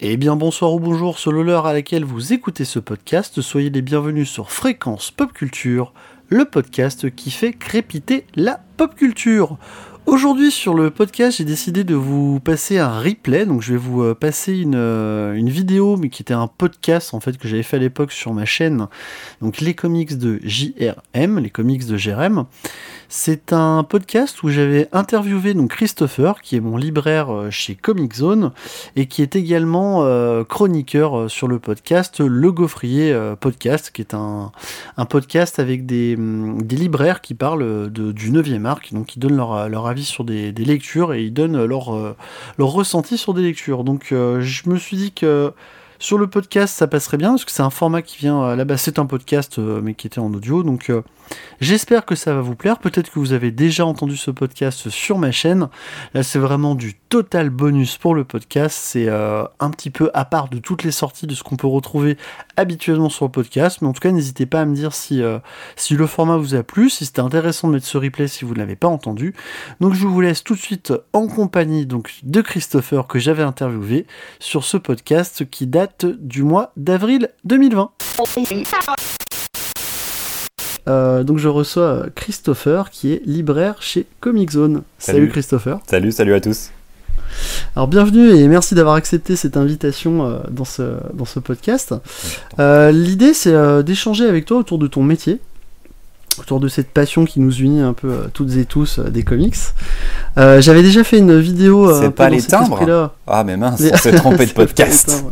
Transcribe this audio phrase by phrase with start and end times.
[0.00, 3.82] Eh bien bonsoir ou bonjour selon l'heure à laquelle vous écoutez ce podcast, soyez les
[3.82, 5.92] bienvenus sur Fréquence Pop Culture,
[6.28, 9.58] le podcast qui fait crépiter la pop culture.
[10.08, 13.44] Aujourd'hui sur le podcast, j'ai décidé de vous passer un replay.
[13.44, 17.12] Donc je vais vous euh, passer une, euh, une vidéo, mais qui était un podcast
[17.12, 18.86] en fait que j'avais fait à l'époque sur ma chaîne.
[19.42, 22.46] Donc les comics de JRM, les comics de JRM.
[23.10, 28.14] C'est un podcast où j'avais interviewé donc Christopher, qui est mon libraire euh, chez Comic
[28.14, 28.52] Zone
[28.96, 29.68] et qui est également
[30.44, 34.52] chroniqueur sur le podcast Le Gaufrier Podcast, qui est un,
[34.96, 39.18] un podcast avec des, hum, des libraires qui parlent de, du 9e arc, donc qui
[39.18, 42.16] donnent leur, leur avis sur des, lectures et ils donnent leur, euh,
[42.58, 43.84] leur ressenti sur des lectures.
[43.84, 45.52] Donc euh, je me suis dit que
[45.98, 48.82] sur le podcast, ça passerait bien parce que c'est un format qui vient la base,
[48.82, 50.62] c'est un podcast euh, mais qui était en audio.
[50.62, 51.02] Donc euh,
[51.60, 52.78] j'espère que ça va vous plaire.
[52.78, 55.68] Peut-être que vous avez déjà entendu ce podcast sur ma chaîne.
[56.14, 58.78] Là, c'est vraiment du total bonus pour le podcast.
[58.80, 61.66] C'est euh, un petit peu à part de toutes les sorties de ce qu'on peut
[61.66, 62.16] retrouver
[62.56, 63.78] habituellement sur le podcast.
[63.82, 65.20] Mais en tout cas, n'hésitez pas à me dire si,
[65.74, 68.54] si le format vous a plu, si c'était intéressant de mettre ce replay si vous
[68.54, 69.34] ne l'avez pas entendu.
[69.80, 74.06] Donc je vous laisse tout de suite en compagnie donc, de Christopher que j'avais interviewé
[74.38, 77.90] sur ce podcast qui date du mois d'avril 2020.
[80.88, 84.82] Euh, donc je reçois Christopher qui est libraire chez Comic Zone.
[84.98, 85.80] Salut, Christopher.
[85.86, 86.70] Salut, salut à tous.
[87.76, 91.94] Alors bienvenue et merci d'avoir accepté cette invitation euh, dans, ce, dans ce podcast.
[92.58, 95.40] Euh, l'idée c'est d'échanger avec toi autour de ton métier,
[96.38, 99.56] autour de cette passion qui nous unit un peu toutes et tous des comics.
[100.36, 101.92] J'avais déjà fait une vidéo.
[102.00, 103.12] C'est pas les timbres?
[103.26, 105.22] Ah mais mince, on s'est trompé de podcast.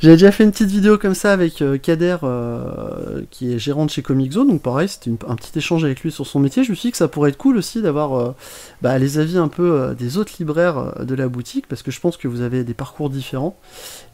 [0.00, 3.84] J'avais déjà fait une petite vidéo comme ça avec euh, Kader, euh, qui est gérant
[3.84, 6.62] de chez Comic Zone, donc pareil, c'était un petit échange avec lui sur son métier.
[6.62, 8.34] Je me suis dit que ça pourrait être cool aussi d'avoir euh,
[8.80, 12.16] bah, les avis un peu des autres libraires de la boutique, parce que je pense
[12.16, 13.56] que vous avez des parcours différents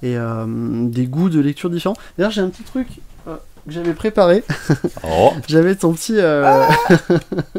[0.03, 1.97] et des goûts de lecture différents.
[2.17, 2.87] D'ailleurs, j'ai un petit truc
[3.67, 4.45] que j'avais préparé.
[5.07, 5.33] Oh.
[5.49, 6.15] j'avais ton petit.
[6.17, 6.65] Euh,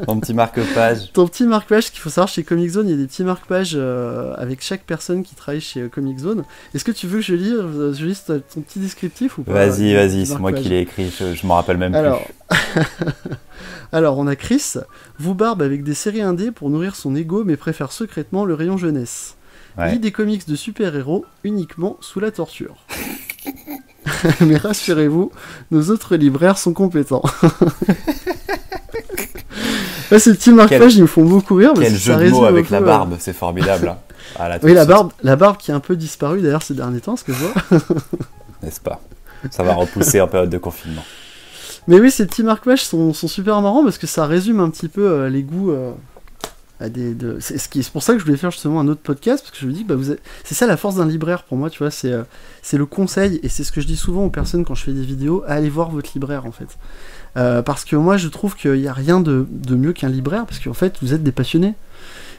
[0.05, 1.11] ton petit marque-page.
[1.13, 3.73] ton petit marque-page qu'il faut savoir chez Comic Zone, il y a des petits marque-pages
[3.75, 6.43] euh, avec chaque personne qui travaille chez euh, Comic Zone.
[6.73, 7.53] Est-ce que tu veux que je lise,
[7.99, 11.35] je lise ton petit descriptif ou pas Vas-y, vas-y, c'est moi qui l'ai écrit, je,
[11.35, 12.23] je m'en rappelle même Alors...
[12.49, 12.81] plus.
[13.91, 14.73] Alors, on a Chris,
[15.19, 18.77] vous barbe avec des séries indées pour nourrir son ego, mais préfère secrètement le rayon
[18.77, 19.37] jeunesse.
[19.77, 22.75] Lit des comics de super-héros uniquement sous la torture.
[24.41, 25.31] Mais rassurez-vous,
[25.71, 27.23] nos autres libraires sont compétents.
[30.17, 31.73] ces petits marquages, ils me font beaucoup rire.
[31.75, 33.89] Quel jeu de mots avec la euh, barbe, c'est formidable.
[33.89, 33.97] Hein.
[34.37, 37.15] Ah, oui, la barbe, la barbe qui a un peu disparu d'ailleurs ces derniers temps,
[37.15, 37.53] ce que je vois.
[38.63, 38.99] N'est-ce pas?
[39.49, 41.03] Ça va repousser en période de confinement.
[41.87, 44.89] Mais oui, ces petits marquages sont, sont, super marrants parce que ça résume un petit
[44.89, 45.71] peu euh, les goûts.
[45.71, 45.91] Euh,
[46.79, 49.71] c'est pour ça que je voulais faire justement un autre podcast, parce que je me
[49.71, 52.23] dis que bah, c'est ça la force d'un libraire pour moi, tu vois, c'est euh,
[52.61, 54.91] c'est le conseil, et c'est ce que je dis souvent aux personnes quand je fais
[54.91, 56.77] des vidéos, allez voir votre libraire en fait.
[57.37, 60.45] Euh, parce que moi je trouve qu'il n'y a rien de, de mieux qu'un libraire,
[60.45, 61.75] parce qu'en fait vous êtes des passionnés.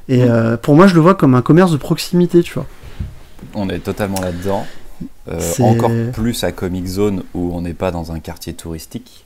[0.08, 2.66] Et euh, pour moi je le vois comme un commerce de proximité, tu vois.
[3.54, 4.66] On est totalement là-dedans.
[5.60, 9.25] encore plus à Comic Zone où on n'est pas dans un quartier touristique.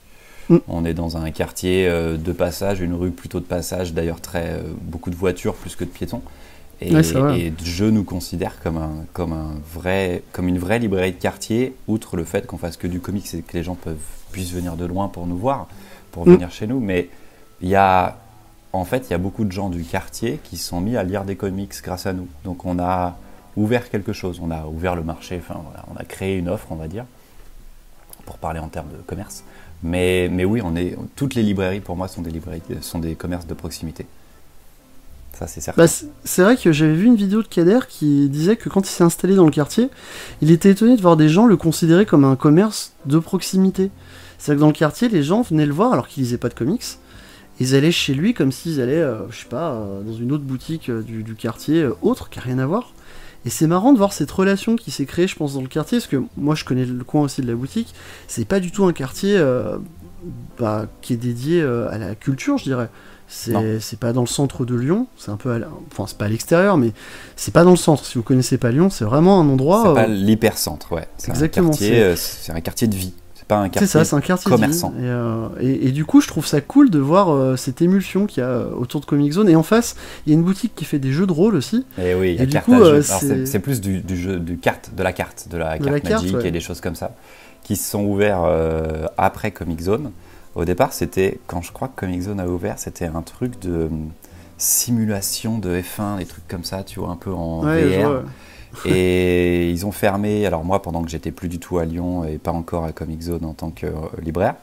[0.51, 0.57] Mm.
[0.67, 4.49] On est dans un quartier euh, de passage, une rue plutôt de passage, d'ailleurs très
[4.49, 6.21] euh, beaucoup de voitures plus que de piétons.
[6.81, 6.91] Et,
[7.63, 12.17] je nous considère comme, un, comme, un vrai, comme une vraie librairie de quartier, outre
[12.17, 13.95] le fait qu'on fasse que du comics et que les gens peuvent,
[14.31, 15.67] puissent venir de loin pour nous voir,
[16.11, 16.33] pour mm.
[16.33, 16.79] venir chez nous.
[16.79, 17.07] Mais
[17.61, 18.17] il y a,
[18.73, 21.23] en fait, il y a beaucoup de gens du quartier qui sont mis à lire
[21.23, 22.27] des comics grâce à nous.
[22.43, 23.17] Donc on a
[23.55, 25.61] ouvert quelque chose, on a ouvert le marché, enfin
[25.93, 27.05] on a créé une offre, on va dire,
[28.25, 29.43] pour parler en termes de commerce.
[29.83, 33.15] Mais, mais oui, on est, toutes les librairies pour moi sont des, librairies, sont des
[33.15, 34.05] commerces de proximité.
[35.33, 35.83] Ça, c'est certain.
[35.83, 35.91] Bah,
[36.23, 39.03] c'est vrai que j'avais vu une vidéo de Kader qui disait que quand il s'est
[39.03, 39.89] installé dans le quartier,
[40.41, 43.89] il était étonné de voir des gens le considérer comme un commerce de proximité.
[44.37, 46.53] C'est-à-dire que dans le quartier, les gens venaient le voir alors qu'ils lisaient pas de
[46.53, 46.83] comics.
[47.59, 50.43] Ils allaient chez lui comme s'ils allaient, euh, je sais pas, euh, dans une autre
[50.43, 52.93] boutique euh, du, du, quartier autre qui n'a rien à voir.
[53.45, 55.97] Et c'est marrant de voir cette relation qui s'est créée, je pense, dans le quartier,
[55.97, 57.93] parce que moi je connais le coin aussi de la boutique.
[58.27, 59.77] C'est pas du tout un quartier euh,
[60.59, 62.89] bah, qui est dédié euh, à la culture, je dirais.
[63.27, 65.57] C'est pas dans le centre de Lyon, c'est un peu,
[65.89, 66.91] enfin c'est pas à l'extérieur, mais
[67.37, 68.03] c'est pas dans le centre.
[68.03, 69.83] Si vous connaissez pas Lyon, c'est vraiment un endroit.
[69.87, 71.07] C'est pas euh, l'hypercentre, ouais.
[71.27, 71.71] Exactement.
[71.71, 73.13] C'est un quartier de vie
[73.59, 74.93] un quartier, ça, c'est un quartier commerçant.
[74.99, 78.45] Euh, et, du coup, je trouve ça cool de voir euh, cette émulsion qu'il y
[78.45, 79.49] a euh, autour de Comic Zone.
[79.49, 79.95] Et en face,
[80.25, 81.85] il y a une boutique qui fait des jeux de rôle aussi.
[81.97, 85.77] Et oui, du coup, c'est plus du, jeu, du carte, de la carte, de la
[85.77, 87.15] carte magique et des choses comme ça,
[87.63, 88.43] qui se sont ouverts
[89.17, 90.11] après Comic Zone.
[90.53, 93.87] Au départ, c'était, quand je crois que Comic Zone a ouvert, c'était un truc de
[94.57, 98.23] simulation de F1, des trucs comme ça, tu vois, un peu en VR.
[98.85, 102.37] Et ils ont fermé, alors moi pendant que j'étais plus du tout à Lyon et
[102.37, 103.91] pas encore à Comic Zone en tant que euh,
[104.21, 104.55] libraire.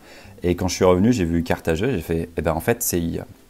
[0.42, 2.82] Et quand je suis revenu, j'ai vu Cartageux, j'ai fait, eh ben en fait,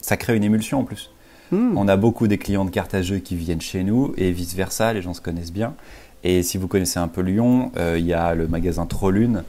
[0.00, 1.10] ça crée une émulsion en plus.
[1.52, 1.76] Hmm.
[1.76, 5.02] On a beaucoup des clients de Cartageux qui viennent chez nous et vice versa, les
[5.02, 5.75] gens se connaissent bien.
[6.25, 9.44] Et si vous connaissez un peu Lyon, euh, il y a le magasin Trollune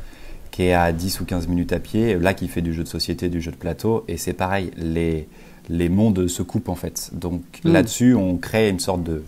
[0.51, 2.87] qui est à 10 ou 15 minutes à pied, là qui fait du jeu de
[2.87, 5.27] société, du jeu de plateau, et c'est pareil, les,
[5.69, 7.11] les mondes se coupent en fait.
[7.13, 7.71] Donc hmm.
[7.71, 9.23] là-dessus, on crée une sorte de,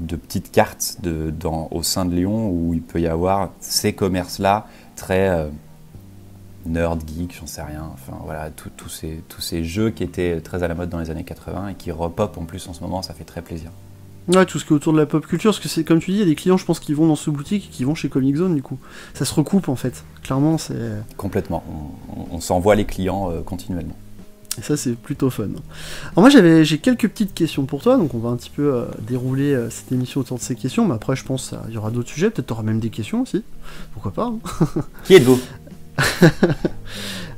[0.00, 3.92] de petite carte de, dans, au sein de Lyon où il peut y avoir ces
[3.92, 5.48] commerces-là très euh,
[6.66, 7.88] nerd, geek, j'en sais rien.
[7.92, 11.10] Enfin voilà, tous ces, tous ces jeux qui étaient très à la mode dans les
[11.10, 13.70] années 80 et qui repopent en plus en ce moment, ça fait très plaisir.
[14.28, 16.10] Ouais, tout ce qui est autour de la pop culture, parce que c'est comme tu
[16.10, 17.84] dis, il y a des clients, je pense, qui vont dans ce boutique et qui
[17.84, 18.78] vont chez Comic Zone, du coup.
[19.12, 20.04] Ça se recoupe en fait.
[20.22, 20.74] Clairement, c'est.
[21.18, 21.62] Complètement.
[22.32, 23.94] On, s'envoie les clients euh, continuellement.
[24.58, 25.44] Et ça, c'est plutôt fun.
[25.44, 25.58] Alors,
[26.16, 28.84] moi, j'avais, j'ai quelques petites questions pour toi, donc on va un petit peu euh,
[29.00, 31.90] dérouler euh, cette émission autour de ces questions, mais après, je pense qu'il y aura
[31.90, 32.30] d'autres sujets.
[32.30, 33.42] Peut-être tu auras même des questions aussi.
[33.92, 34.38] Pourquoi pas hein.
[35.04, 35.40] Qui êtes-vous?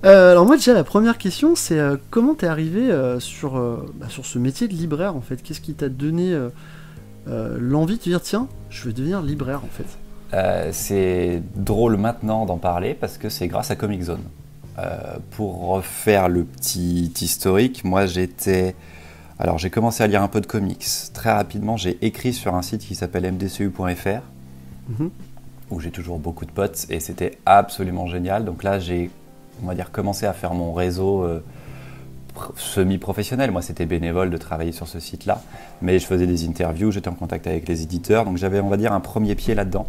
[0.03, 1.81] Alors moi déjà la première question c'est
[2.11, 3.59] comment t'es arrivé sur,
[3.95, 5.43] bah, sur ce métier de libraire en fait?
[5.43, 6.35] Qu'est-ce qui t'a donné
[7.29, 9.87] euh, l'envie de dire tiens, je vais devenir libraire en fait?
[10.35, 14.23] Euh, C'est drôle maintenant d'en parler parce que c'est grâce à Comic Zone.
[14.79, 18.75] Euh, pour refaire le petit historique, moi j'étais.
[19.39, 20.87] Alors j'ai commencé à lire un peu de comics.
[21.15, 24.21] Très rapidement, j'ai écrit sur un site qui s'appelle mdcu.fr,
[24.89, 25.11] mhm.
[25.71, 28.45] où j'ai toujours beaucoup de potes, et c'était absolument génial.
[28.45, 29.11] Donc là, j'ai,
[29.63, 31.27] on va dire, commencé à faire mon réseau
[32.57, 33.51] semi-professionnel.
[33.51, 35.43] Moi, c'était bénévole de travailler sur ce site-là,
[35.83, 38.77] mais je faisais des interviews, j'étais en contact avec les éditeurs, donc j'avais, on va
[38.77, 39.87] dire, un premier pied là-dedans.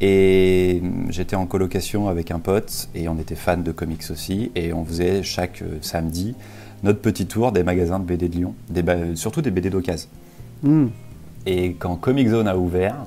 [0.00, 4.52] Et j'étais en colocation avec un pote et on était fan de comics aussi.
[4.54, 6.34] Et on faisait chaque euh, samedi
[6.82, 8.84] notre petit tour des magasins de BD de Lyon, des,
[9.14, 10.08] surtout des BD d'occasion.
[10.62, 10.88] Hmm.
[11.46, 13.06] Et quand Comic Zone a ouvert,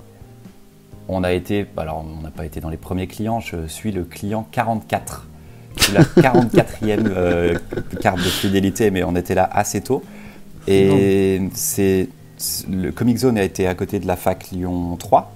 [1.07, 4.03] on a été, alors on n'a pas été dans les premiers clients, je suis le
[4.03, 5.27] client 44
[5.93, 7.57] la 44e euh,
[8.01, 10.03] carte de fidélité, mais on était là assez tôt.
[10.67, 12.09] Et c'est
[12.69, 15.33] le Comic Zone a été à côté de la fac Lyon 3,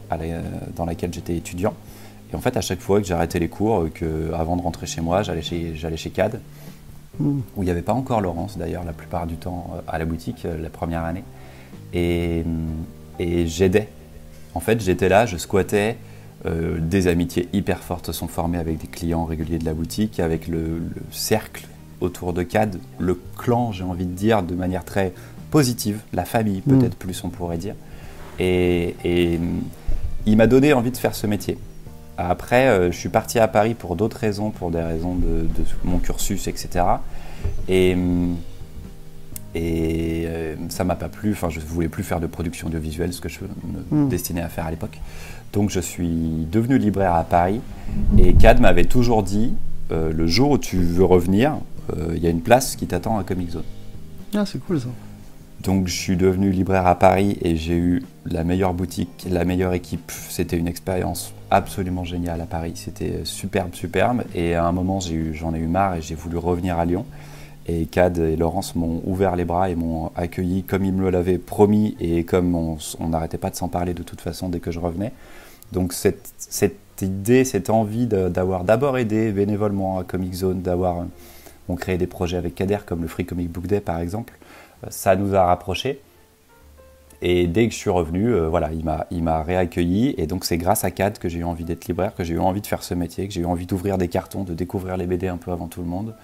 [0.75, 1.73] dans laquelle j'étais étudiant.
[2.31, 5.01] Et en fait, à chaque fois que j'arrêtais les cours, que avant de rentrer chez
[5.01, 6.39] moi, j'allais chez, j'allais chez CAD,
[7.19, 7.39] hmm.
[7.55, 10.05] où il n'y avait pas encore Laurence d'ailleurs la plupart du temps euh, à la
[10.05, 11.23] boutique euh, la première année.
[11.93, 12.43] Et,
[13.19, 13.89] et j'aidais.
[14.55, 15.97] En fait, j'étais là, je squattais,
[16.45, 20.47] euh, des amitiés hyper fortes sont formées avec des clients réguliers de la boutique, avec
[20.47, 21.65] le, cercle
[22.01, 25.13] autour de CAD, le clan, j'ai envie de dire, de manière très
[25.53, 26.71] positive, la famille mm.
[26.71, 27.75] peut-être plus on pourrait dire.
[28.39, 28.95] Et,
[30.25, 31.57] il m'a donné envie de faire ce métier.
[32.17, 35.45] Après, euh, je suis parti à Paris pour d'autres raisons, pour des raisons de,
[35.83, 36.85] mon cursus, etc.
[37.67, 37.91] Et,
[39.53, 43.21] et euh, ça m'a pas plu, enfin je voulais plus faire de production audiovisuelle, ce
[43.21, 43.39] que je
[43.91, 44.97] me destinais à faire à l'époque.
[45.51, 47.61] Donc je suis devenu libraire à Paris
[48.17, 49.53] et CAD m'avait toujours dit
[49.91, 51.57] euh, le jour où tu veux revenir,
[51.95, 53.69] euh, il y a une place qui t'attend à Comic Zone.
[54.33, 54.87] Ah, c'est cool ça.
[55.63, 59.73] Donc je suis devenu libraire à Paris et j'ai eu la meilleure boutique, la meilleure
[59.73, 60.11] équipe.
[60.11, 62.73] C'était une expérience absolument géniale à Paris.
[62.75, 64.23] C'était superbe, superbe.
[64.35, 67.05] Et à un moment, j'en ai, eu marre et j'ai voulu revenir à Lyon.
[67.65, 71.37] Et Cad et Laurence m'ont ouvert les bras et m'ont accueilli comme ils me l'avaient
[71.37, 74.81] promis et comme on n'arrêtait pas de s'en parler de toute façon dès que je
[74.81, 75.13] revenais.
[75.71, 76.33] Donc cette,
[77.01, 81.05] idée, cette envie d'avoir d'abord aidé bénévolement à Comic Zone, d'avoir
[81.69, 84.33] euh, créé des projets avec Kader comme le Free Comic Book Day par exemple,
[84.89, 86.01] ça nous a rapprochés.
[87.21, 88.71] Et dès que je suis revenu, euh, voilà,
[89.09, 90.13] il m'a réaccueilli.
[90.17, 92.39] Et donc c'est grâce à CAD que j'ai eu envie d'être libraire, que j'ai eu
[92.39, 95.07] envie de faire ce métier, que j'ai eu envie d'ouvrir des cartons, de découvrir les
[95.07, 96.15] BD un peu avant tout le monde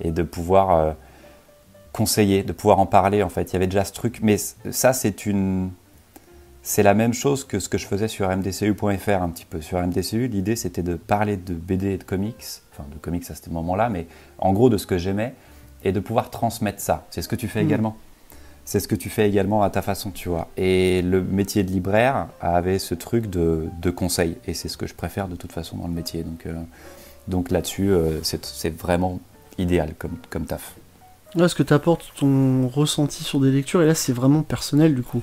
[0.00, 0.94] et de pouvoir
[1.96, 3.50] conseiller, de pouvoir en parler en fait.
[3.50, 5.70] Il y avait déjà ce truc, mais ça c'est une
[6.62, 9.60] c'est la même chose que ce que je faisais sur mdcu.fr un petit peu.
[9.60, 13.34] Sur mdcu, l'idée c'était de parler de BD et de comics, enfin de comics à
[13.34, 14.06] ce moment-là, mais
[14.38, 15.32] en gros de ce que j'aimais
[15.84, 17.06] et de pouvoir transmettre ça.
[17.10, 17.66] C'est ce que tu fais mm.
[17.66, 17.96] également?
[18.66, 20.48] C'est ce que tu fais également à ta façon, tu vois.
[20.56, 24.94] Et le métier de libraire avait ce truc de, conseil, et c'est ce que je
[24.94, 26.24] préfère de toute façon dans le métier.
[26.24, 26.54] Donc, euh,
[27.28, 29.20] donc là-dessus, euh, c'est vraiment
[29.56, 30.74] idéal comme, comme taf.
[31.36, 34.96] Là, ce que tu apportes ton ressenti sur des lectures, et là c'est vraiment personnel
[34.96, 35.22] du coup.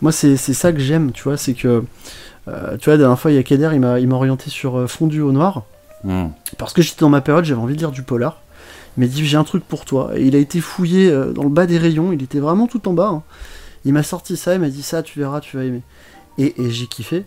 [0.00, 1.84] Moi, c'est ça que j'aime, tu vois, c'est que,
[2.48, 5.20] euh, tu vois, la dernière fois, il y a Kader, il m'a orienté sur Fondu
[5.20, 5.64] au Noir.
[6.04, 6.28] Hmm.
[6.56, 8.40] Parce que j'étais dans ma période, j'avais envie de lire du polar.
[8.96, 10.12] Il m'a dit, j'ai un truc pour toi.
[10.16, 12.88] Et il a été fouillé euh, dans le bas des rayons, il était vraiment tout
[12.88, 13.08] en bas.
[13.08, 13.22] Hein.
[13.84, 15.82] Il m'a sorti ça, il m'a dit, ça, tu verras, tu vas aimer.
[16.38, 17.24] Et, j'ai kiffé.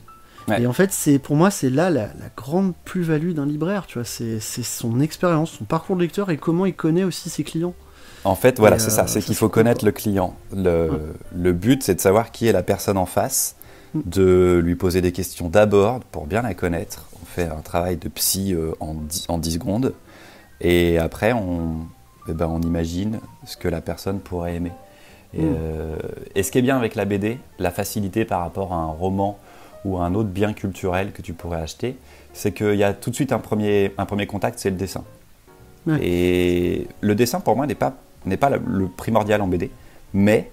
[0.58, 4.06] Et en fait, c'est pour moi, c'est là la, grande plus-value d'un libraire, tu vois.
[4.06, 7.74] C'est son expérience, son parcours de lecteur et comment il connaît aussi ses clients.
[8.26, 10.36] En fait, voilà, c'est ça, euh, c'est qu'il faut connaître le client.
[10.54, 13.56] Le, but, c'est de savoir qui est la personne en face,
[13.94, 14.02] mm.
[14.06, 17.06] de lui poser des questions d'abord pour bien la connaître.
[17.22, 19.94] On fait un travail de psy en, 10, en 10 secondes.
[20.64, 21.88] Et après, on,
[22.28, 24.72] eh ben, on imagine ce que la personne pourrait aimer.
[25.36, 25.98] Et, mm.
[26.36, 29.38] et, ce qui est bien avec la BD, la facilité par rapport à un roman
[29.84, 31.98] ou à un autre bien culturel que tu pourrais acheter,
[32.34, 35.04] c'est qu'il y a tout de suite un premier, un premier contact, c'est le dessin.
[36.02, 37.94] Et le dessin, pour moi, n'est pas,
[38.26, 39.70] n'est pas le primordial en BD,
[40.14, 40.50] mais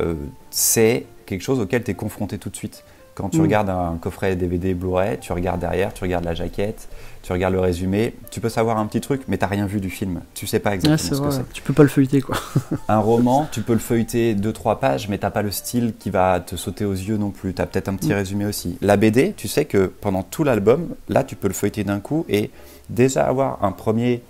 [0.00, 0.14] euh,
[0.50, 2.84] c'est quelque chose auquel tu es confronté tout de suite.
[3.14, 3.42] Quand tu mm.
[3.42, 6.88] regardes un coffret DVD Blu-ray, tu regardes derrière, tu regardes la jaquette,
[7.22, 9.80] tu regardes le résumé, tu peux savoir un petit truc, mais tu n'as rien vu
[9.80, 10.22] du film.
[10.34, 11.52] Tu sais pas exactement ce que c'est.
[11.52, 12.36] Tu peux pas le feuilleter, quoi.
[12.88, 16.10] un roman, tu peux le feuilleter 2-3 pages, mais tu n'as pas le style qui
[16.10, 17.52] va te sauter aux yeux non plus.
[17.52, 18.14] Tu as peut-être un petit mm.
[18.14, 18.78] résumé aussi.
[18.80, 22.24] La BD, tu sais que pendant tout l'album, là, tu peux le feuilleter d'un coup
[22.28, 22.50] et
[22.88, 24.22] déjà avoir un premier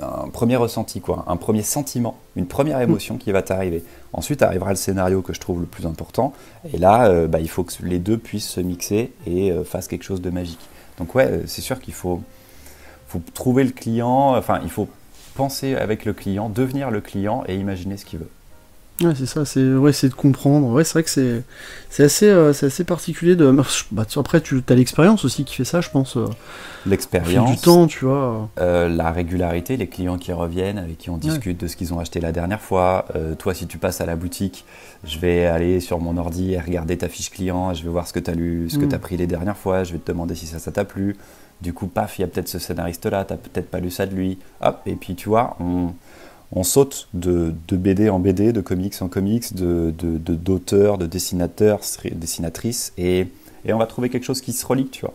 [0.00, 2.82] un premier ressenti, quoi, un premier sentiment, une première mm.
[2.82, 3.82] émotion qui va t'arriver.
[4.12, 6.32] Ensuite arrivera le scénario que je trouve le plus important,
[6.72, 9.88] et là, euh, bah, il faut que les deux puissent se mixer et euh, fassent
[9.88, 10.60] quelque chose de magique.
[10.98, 12.20] Donc ouais, euh, c'est sûr qu'il faut,
[13.08, 14.88] faut trouver le client, enfin, il faut
[15.34, 18.30] penser avec le client, devenir le client et imaginer ce qu'il veut.
[19.02, 20.68] Ouais, c'est ça, c'est ouais, de comprendre.
[20.68, 21.42] Ouais, c'est vrai que c'est
[21.90, 23.54] c'est assez, euh, assez particulier de.
[23.90, 26.16] Bah, après, tu as l'expérience aussi qui fait ça, je pense.
[26.16, 26.26] Euh,
[26.86, 27.50] l'expérience.
[27.50, 28.48] Du temps, tu vois.
[28.58, 31.98] Euh, la régularité, les clients qui reviennent, avec qui on discute de ce qu'ils ont
[31.98, 33.06] acheté la dernière fois.
[33.38, 34.64] toi, si tu passes à la boutique,
[35.04, 38.12] je vais aller sur mon ordi et regarder ta fiche client, je vais voir ce
[38.12, 38.88] que tu as lu, ce que mm.
[38.88, 41.16] tu as pris les dernières fois, je vais te demander si ça, ça t'a plu.
[41.60, 44.14] Du coup, paf, il y a peut-être ce scénariste-là, tu peut-être pas lu ça de
[44.14, 44.38] lui.
[44.62, 45.92] Hop, et puis tu vois, on
[46.54, 51.80] on saute de, BD en BD, de comics en comics, d'auteurs, de, de, dessinateurs,
[52.12, 53.26] dessinatrices, et,
[53.68, 55.14] on va trouver quelque chose qui se relie, tu vois.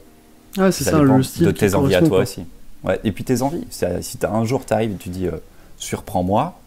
[0.57, 1.45] Ouais, c'est ça, le style.
[1.45, 2.45] De tes envies à toi aussi.
[2.83, 3.65] Ouais, et puis tes envies.
[3.69, 3.85] Si
[4.23, 5.37] un jour tu arrives et tu dis euh,
[5.77, 6.59] surprends-moi,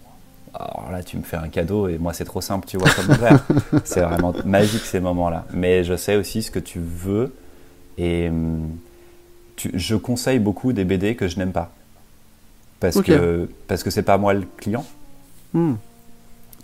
[0.52, 3.14] alors là tu me fais un cadeau et moi c'est trop simple, tu vois, comme
[3.14, 3.44] frère.
[3.84, 5.46] c'est vraiment magique ces moments-là.
[5.52, 7.32] Mais je sais aussi ce que tu veux
[7.96, 8.68] et hum,
[9.56, 11.72] je conseille beaucoup des BD que je n'aime pas
[12.80, 14.84] parce que parce que c'est pas moi le client.
[15.52, 15.74] Hmm.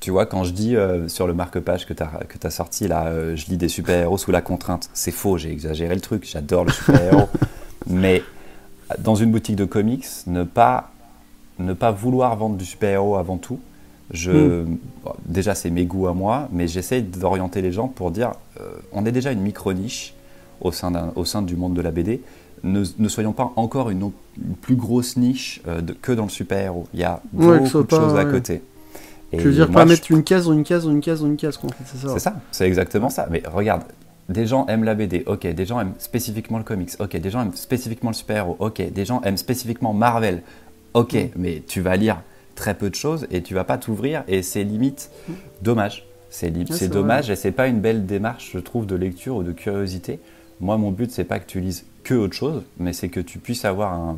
[0.00, 2.86] Tu vois, quand je dis euh, sur le marque-page que tu as, que as sorti,
[2.86, 6.28] là, euh, je lis des super-héros sous la contrainte, c'est faux, j'ai exagéré le truc,
[6.30, 7.28] j'adore le super-héros.
[7.86, 8.22] mais
[8.98, 10.90] dans une boutique de comics, ne pas,
[11.58, 13.58] ne pas vouloir vendre du super-héros avant tout,
[14.10, 14.78] je, hmm.
[15.24, 19.06] déjà c'est mes goûts à moi, mais j'essaie d'orienter les gens pour dire, euh, on
[19.06, 20.14] est déjà une micro-niche
[20.60, 22.20] au sein, au sein du monde de la BD,
[22.62, 24.10] ne, soyons pas encore une,
[24.60, 26.86] plus grosse niche euh, que dans le super-héros.
[26.94, 28.62] Il y a beaucoup de choses à côté.
[29.32, 31.36] tu veux dire pas mettre une case dans une case dans une case dans une
[31.36, 33.26] case, c'est ça C'est ça, c'est exactement ça.
[33.30, 33.82] Mais regarde,
[34.28, 37.42] des gens aiment la BD, ok, des gens aiment spécifiquement le comics, ok, des gens
[37.42, 40.42] aiment spécifiquement le super-héros, ok, des gens aiment spécifiquement Marvel,
[40.94, 41.28] ok, mm.
[41.36, 42.22] mais tu vas lire
[42.54, 45.32] très peu de choses et tu vas pas t'ouvrir et c'est limite mm.
[45.62, 46.06] dommage.
[46.28, 50.18] C'est dommage et c'est pas une belle démarche, je trouve, de lecture ou de curiosité.
[50.60, 53.40] Moi, mon but, c'est pas que tu lises que autre chose, mais c'est que tu
[53.40, 54.14] puisses avoir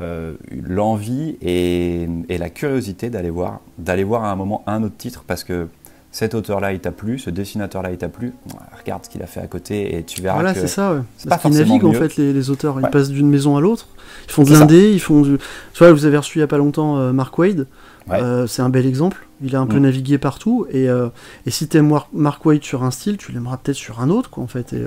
[0.00, 5.24] euh, l'envie et, la curiosité d'aller voir, d'aller voir à un moment un autre titre
[5.26, 5.66] parce que
[6.12, 8.34] cet auteur-là il t'a plu, ce dessinateur-là il t'a plu,
[8.78, 11.00] regarde ce qu'il a fait à côté et tu verras voilà, c'est ça, ouais.
[11.18, 13.88] c'est pas forcément naviguent en fait les, auteurs, ils passent d'une maison à l'autre,
[14.28, 15.38] ils font de l'indé, ils font du...
[15.38, 17.66] Tu vois, vous avez reçu il y a pas longtemps euh, Mark Wade,
[18.12, 19.82] euh, c'est un bel exemple, il a un peu mm.
[19.82, 20.66] navigué partout.
[20.70, 24.30] Et, et si t'aimes Mark Wade sur un style, tu l'aimeras peut-être sur un autre
[24.30, 24.72] quoi en fait.
[24.72, 24.84] Et...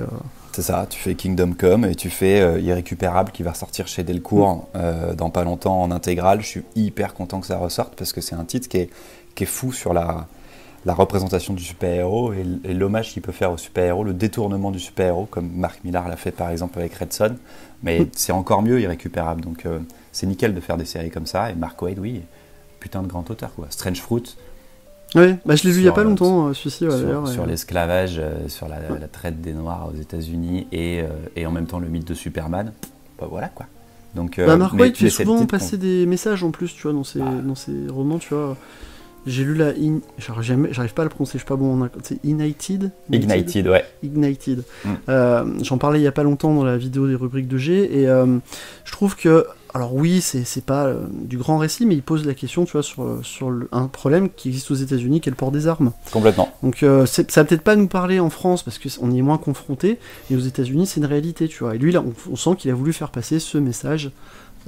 [0.60, 4.02] C'est ça, tu fais Kingdom Come et tu fais euh, Irrécupérable qui va sortir chez
[4.02, 4.64] Delcourt mm.
[4.76, 6.42] euh, dans pas longtemps en intégrale.
[6.42, 8.90] Je suis hyper content que ça ressorte parce que c'est un titre qui est,
[9.34, 10.26] qui est fou sur la,
[10.84, 15.24] la représentation du super-héros et, l'hommage qu'il peut faire au super-héros, le détournement du super-héros,
[15.30, 17.36] comme Marc Millar l'a fait par exemple avec Red Son.
[17.82, 18.08] Mais mm.
[18.12, 19.40] c'est encore mieux Irrécupérable.
[19.40, 19.78] Donc euh,
[20.12, 21.50] c'est nickel de faire des séries comme ça.
[21.50, 22.20] Et Mark Wade, oui,
[22.80, 23.54] putain de grand auteur.
[23.54, 23.68] Quoi.
[23.70, 24.36] Strange Fruit,
[25.14, 27.26] oui, bah je l'ai vu il n'y a pas longtemps, euh, celui-ci d'ailleurs.
[27.28, 31.66] Sur, l'esclavage, euh, sur la, traite des Noirs aux États-Unis et, euh, et, en même
[31.66, 32.72] temps le mythe de Superman.
[33.18, 33.66] Bah voilà quoi.
[34.14, 37.20] Donc, bah, Mark White fait souvent passer des messages en plus, tu vois, dans ses,
[37.20, 37.30] bah.
[37.44, 38.56] dans ses romans, tu vois.
[39.26, 39.68] J'ai lu la.
[39.68, 40.00] In...
[40.18, 41.88] J'arrive pas à le prononcer, je suis pas bon en.
[42.02, 43.84] C'est Ignited Ignited, ouais.
[44.02, 44.64] Ignited.
[44.84, 45.62] Mm.
[45.62, 48.06] J'en parlais il y a pas longtemps dans la vidéo des rubriques de G, et
[48.06, 52.34] je trouve que alors oui, c'est pas euh, du grand récit, mais il pose la
[52.34, 55.52] question, tu vois, sur, sur un problème qui existe aux États-Unis, qui est le port
[55.52, 55.92] des armes.
[56.12, 56.52] Complètement.
[56.62, 59.38] Donc euh, ça va peut-être pas nous parler en France parce qu'on y est moins
[59.38, 59.98] confronté,
[60.28, 61.74] mais aux États-Unis, c'est une réalité, tu vois.
[61.74, 64.10] Et lui, là, on, sent qu'il a voulu faire passer ce message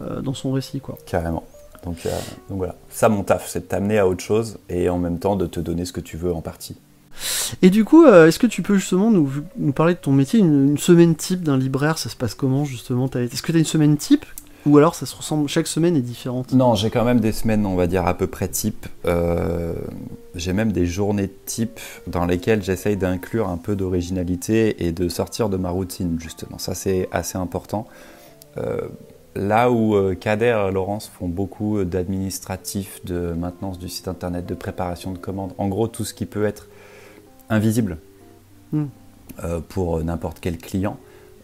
[0.00, 0.97] euh, dans son récit, quoi.
[1.06, 1.44] Carrément.
[1.85, 2.06] Donc,
[2.49, 5.35] donc voilà, ça mon taf, c'est de t'amener à autre chose et en même temps
[5.35, 6.76] de te donner ce que tu veux en partie.
[7.61, 9.28] Et du coup, est-ce que tu peux justement nous,
[9.59, 13.11] nous parler de ton métier, une, semaine type d'un libraire, ça se passe comment justement?
[13.11, 14.25] Est-ce que tu as une semaine type?
[14.64, 17.66] Ou alors ça se ressemble, chaque semaine est différente Non, j'ai quand même des semaines,
[17.66, 18.87] on va dire, à peu près type.
[19.07, 19.75] Euh,
[20.37, 25.49] j'ai même des journées type dans lesquelles j'essaye d'inclure un peu d'originalité et de sortir
[25.49, 26.59] de ma routine, justement.
[26.59, 27.88] Ça, c'est assez important.
[28.57, 28.88] Euh,
[29.35, 34.54] là où euh, Kader et Laurence font beaucoup d'administratif, de maintenance du site internet, de
[34.54, 36.69] préparation de commandes, en gros, tout ce qui peut être
[37.50, 37.99] invisible
[38.73, 38.85] hmm.
[39.69, 40.99] pour n'importe quel client.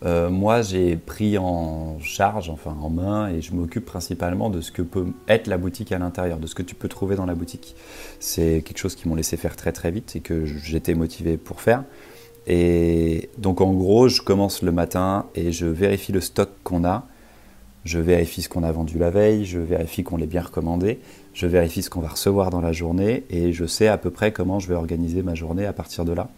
[0.05, 4.71] Euh, moi, j'ai pris en charge, enfin en main, et je m'occupe principalement de ce
[4.71, 7.35] que peut être la boutique à l'intérieur, de ce que tu peux trouver dans la
[7.35, 7.75] boutique.
[8.21, 11.61] C'est quelque chose qu'ils m'ont laissé faire très très vite et que j'étais motivé pour
[11.61, 11.83] faire.
[12.47, 17.05] Et donc en gros, je commence le matin et je vérifie le stock qu'on a.
[17.85, 20.99] Je vérifie ce qu'on a vendu la veille, je vérifie qu'on l'ait bien recommandé,
[21.33, 24.33] je vérifie ce qu'on va recevoir dans la journée et je sais à peu près
[24.33, 26.29] comment je vais organiser ma journée à partir de là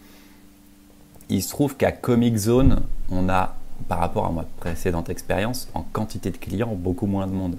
[1.30, 3.54] il se trouve qu'à Comic Zone, on a,
[3.88, 7.56] par rapport à ma précédente expérience, en quantité de clients, beaucoup moins de monde.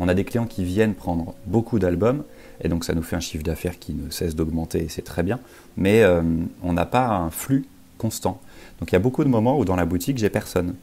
[0.00, 2.24] On a des clients qui viennent prendre beaucoup d'albums,
[2.60, 5.22] et donc ça nous fait un chiffre d'affaires qui ne cesse d'augmenter, et c'est très
[5.22, 5.38] bien,
[5.76, 6.22] mais euh,
[6.62, 7.64] on n'a pas un flux
[7.96, 8.40] constant.
[8.80, 10.74] Donc il y a beaucoup de moments où dans la boutique, j'ai personne.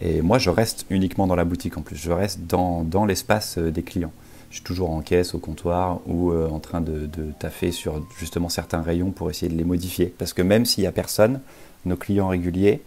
[0.00, 3.56] Et moi, je reste uniquement dans la boutique en plus, je reste dans, dans l'espace
[3.58, 4.12] euh, des clients.
[4.50, 8.06] Je suis toujours en caisse, au comptoir, ou euh, en train de, de taffer sur
[8.18, 10.14] justement certains rayons pour essayer de les modifier.
[10.18, 11.40] Parce que même s'il n'y a personne,
[11.84, 12.82] nos clients réguliers,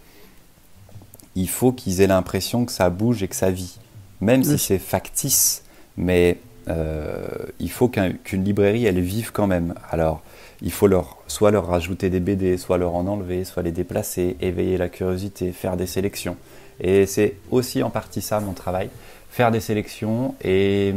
[1.36, 3.78] il faut qu'ils aient l'impression que ça bouge et que ça vit.
[4.20, 5.64] Même si c'est factice,
[5.98, 7.28] mais euh,
[7.60, 9.74] il faut qu'une librairie, elle vive quand même.
[9.90, 10.22] Alors,
[10.62, 14.38] il faut leur, soit leur rajouter des BD, soit leur en enlever, soit les déplacer,
[14.42, 16.38] éveiller la curiosité, faire des sélections.
[16.80, 18.90] Et c'est aussi en partie ça mon travail,
[19.30, 20.36] faire des sélections.
[20.44, 20.94] Et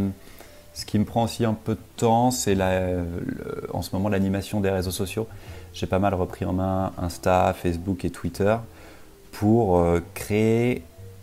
[0.75, 2.57] ce qui me prend aussi un peu de temps, c'est
[3.73, 5.27] en ce moment l'animation des réseaux sociaux
[5.75, 8.57] j'ai pas mal repris en main Insta, Facebook et Twitter
[9.33, 10.83] pour euh, créer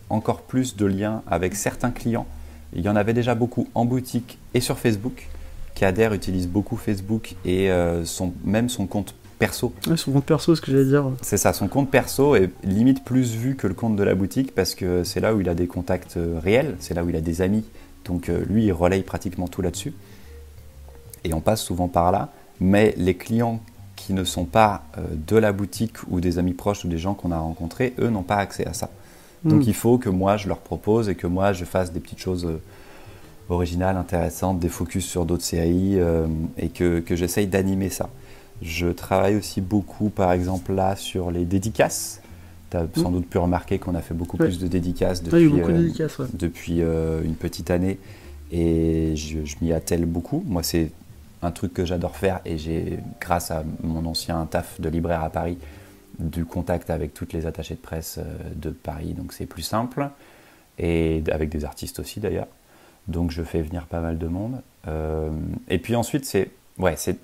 [0.09, 2.27] encore plus de liens avec certains clients.
[2.73, 5.29] Il y en avait déjà beaucoup en boutique et sur Facebook.
[5.73, 9.73] Kader utilise beaucoup Facebook et euh, son, même son compte perso.
[9.95, 11.05] son compte perso, ce que j'allais dire.
[11.21, 14.53] C'est ça, son compte perso est limite plus vu que le compte de la boutique
[14.53, 17.15] parce que c'est là où il a des contacts euh, réels, c'est là où il
[17.15, 17.63] a des amis.
[18.03, 19.93] Donc lui, il relaye pratiquement tout là-dessus.
[21.23, 22.29] Et on passe souvent par là.
[22.59, 23.61] Mais les clients
[24.01, 27.13] qui ne sont pas euh, de la boutique ou des amis proches ou des gens
[27.13, 28.89] qu'on a rencontrés, eux n'ont pas accès à ça.
[29.45, 29.67] Donc hmm.
[29.67, 32.45] il faut que moi je leur propose et que moi je fasse des petites choses
[32.45, 32.61] euh,
[33.49, 38.09] originales, intéressantes, des focus sur d'autres séries euh, et que, que j'essaye d'animer ça.
[38.61, 42.21] Je travaille aussi beaucoup par exemple là sur les dédicaces.
[42.71, 43.13] Tu as sans hmm.
[43.13, 45.51] doute pu remarquer qu'on a fait beaucoup plus de dédicaces depuis,
[46.33, 47.99] depuis une petite année
[48.51, 50.43] et je, je m'y attelle beaucoup.
[50.47, 50.91] Moi c'est
[51.41, 55.29] un truc que j'adore faire et j'ai, grâce à mon ancien taf de libraire à
[55.29, 55.57] Paris,
[56.19, 58.23] du contact avec toutes les attachées de presse euh,
[58.55, 60.09] de Paris, donc c'est plus simple,
[60.77, 62.47] et avec des artistes aussi d'ailleurs.
[63.07, 64.61] Donc je fais venir pas mal de monde.
[64.87, 65.31] Euh,
[65.67, 67.17] et puis ensuite, c'est ouais, c'est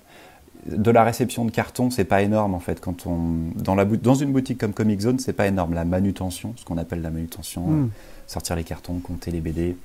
[0.66, 2.80] de la réception de carton, c'est pas énorme en fait.
[2.80, 5.74] Quand on dans la dans une boutique comme Comic Zone, c'est pas énorme.
[5.74, 7.84] La manutention, ce qu'on appelle la manutention, hmm.
[7.84, 7.88] euh,
[8.26, 9.76] sortir les cartons, compter les BD,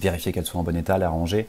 [0.00, 1.46] vérifier qu'elles sont en bon état, les ranger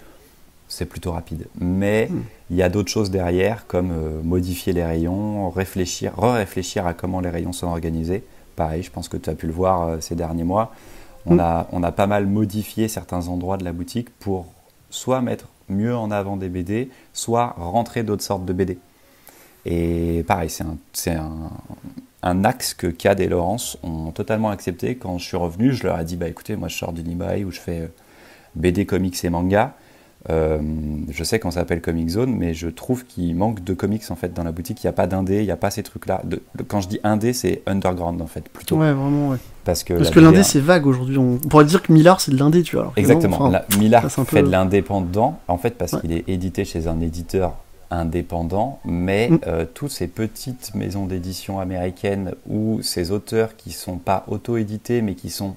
[0.72, 1.48] c'est plutôt rapide.
[1.60, 2.22] Mais hmm.
[2.50, 7.20] il y a d'autres choses derrière, comme euh, modifier les rayons, réfléchir, re-réfléchir à comment
[7.20, 8.24] les rayons sont organisés.
[8.56, 10.74] Pareil, je pense que tu as pu le voir euh, ces derniers mois.
[11.26, 11.40] On, hmm.
[11.42, 14.46] a, on a pas mal modifié certains endroits de la boutique pour
[14.90, 18.78] soit mettre mieux en avant des BD, soit rentrer d'autres sortes de BD.
[19.66, 21.52] Et pareil, c'est un,
[22.24, 24.96] un, axe que Cad et Laurence ont totalement accepté.
[24.96, 27.44] Quand je suis revenu, je leur ai dit bah écoutez, moi je sors du Nibai
[27.44, 27.88] où je fais euh,
[28.56, 29.76] BD, comics et manga.
[30.30, 30.60] Euh,
[31.10, 34.34] je sais qu'on s'appelle Comic Zone, mais je trouve qu'il manque de comics en fait
[34.34, 34.84] dans la boutique.
[34.84, 36.22] Il n'y a pas d'indé, il n'y a pas ces trucs-là.
[36.68, 38.78] quand je dis indé, c'est underground en fait plutôt.
[38.78, 39.38] Ouais, vraiment, ouais.
[39.64, 41.18] Parce que, Parce que l'indé c'est vague aujourd'hui.
[41.18, 42.94] On pourrait dire que Millard c'est de l'indé, tu vois.
[42.96, 43.52] Exactement.
[43.80, 47.56] Millard fait de l'indépendant en fait parce qu'il est édité chez un éditeur
[47.90, 49.40] indépendant, mais mm.
[49.48, 55.16] euh, toutes ces petites maisons d'édition américaines ou ces auteurs qui sont pas auto-édités mais
[55.16, 55.56] qui sont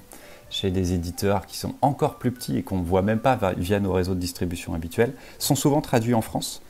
[0.55, 3.81] chez des éditeurs qui sont encore plus petits et qu'on ne voit même pas via
[3.81, 6.61] nos réseaux de distribution habituels, sont souvent traduits en France,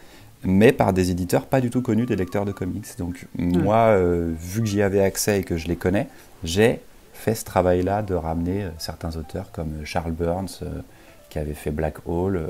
[0.43, 2.97] mais par des éditeurs pas du tout connus des lecteurs de comics.
[2.97, 6.07] Donc moi, euh, vu que j'y avais accès et que je les connais,
[6.43, 6.81] j'ai
[7.13, 10.61] fait ce travail-là de ramener euh, certains auteurs comme euh, Charles Burns,
[11.29, 12.49] qui avait fait Black Hole,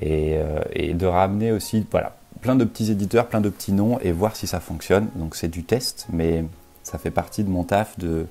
[0.00, 0.36] et,
[0.74, 4.36] et, de ramener aussi voilà, plein de petits éditeurs, plein de petits noms, et voir
[4.36, 5.08] si ça fonctionne.
[5.14, 6.44] Donc c'est du test, mais
[6.82, 8.26] ça fait partie de mon taf de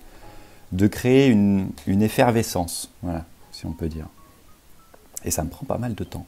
[0.71, 4.07] de créer une, effervescence, voilà, si on peut dire.
[5.23, 6.25] Et ça me prend pas mal de temps.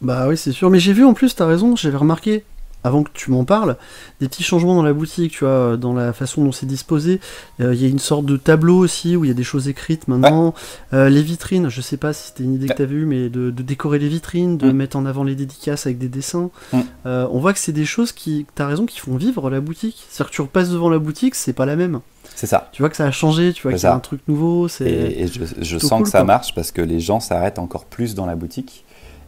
[0.00, 0.70] Bah oui, c'est sûr.
[0.70, 2.44] Mais j'ai vu en plus, tu as raison, j'avais remarqué
[2.84, 3.76] avant que tu m'en parles,
[4.20, 7.20] des petits changements dans la boutique, tu vois, dans la façon dont c'est disposé.
[7.60, 9.68] Euh, il y a une sorte de tableau aussi où il y a des choses
[9.68, 10.54] écrites maintenant.
[10.92, 13.28] Euh, les vitrines, je sais pas si c'était une idée que tu avais eue, mais
[13.28, 14.76] de, décorer les vitrines, de mm.
[14.76, 16.50] mettre en avant les dédicaces avec des dessins.
[16.72, 16.80] Mm.
[17.06, 19.60] Euh, on voit que c'est des choses qui, tu as raison, qui font vivre la
[19.60, 20.04] boutique.
[20.08, 22.00] C'est-à-dire que tu repasses devant la boutique, c'est pas la même.
[22.34, 22.68] C'est ça.
[22.72, 24.66] Tu vois que ça a changé, tu vois qu'il y a un truc nouveau.
[24.80, 28.26] Et, et, je, sens que ça marche parce que les gens s'arrêtent encore plus dans
[28.26, 28.84] la boutique.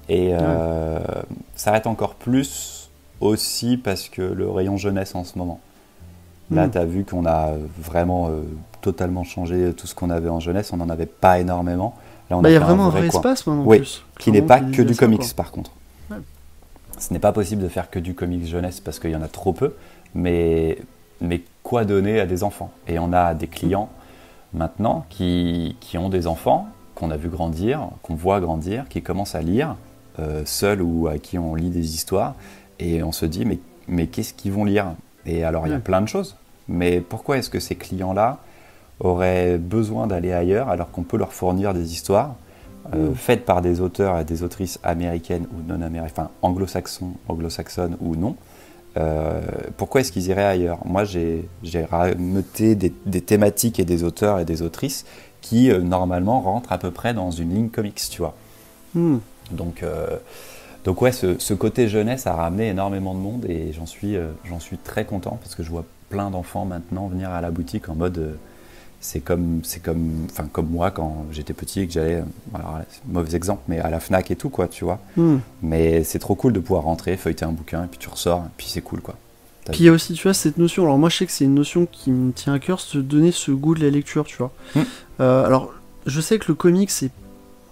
[0.09, 0.33] Et
[1.55, 2.84] s'arrêtent encore plus
[3.25, 5.61] aussi parce que le rayon jeunesse en ce moment.
[6.51, 6.71] Là, hmm.
[6.71, 8.43] tu as vu qu'on a vraiment euh,
[8.81, 10.73] totalement changé tout ce qu'on avait en jeunesse.
[10.73, 11.95] On n'en avait pas énormément.
[12.31, 13.65] Là, il y a vraiment un vrai, espace maintenant.
[13.67, 15.71] Oui, qui n'est pas que du comics par contre.
[16.99, 19.29] Ce n'est pas possible de faire que du comics jeunesse parce qu'il y en a
[19.29, 19.75] trop peu.
[20.15, 20.79] Mais,
[21.21, 22.71] mais quoi donner à des enfants?
[22.87, 23.89] Et on a des clients
[24.53, 29.35] maintenant qui, qui ont des enfants qu'on a vu grandir, qu'on voit grandir, qui commencent
[29.35, 29.75] à lire,
[30.21, 32.35] euh, seuls ou à qui on lit des histoires
[32.79, 33.59] et on se dit, mais,
[33.89, 34.95] mais qu'est-ce qu'ils vont lire?
[35.27, 36.37] Et alors, il y a plein de choses.
[36.69, 38.39] Mais pourquoi est-ce que ces clients-là
[39.01, 42.37] auraient besoin d'aller ailleurs alors qu'on peut leur fournir des histoires
[42.95, 47.97] euh, faites par des auteurs et des autrices américaines ou non américaines, enfin anglo-saxons, anglo-saxonnes
[48.01, 48.37] ou non
[48.97, 49.41] euh,
[49.77, 50.79] pourquoi est-ce qu'ils iraient ailleurs?
[50.85, 51.49] Moi, j'ai
[52.17, 55.05] noté des, des, thématiques et des auteurs et des autrices
[55.41, 58.37] qui, euh, normalement, rentrent à peu près dans une ligne comics, tu vois.
[58.95, 59.17] Hmm.
[59.51, 59.85] Donc,
[60.85, 64.61] donc ouais, ce, côté jeunesse a ramené énormément de monde et j'en suis, euh, j'en
[64.61, 67.95] suis très content parce que je vois plein d'enfants maintenant venir à la boutique en
[67.95, 68.35] mode euh,
[69.01, 72.79] c'est comme c'est comme enfin comme moi quand j'étais petit et que j'allais euh, alors
[73.09, 75.39] mauvais exemple mais à la Fnac et tout quoi tu vois hmm.
[75.63, 78.51] mais c'est trop cool de pouvoir rentrer feuilleter un bouquin et puis tu ressors et
[78.57, 79.17] puis c'est cool quoi
[79.71, 81.45] puis il y a aussi tu vois cette notion alors moi je sais que c'est
[81.45, 84.37] une notion qui me tient à cœur se donner ce goût de la lecture tu
[84.37, 84.83] vois hmm.
[85.19, 85.73] alors
[86.07, 87.11] je sais que le comic c'est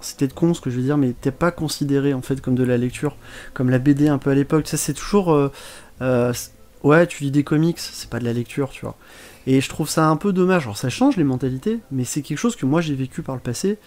[0.02, 2.54] c'est peut-être con ce que je veux dire, mais t'es pas considéré en fait comme
[2.54, 3.16] de la lecture,
[3.54, 4.66] comme la BD un peu à l'époque.
[4.68, 5.32] Ça, c'est toujours.
[5.32, 5.50] Euh,
[6.00, 6.32] euh,
[6.82, 8.96] ouais, tu lis des comics, c'est pas de la lecture, tu vois.
[9.46, 10.64] Et je trouve ça un peu dommage.
[10.64, 13.40] Alors, ça change les mentalités, mais c'est quelque chose que moi j'ai vécu par le
[13.40, 13.78] passé.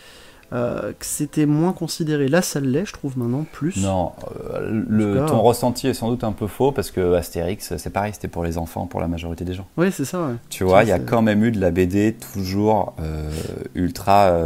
[0.54, 2.28] Euh, que c'était moins considéré.
[2.28, 3.78] Là, ça l'est, je trouve maintenant plus.
[3.78, 4.12] Non,
[4.54, 8.14] euh, le, ton ressenti est sans doute un peu faux parce que Astérix, c'est pareil,
[8.14, 9.66] c'était pour les enfants, pour la majorité des gens.
[9.76, 10.30] Oui, c'est ça.
[10.50, 13.30] Tu vois, il y a quand même eu de la BD toujours euh,
[13.74, 14.38] ultra,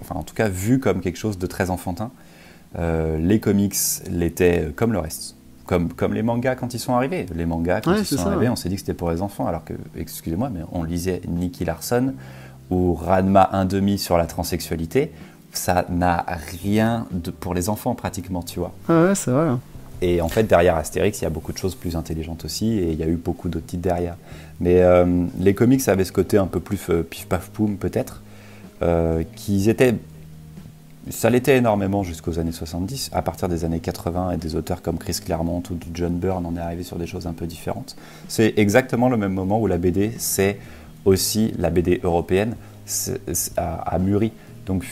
[0.00, 2.10] enfin en tout cas vu comme quelque chose de très enfantin.
[2.76, 3.76] les comics
[4.10, 5.36] l'étaient comme le reste.
[5.64, 7.26] Comme, comme les mangas quand ils sont arrivés.
[7.32, 9.64] Les mangas, quand ils sont arrivés, on s'est dit que c'était pour les enfants, alors
[9.64, 12.14] que, excusez-moi, mais on lisait Nicky Larson,
[12.70, 15.12] ou Radma 1,5 sur la transsexualité,
[15.52, 16.24] ça n'a
[16.62, 18.72] rien de, pour les enfants pratiquement, tu vois.
[18.88, 19.48] Ah ouais, c'est vrai.
[19.48, 19.60] Hein.
[20.02, 22.92] Et en fait, derrière Astérix, il y a beaucoup de choses plus intelligentes aussi, et
[22.92, 24.16] il y a eu beaucoup d'autres titres derrière.
[24.60, 28.22] Mais euh, les comics avaient ce côté un peu plus euh, pif paf poum peut-être,
[28.82, 29.94] euh, qu'ils étaient
[31.08, 33.10] ça l'était énormément jusqu'aux années 70.
[33.12, 36.56] À partir des années 80 et des auteurs comme Chris Claremont ou John Byrne, on
[36.56, 37.96] est arrivé sur des choses un peu différentes.
[38.28, 40.58] C'est exactement le même moment où la BD, c'est
[41.04, 42.56] aussi la BD européenne
[43.56, 44.32] a, mûri.
[44.66, 44.84] Donc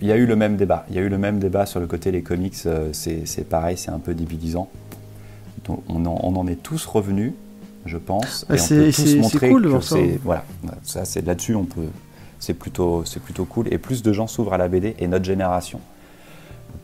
[0.00, 0.84] il y a eu le même débat.
[0.90, 3.76] Il y a eu le même débat sur le côté les comics, euh, c'est pareil,
[3.76, 4.68] c'est un peu divisant.
[5.64, 7.32] Donc on en, on en est tous revenus,
[7.86, 8.46] je pense.
[8.50, 10.44] et on peut tous montrer cool, que c'est voilà,
[10.82, 11.88] ça c'est là-dessus on peut,
[12.38, 13.72] c'est plutôt c'est plutôt cool.
[13.72, 15.80] Et plus de gens s'ouvrent à la BD et notre génération,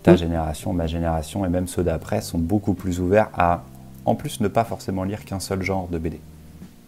[0.03, 0.19] ta mm.
[0.19, 3.65] génération, ma génération et même ceux d'après sont beaucoup plus ouverts à,
[4.07, 6.21] en plus, ne pas forcément lire qu'un seul genre de BD.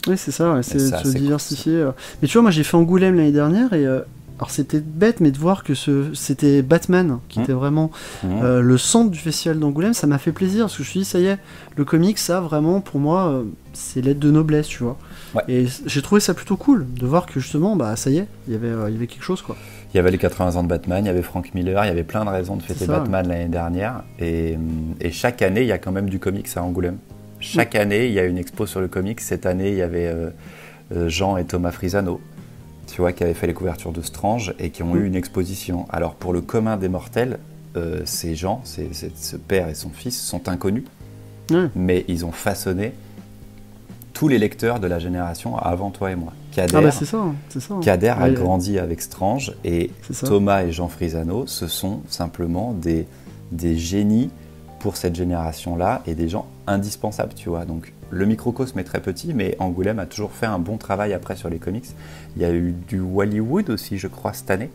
[0.07, 1.75] Oui, c'est ça, c'est de se diversifier.
[1.75, 1.91] Euh.
[2.23, 3.87] Mais tu vois, moi j'ai fait Angoulême l'année dernière et.
[3.87, 4.01] Euh,
[4.41, 7.43] alors c'était bête, mais de voir que ce, c'était Batman qui mmh.
[7.43, 7.91] était vraiment
[8.23, 8.29] mmh.
[8.45, 11.01] Euh, le centre du festival d'Angoulême, ça m'a fait plaisir parce que je me suis
[11.01, 11.39] dit, ça y est,
[11.77, 14.97] le comic, ça vraiment pour moi, c'est l'aide de noblesse, tu vois.
[15.49, 18.53] Et j'ai trouvé ça plutôt cool de voir que justement, bah ça y est, il
[18.53, 19.57] y avait, il y avait quelque chose quoi.
[19.93, 21.91] Il y avait les 80 ans de Batman, il y avait Frank Miller, il y
[21.91, 24.05] avait plein de raisons de fêter Batman l'année dernière.
[24.21, 24.57] Et,
[25.01, 26.99] et, chaque année, il y a quand même du comics à Angoulême.
[27.41, 29.21] Chaque année, il y a une expo sur le comics.
[29.21, 30.31] Cette année, il y avait euh,
[30.95, 32.21] euh, Jean et Thomas Frisano,
[32.87, 35.87] tu vois, qui avaient fait les couvertures de Strange et qui ont eu une exposition.
[35.91, 37.39] Alors, pour le commun des mortels,
[37.77, 40.85] euh, ces gens, ce père et son fils, sont inconnus,
[41.75, 42.93] mais ils ont façonné
[44.13, 46.33] tous les lecteurs de la génération avant toi et moi.
[46.51, 47.75] Kader, ah bah ça, ça.
[47.81, 49.91] Kader a grandi avec Strange et
[50.25, 53.07] Thomas et Jean Frisano, ce sont simplement des,
[53.53, 54.31] des génies
[54.81, 57.65] pour cette génération-là et des gens indispensables, tu vois.
[57.65, 61.37] Donc le microcosme est très petit, mais Angoulême a toujours fait un bon travail après
[61.37, 61.87] sur les comics.
[62.37, 64.71] Il y a eu du Wallywood aussi, je crois, cette année,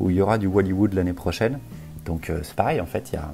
[0.00, 1.58] où il y aura du Wallywood l'année prochaine.
[2.06, 3.32] Donc euh, c'est pareil, en fait, il y a...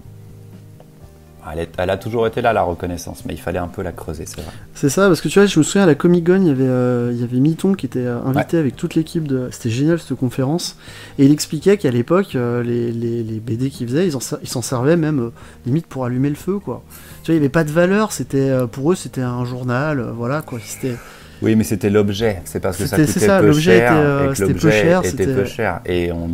[1.78, 4.40] Elle, a toujours été là, la reconnaissance, mais il fallait un peu la creuser, c'est
[4.40, 4.50] vrai.
[4.74, 6.50] C'est ça, parce que tu vois, je me souviens à la Comic Con, il y
[6.50, 9.28] avait, euh, il y avait Miton qui était euh, invité avec toute l'équipe.
[9.28, 10.78] de C'était génial cette conférence.
[11.18, 14.96] Et il expliquait qu'à l'époque, euh, les, les, les, BD qu'ils faisaient, ils s'en servaient
[14.96, 15.30] même
[15.66, 16.82] limite pour allumer le feu, quoi.
[17.22, 20.40] Tu vois, il n'y avait pas de valeur, c'était pour eux, c'était un journal, voilà,
[20.40, 20.58] quoi.
[20.64, 20.96] C'était.
[21.42, 22.40] Oui, mais c'était l'objet.
[22.46, 25.80] C'est parce que ça coûtait ça, peu cher était, et que l'objet était, peu cher.
[25.84, 26.30] Et on,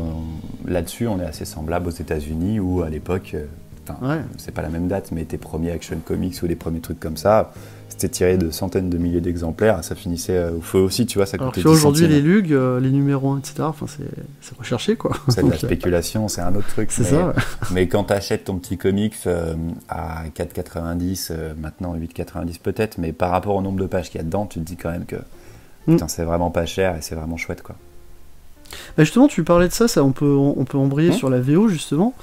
[0.68, 3.34] là-dessus, on est assez semblable aux États-Unis où à l'époque
[4.38, 7.16] c'est pas la même date, mais tes premiers Action Comics ou les premiers trucs comme
[7.16, 7.52] ça,
[7.88, 11.26] c'était tiré de centaines de milliers d'exemplaires, ça finissait euh, au feu aussi, tu vois,
[11.26, 13.86] ça coûtait Alors aujourd'hui, les lugs, euh, les numéros 1, etc., enfin,
[14.40, 15.12] c'est recherché, quoi.
[15.28, 16.92] C'est de la spéculation, c'est un autre truc.
[16.92, 17.34] C'est ça,
[17.72, 19.54] Mais quand tu achètes ton petit comics euh,
[19.88, 24.24] à 4,90, maintenant 8,90 peut-être, mais par rapport au nombre de pages qu'il y a
[24.24, 25.16] dedans, tu te dis quand même que
[25.86, 25.98] mm.
[26.06, 27.76] c'est vraiment pas cher et c'est vraiment chouette, quoi.
[28.96, 31.14] Bah, justement, tu parlais de ça, ça on peut, on peut embrayer mmh.
[31.14, 32.14] sur la VO justement.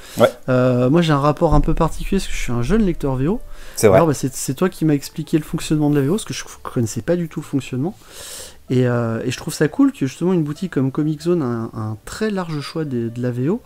[0.49, 3.15] Euh, moi j'ai un rapport un peu particulier parce que je suis un jeune lecteur
[3.15, 3.39] VO.
[3.75, 4.05] C'est vrai.
[4.05, 7.01] Bah, c'est toi qui m'as expliqué le fonctionnement de la VO parce que je connaissais
[7.01, 7.95] pas du tout le fonctionnement.
[8.69, 11.77] Et, euh, et, je trouve ça cool que justement une boutique comme Comic Zone a
[11.77, 13.61] un, très large choix de, la VO.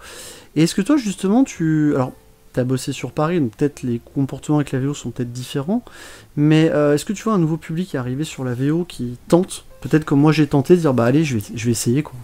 [0.56, 1.94] Et est-ce que toi justement tu.
[1.96, 2.14] Alors
[2.54, 5.84] tu as bossé sur Paris, donc peut-être les comportements avec la VO sont peut-être différents.
[6.36, 9.66] Mais euh, est-ce que tu vois un nouveau public arriver sur la VO qui tente,
[9.80, 12.16] peut-être comme moi j'ai tenté, de dire bah allez je vais, je vais essayer quoi.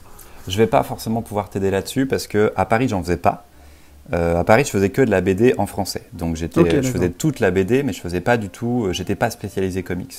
[0.47, 3.45] Je vais pas forcément pouvoir t'aider là-dessus parce que à Paris, j'en faisais pas.
[4.13, 6.03] Euh, à Paris, je faisais que de la BD en français.
[6.13, 8.86] Donc j'étais, je faisais toute la BD, mais je faisais pas du tout.
[8.86, 10.15] Euh, j'étais pas spécialisé comics.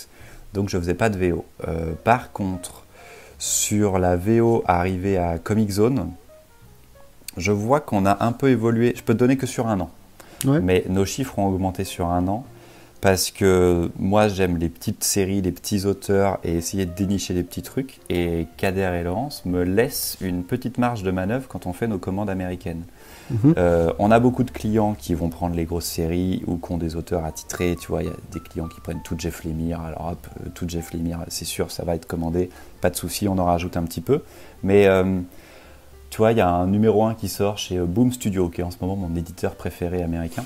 [0.53, 1.45] Donc je faisais pas de VO.
[1.67, 2.85] Euh, par contre,
[3.39, 6.11] sur la VO arrivée à Comic Zone,
[7.37, 8.93] je vois qu'on a un peu évolué.
[8.97, 9.91] Je peux te donner que sur un an.
[10.45, 12.45] Mais nos chiffres ont augmenté sur un an
[13.01, 17.45] parce que moi j'aime les petites séries, les petits auteurs et essayer de dénicher les
[17.45, 18.01] petits trucs.
[18.11, 21.99] Et Kader et Laurence me laissent une petite marge de manœuvre quand on fait nos
[21.99, 22.83] commandes américaines.
[23.31, 23.55] Mhm.
[23.57, 26.79] Euh, on a beaucoup de clients qui vont prendre les grosses séries ou qui ont
[26.79, 27.77] des auteurs attitrés.
[27.81, 29.81] Tu vois, il y a des clients qui prennent tout Jeff Lemire.
[29.81, 32.51] Alors hop, euh, tout Jeff Lemire, c'est sûr, ça va être commandé.
[32.81, 34.23] Pas de souci, on en rajoute un petit peu.
[34.65, 35.21] Mais euh,
[36.11, 38.65] tu vois, il y a un numéro 1 qui sort chez Boom Studio, qui est
[38.65, 40.45] en ce moment mon éditeur préféré américain.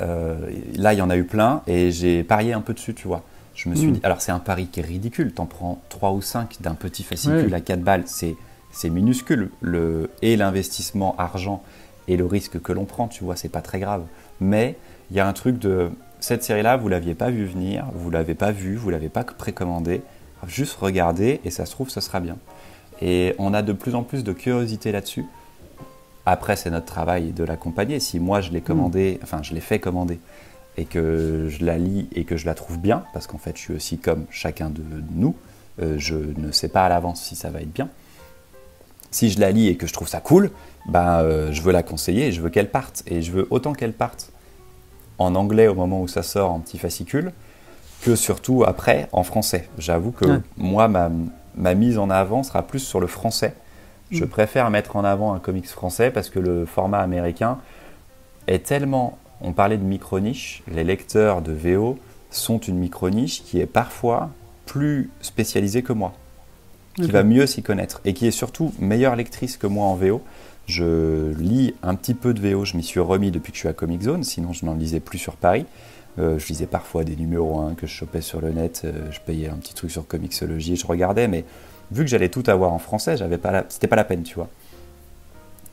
[0.00, 3.08] Euh, là, il y en a eu plein et j'ai parié un peu dessus, tu
[3.08, 3.22] vois.
[3.54, 3.92] Je me suis hmm.
[3.92, 7.02] dit, alors c'est un pari qui est ridicule, t'en prends 3 ou 5 d'un petit
[7.02, 8.36] fascicule à 4 balles, c'est,
[8.70, 9.50] c'est minuscule.
[9.60, 11.62] Le, et l'investissement argent
[12.08, 14.02] et le risque que l'on prend, tu vois, c'est pas très grave.
[14.40, 14.76] Mais
[15.10, 18.34] il y a un truc de, cette série-là, vous l'aviez pas vu venir, vous l'avez
[18.34, 20.02] pas vu, vous l'avez pas précommandé,
[20.46, 22.36] juste regardez et ça se trouve, ce sera bien.
[23.00, 25.24] Et on a de plus en plus de curiosité là-dessus.
[26.26, 28.00] Après, c'est notre travail de l'accompagner.
[28.00, 30.18] Si moi je l'ai commandé, enfin je l'ai fait commander,
[30.76, 33.62] et que je la lis et que je la trouve bien, parce qu'en fait je
[33.62, 34.82] suis aussi comme chacun de
[35.14, 35.36] nous,
[35.80, 37.88] euh, je ne sais pas à l'avance si ça va être bien.
[39.12, 40.50] Si je la lis et que je trouve ça cool,
[40.88, 43.02] ben, euh, je veux la conseiller et je veux qu'elle parte.
[43.06, 44.32] Et je veux autant qu'elle parte
[45.18, 47.32] en anglais au moment où ça sort en petit fascicule,
[48.02, 49.68] que surtout après en français.
[49.78, 51.10] J'avoue que moi, ma,
[51.54, 53.54] ma mise en avant sera plus sur le français
[54.10, 54.28] je mm.
[54.28, 57.58] préfère mettre en avant un comics français parce que le format américain
[58.46, 59.18] est tellement.
[59.40, 61.98] On parlait de micro-niche, les lecteurs de VO
[62.30, 64.30] sont une micro-niche qui est parfois
[64.64, 66.14] plus spécialisée que moi,
[66.96, 70.22] qui va mieux s'y connaître et qui est surtout meilleure lectrice que moi en VO.
[70.66, 73.68] Je lis un petit peu de VO, je m'y suis remis depuis que je suis
[73.68, 75.66] à Comic Zone, sinon je n'en lisais plus sur Paris.
[76.18, 79.20] Euh, je lisais parfois des numéros 1 que je chopais sur le net, euh, je
[79.20, 81.44] payais un petit truc sur Comixology et je regardais, mais
[81.90, 84.48] vu que j'allais tout avoir en français, j'avais pas c'était pas la peine, tu vois.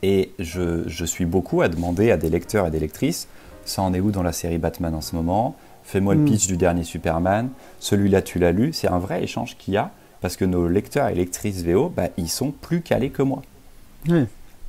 [0.02, 3.28] Et je, je, suis beaucoup à demander à des lecteurs et des lectrices,
[3.64, 5.56] ça en est où dans la série Batman en ce moment?
[5.84, 6.26] Fais-moi le hmm.
[6.26, 7.50] pitch du dernier Superman,
[7.80, 11.10] celui-là tu l'as lu, c'est un vrai échange qu'il y a, parce que nos lecteurs
[11.10, 13.42] et lectrices VO, bah, ils sont plus calés que moi.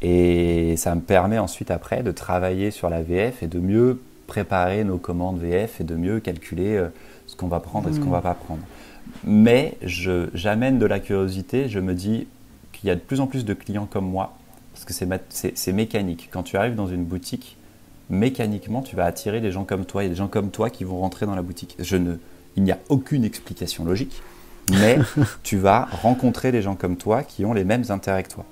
[0.02, 4.84] Et ça me permet ensuite après de travailler sur la VF et de mieux préparer
[4.84, 6.88] nos commandes VF et de mieux calculer euh,
[7.26, 8.12] ce qu'on va prendre et ce qu'on hmm.
[8.12, 8.62] va pas prendre
[9.24, 12.26] mais j'amène de la curiosité, je me dis
[12.72, 14.36] qu'il y a de plus en plus de clients comme moi,
[14.72, 16.28] parce que c'est mécanique.
[16.30, 17.56] Quand tu arrives dans une boutique,
[18.10, 20.98] mécaniquement, tu vas attirer des gens comme toi, a des gens comme toi qui vont
[21.00, 21.76] rentrer dans la boutique.
[21.78, 22.16] Je ne,
[22.56, 24.22] il n'y a aucune explication logique,
[24.70, 24.98] mais
[25.42, 28.44] tu vas rencontrer des gens comme toi qui ont les mêmes intérêts que toi.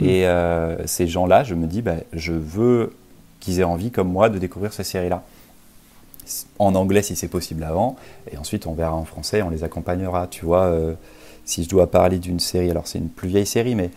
[0.00, 2.92] Et euh, ces gens-là, je me dis, bah, je veux
[3.40, 5.24] qu'ils aient envie, comme moi, de découvrir ces séries-là
[6.58, 7.96] en anglais si c'est possible avant,
[8.30, 10.26] et ensuite on verra en français, on les accompagnera.
[10.26, 10.94] Tu vois, euh,
[11.44, 13.90] si je dois parler d'une série, alors c'est une plus vieille série, mais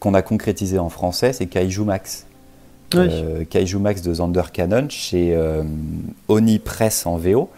[0.00, 2.26] qu'on a concrétisé en français, c'est Kaiju Max.
[2.94, 5.62] Euh, Kaiju Max de Zander Cannon chez euh,
[6.28, 7.48] Oni Press en VO.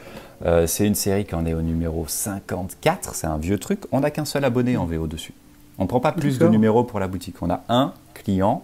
[0.66, 3.80] c'est une série qui en est au numéro 54, c'est un vieux truc.
[3.90, 5.32] On n'a qu'un seul abonné en VO dessus.
[5.78, 7.36] On ne prend pas plus de numéros pour la boutique.
[7.42, 8.62] On a un client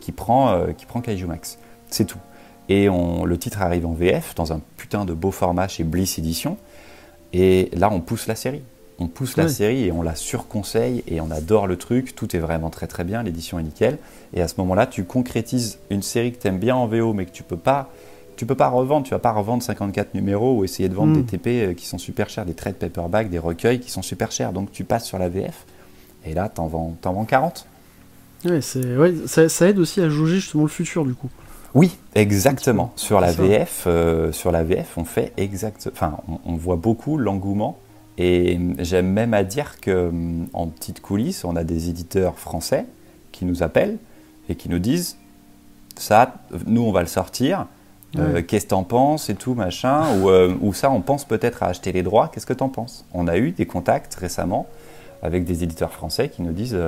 [0.00, 1.58] qui, prend, qui prend Kaiju Max.
[1.88, 2.18] C'est tout.
[2.68, 6.18] Et on, le titre arrive en VF dans un putain de beau format chez Bliss
[6.18, 6.56] Edition.
[7.32, 8.62] Et là, on pousse la série.
[9.00, 12.16] On pousse la série et on la surconseille et on adore le truc.
[12.16, 13.98] Tout est vraiment très très bien, l'édition est nickel.
[14.34, 17.24] Et à ce moment-là, tu concrétises une série que tu aimes bien en VO, mais
[17.24, 17.92] que tu peux pas,
[18.36, 19.06] tu peux pas revendre.
[19.06, 21.26] Tu vas pas revendre 54 numéros ou essayer de vendre des hmm.
[21.26, 24.52] TP euh, qui sont super chers, des trades paperback, des recueils qui sont super chers.
[24.52, 25.64] Donc tu passes sur la VF
[26.24, 27.66] et là, t'en vends, en vends 40.
[28.46, 28.60] Ouais,
[28.96, 31.30] ouais ça, ça, aide aussi à jauger justement le futur du coup.
[31.74, 32.92] Oui, exactement.
[32.96, 35.88] Sur la VF, euh, sur la VF, on fait exact.
[35.92, 37.78] Enfin, on, voit beaucoup l'engouement.
[38.16, 40.10] Et j'aime même à dire que
[40.52, 42.86] en petite coulisse, on a des éditeurs français
[43.30, 43.98] qui nous appellent
[44.48, 45.18] et qui nous disent
[45.96, 46.34] ça,
[46.66, 47.66] nous on va le sortir.
[48.16, 51.62] Euh, qu'est-ce que t'en penses et tout machin ou, euh, ou ça, on pense peut-être
[51.62, 52.30] à acheter les droits.
[52.32, 53.04] Qu'est-ce que t'en penses?
[53.12, 54.66] On a eu des contacts récemment
[55.22, 56.78] avec des éditeurs français qui nous disent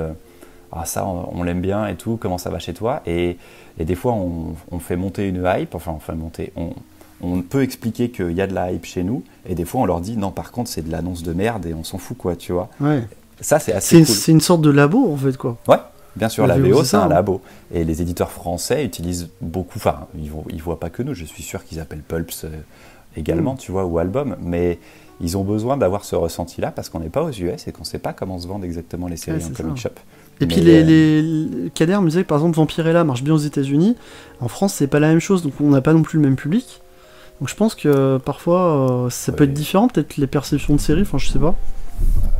[0.71, 3.01] ah ça on, l'aime bien et tout, comment ça va chez toi?
[3.05, 3.37] Et,
[3.79, 8.31] des fois on, fait monter une hype, enfin on fait monter, on, peut expliquer qu'il
[8.31, 10.51] y a de la hype chez nous et des fois on leur dit non par
[10.51, 12.69] contre c'est de l'annonce de merde et on s'en fout quoi tu vois.
[12.79, 13.03] Ouais.
[13.39, 14.05] Ça c'est assez cool.
[14.05, 15.57] C'est une sorte de labo en fait quoi.
[15.67, 15.77] Ouais.
[16.15, 17.07] Bien sûr, la, VO, c'est un hein.
[17.07, 17.41] labo.
[17.73, 20.25] Et les éditeurs français utilisent beaucoup, enfin, ils
[20.57, 22.49] ne voient pas que nous, je suis sûr qu'ils appellent Pulps euh,
[23.15, 23.59] également, mm.
[23.59, 24.77] tu vois, ou Album, mais
[25.21, 27.85] ils ont besoin d'avoir ce ressenti-là parce qu'on n'est pas aux US et qu'on ne
[27.85, 29.89] sait pas comment se vendent exactement les séries en comic shop.
[30.41, 31.21] Et puis les, euh,
[31.63, 33.95] les, Kader me disait que par exemple Vampirella marche bien aux États-Unis.
[34.39, 36.35] En France, c'est pas la même chose, donc on n'a pas non plus le même
[36.35, 36.81] public.
[37.39, 41.01] Donc je pense que parfois euh, ça peut être différent, peut-être les perceptions de séries,
[41.01, 41.55] enfin je sais pas.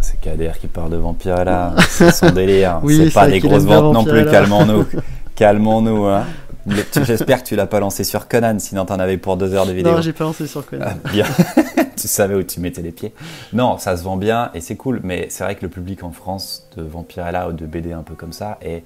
[0.02, 2.82] C'est Kader qui parle de Vampirella, c'est son délire.
[2.88, 4.86] c'est pas des grosses ventes non plus, calmons-nous.
[5.36, 6.24] calmons-nous, hein.
[6.68, 9.72] J'espère que tu l'as pas lancé sur Conan, sinon t'en avais pour deux heures de
[9.72, 9.94] vidéo.
[9.94, 10.86] Non, j'ai pas lancé sur Conan.
[10.88, 11.26] Ah, bien.
[11.96, 13.14] tu savais où tu mettais les pieds.
[13.54, 16.12] Non, ça se vend bien et c'est cool, mais c'est vrai que le public en
[16.12, 18.84] France de Vampirella ou de BD un peu comme ça est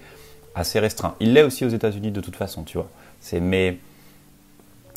[0.53, 1.15] assez restreint.
[1.19, 2.89] Il l'est aussi aux États-Unis de toute façon, tu vois.
[3.19, 3.77] C'est mais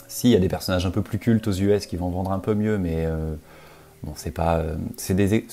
[0.09, 2.33] si il y a des personnages un peu plus cultes aux US qui vont vendre
[2.33, 3.35] un peu mieux, mais euh,
[4.03, 5.47] bon, c'est pas, euh, c'est des,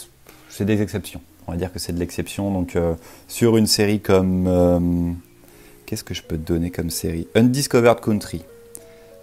[0.49, 1.21] c'est des exceptions.
[1.47, 2.51] On va dire que c'est de l'exception.
[2.51, 2.95] Donc euh,
[3.27, 5.17] sur une série comme
[5.85, 7.27] Qu'est-ce que je peux te donner comme série?
[7.35, 8.43] Undiscovered Country.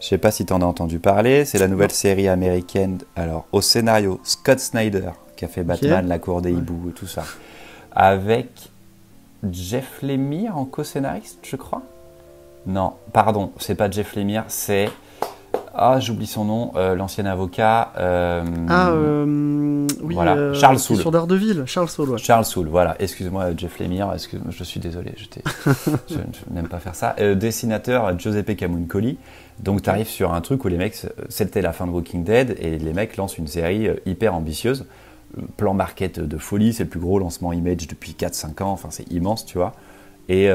[0.01, 1.45] Je sais pas si tu en as entendu parler.
[1.45, 2.99] C'est la nouvelle série américaine.
[3.17, 7.07] Alors, au scénario, Scott Snyder, qui a fait Batman, La Cour des Hiboux et tout
[7.07, 7.25] ça.
[7.93, 8.71] Avec
[9.51, 11.83] Jeff Lemire en co-scénariste, je crois?
[12.67, 14.89] Non, pardon, c'est pas Jeff Lemire, c'est
[15.75, 17.93] ah, j'oublie son nom, euh, l'ancien avocat.
[17.97, 20.53] Euh, ah, euh, oui, voilà.
[20.53, 20.99] Charles Soule.
[20.99, 22.19] Sur Daredevil, Charles Soule.
[22.19, 22.95] Charles Soule, voilà.
[22.99, 25.25] Excuse-moi, Jeff Lemire, excuse je suis désolé, je,
[26.11, 26.15] je,
[26.51, 27.17] n'aime pas faire ça.
[27.35, 29.17] dessinateur Giuseppe Camuncoli.
[29.61, 32.57] Donc, tu arrives sur un truc où les mecs, c'était la fin de Walking Dead,
[32.59, 34.85] et les mecs lancent une série hyper ambitieuse.
[35.57, 39.11] Plan market de folie, c'est le plus gros lancement image depuis 4-5 ans, enfin, c'est
[39.11, 39.73] immense, tu vois.
[40.29, 40.49] Et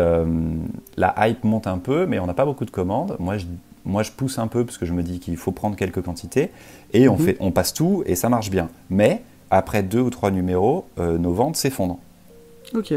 [0.96, 3.16] la hype monte un peu, mais on n'a pas beaucoup de commandes.
[3.20, 3.46] Moi, je
[3.88, 6.52] moi, je pousse un peu parce que je me dis qu'il faut prendre quelques quantités
[6.94, 7.26] et on, mhm.
[7.26, 8.70] fait, on passe tout et ça marche bien.
[8.90, 12.00] Mais après deux ou trois numéros, euh, nos ventes s'effondrent.
[12.74, 12.94] Ok.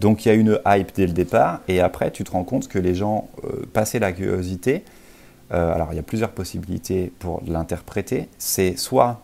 [0.00, 2.68] Donc il y a une hype dès le départ et après tu te rends compte
[2.68, 4.84] que les gens, euh, passé la curiosité,
[5.50, 8.28] euh, alors il y a plusieurs possibilités pour l'interpréter.
[8.38, 9.20] C'est soit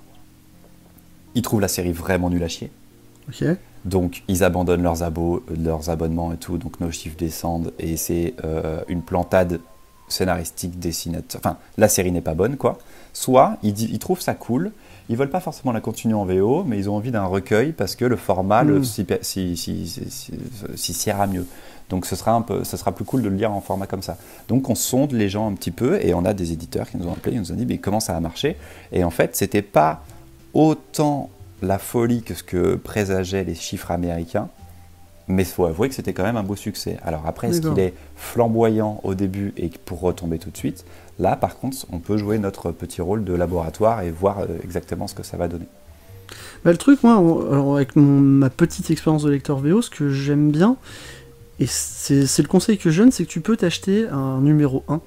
[1.37, 2.73] ils trouvent la série vraiment nulle à chier.
[3.29, 3.45] Ok.
[3.85, 4.99] Donc ils abandonnent leurs,
[5.63, 8.35] leurs abonnements et tout, donc nos chiffres descendent et c'est
[8.89, 9.61] une plantade
[10.15, 11.41] scénaristique, dessinateur.
[11.45, 12.79] Enfin, la série n'est pas bonne, quoi.
[13.13, 14.73] Soit ils, trouvent ça cool,
[15.09, 17.95] ils veulent pas forcément la continuer en VO, mais ils ont envie d'un recueil parce
[17.97, 18.85] que le format mm.
[18.85, 21.47] s'y si, mieux.
[21.91, 24.03] Donc ce sera, un peu, ce sera plus cool de le lire en format comme
[24.03, 24.17] ça.
[24.49, 27.07] Donc on sonde les gens un petit peu et on a des éditeurs qui nous
[27.07, 28.57] ont appelés, ils nous ont dit mais comment ça a marché?
[28.91, 30.03] Et en fait, c'était pas
[30.55, 31.29] autant
[31.63, 34.49] la folie que ce que présageaient les chiffres américains,
[35.29, 36.99] mais il faut avouer que c'était quand même un beau succès.
[37.03, 40.85] Alors après, est-ce qu'il est flamboyant au début et pour retomber tout de suite?
[41.19, 45.07] Là, par contre, on peut jouer notre petit rôle de laboratoire et voir euh, exactement
[45.07, 45.67] ce que ça va donner.
[46.65, 50.51] Bah, le truc, moi, alors avec ma petite expérience de lecteur VO, ce que j'aime
[50.51, 50.77] bien,
[51.61, 55.01] et c'est le conseil que je donne, c'est que tu peux t'acheter un numéro 1.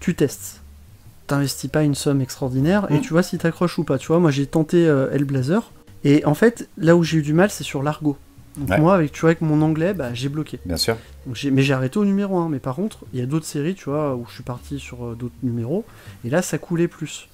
[0.00, 0.60] Tu testes.
[1.28, 3.00] T'investis pas une somme extraordinaire et mm.
[3.02, 3.98] tu vois si t'accroches ou pas.
[3.98, 5.70] Tu vois, moi j'ai tenté euh, Hellblazer.
[6.02, 8.16] Et en fait, là où j'ai eu du mal, c'est sur l'argot.
[8.56, 10.58] Donc moi, avec, tu vois, avec mon anglais, bah, j'ai bloqué.
[10.64, 10.96] Bien sûr.
[11.50, 12.48] mais j'ai arrêté au numéro 1.
[12.48, 15.04] Mais par contre, il y a d'autres séries, tu vois, où je suis parti sur
[15.04, 15.84] euh, d'autres numéros.
[16.24, 17.28] Et là, ça coulait plus.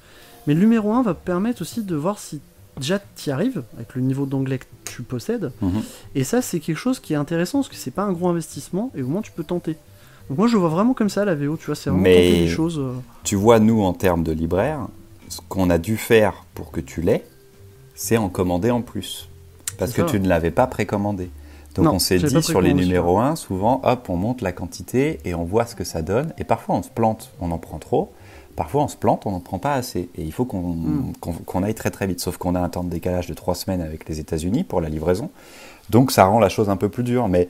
[0.46, 2.40] Mais le numéro 1 va permettre aussi de voir si
[2.78, 5.52] déjà tu y arrives, avec le niveau d'anglais que tu possèdes.
[5.60, 5.82] Mhm.
[6.14, 8.92] Et ça, c'est quelque chose qui est intéressant, parce que c'est pas un gros investissement,
[8.94, 9.76] et au moins tu peux tenter.
[10.28, 12.48] Donc moi, je vois vraiment comme ça la VO, tu vois, c'est vraiment tenter des
[12.48, 12.78] choses.
[12.78, 12.94] Euh.
[13.24, 14.86] Tu vois, nous, en termes de libraire,
[15.28, 17.24] ce qu'on a dû faire pour que tu l'aies,
[17.94, 19.27] c'est en commander en plus
[19.78, 21.30] parce que tu ne l'avais pas précommandé.
[21.74, 25.34] Donc on s'est dit sur les numéros 1, souvent, hop, on monte la quantité et
[25.34, 26.32] on voit ce que ça donne.
[26.38, 28.12] Et parfois on se plante, on en prend trop.
[28.56, 30.08] Parfois on se plante, on n'en prend pas assez.
[30.16, 31.62] Et il faut qu'on hmm.
[31.62, 32.20] aille très très vite.
[32.20, 34.88] Sauf qu'on a un temps de décalage de 3 semaines avec les États-Unis pour la
[34.88, 35.30] livraison.
[35.90, 37.28] Donc ça rend la chose un peu plus dure.
[37.28, 37.48] Mais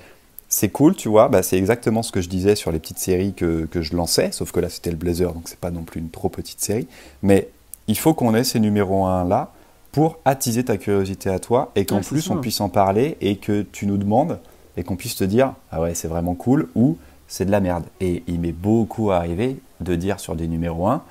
[0.51, 1.29] c'est cool, tu vois.
[1.29, 4.33] Bah, c'est exactement ce que je disais sur les petites séries que, que je lançais.
[4.33, 6.89] Sauf que là c'était le Blazer, donc c'est pas non plus une trop petite série.
[7.23, 7.49] Mais
[7.87, 9.53] il faut qu'on ait ces numéros 1 là
[9.93, 13.63] pour attiser ta curiosité à toi et qu'en plus on puisse en parler et que
[13.63, 14.39] tu nous demandes
[14.77, 17.85] et qu'on puisse te dire ah ouais c'est vraiment cool ou c'est de la merde.
[18.01, 21.03] Et il m'est beaucoup arrivé de dire sur des numéros 1,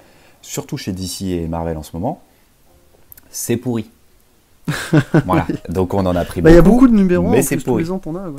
[0.42, 2.22] surtout chez DC et Marvel en ce moment,
[3.30, 3.90] c'est pourri.
[5.26, 6.52] voilà, donc on en a pris bah, beaucoup.
[6.52, 7.86] Il y a beaucoup de numéros mais c'est pourri.
[7.86, 8.30] Tous les, ans, a,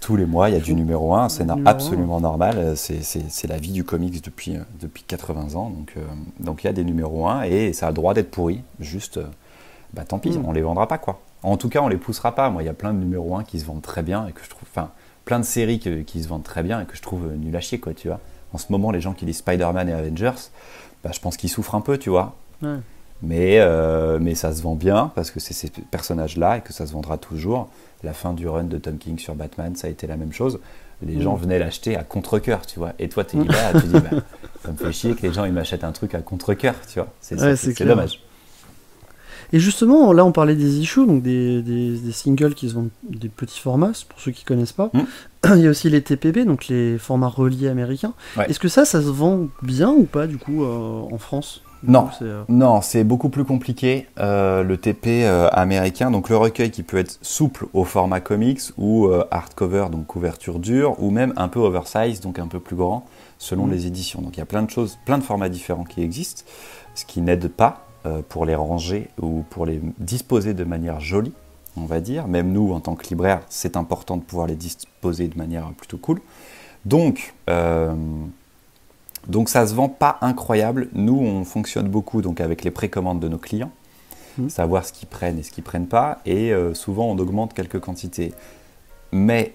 [0.00, 2.74] tous les mois, il y a du numéro 1, c'est absolument normal.
[2.76, 5.70] C'est la vie du comics depuis, depuis 80 ans.
[5.70, 6.02] Donc, euh,
[6.38, 8.62] donc il y a des numéros 1 et ça a le droit d'être pourri.
[8.78, 9.24] Juste, euh,
[9.94, 10.44] bah tant pis, mm.
[10.46, 11.20] on les vendra pas quoi.
[11.42, 12.50] En tout cas, on les poussera pas.
[12.50, 14.42] Moi, il y a plein de numéros 1 qui se vendent très bien et que
[14.42, 14.68] je trouve.
[14.68, 14.90] Enfin,
[15.24, 17.60] plein de séries qui se vendent très bien et que je trouve euh, nul à
[17.60, 18.18] chier, quoi, tu vois.
[18.54, 20.48] En ce moment, les gens qui lisent Spider-Man et Avengers,
[21.04, 22.34] bah, je pense qu'ils souffrent un peu, tu vois.
[23.20, 26.86] Mais, euh, mais ça se vend bien parce que c'est ces personnages-là et que ça
[26.86, 27.68] se vendra toujours.
[28.02, 30.60] La fin du run de Tom King sur Batman, ça a été la même chose.
[31.02, 31.20] Les mm.
[31.20, 32.92] gens venaient l'acheter à contre-coeur, tu vois.
[32.98, 34.22] Et toi, tu es là, tu dis, bah,
[34.64, 37.08] ça me fait chier que les gens ils m'achètent un truc à contre-coeur, tu vois.
[37.20, 37.36] C'est
[37.84, 38.20] dommage.
[39.52, 43.28] Et justement, là, on parlait des issues, donc des, des, singles qui se vendent des
[43.28, 44.90] petits formats, pour ceux qui connaissent pas.
[44.92, 45.04] Hmm.
[45.56, 48.12] Il y a aussi les TPB, donc les formats reliés américains.
[48.46, 51.62] Est-ce que ça, ça se vend bien ou pas, du coup, euh, en France?
[51.84, 54.08] Non, euh, non, c'est beaucoup plus compliqué.
[54.18, 59.08] Euh, le TP américain, donc le recueil qui peut être souple au format comics ou
[59.30, 63.06] hardcover, donc couverture dure, ou même un peu oversize, donc un peu plus grand,
[63.38, 63.70] selon hmm.
[63.70, 64.20] les éditions.
[64.20, 66.42] Donc il y a plein de choses, plein de formats différents qui existent,
[66.96, 67.87] ce qui n'aide pas
[68.28, 71.32] pour les ranger ou pour les disposer de manière jolie,
[71.76, 72.28] on va dire.
[72.28, 75.98] Même nous, en tant que libraire, c'est important de pouvoir les disposer de manière plutôt
[75.98, 76.20] cool.
[76.84, 77.94] Donc, euh,
[79.26, 80.88] donc ça se vend pas incroyable.
[80.92, 83.72] Nous, on fonctionne beaucoup donc avec les précommandes de nos clients,
[84.38, 84.48] mmh.
[84.48, 87.80] savoir ce qu'ils prennent et ce qu'ils prennent pas, et euh, souvent on augmente quelques
[87.80, 88.32] quantités.
[89.12, 89.54] Mais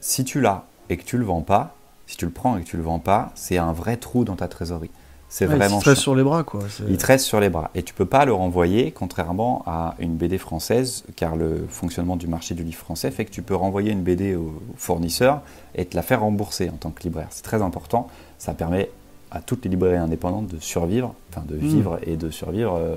[0.00, 1.74] si tu l'as et que tu le vends pas,
[2.06, 4.36] si tu le prends et que tu le vends pas, c'est un vrai trou dans
[4.36, 4.90] ta trésorerie.
[5.32, 5.78] C'est vraiment.
[5.78, 6.60] Il te reste sur les bras, quoi.
[6.90, 7.70] Il te reste sur les bras.
[7.74, 12.26] Et tu peux pas le renvoyer, contrairement à une BD française, car le fonctionnement du
[12.26, 15.40] marché du livre français fait que tu peux renvoyer une BD au fournisseur
[15.74, 17.28] et te la faire rembourser en tant que libraire.
[17.30, 18.08] C'est très important.
[18.36, 18.90] Ça permet
[19.30, 21.60] à toutes les librairies indépendantes de survivre, enfin de hmm.
[21.60, 22.96] vivre et de survivre euh,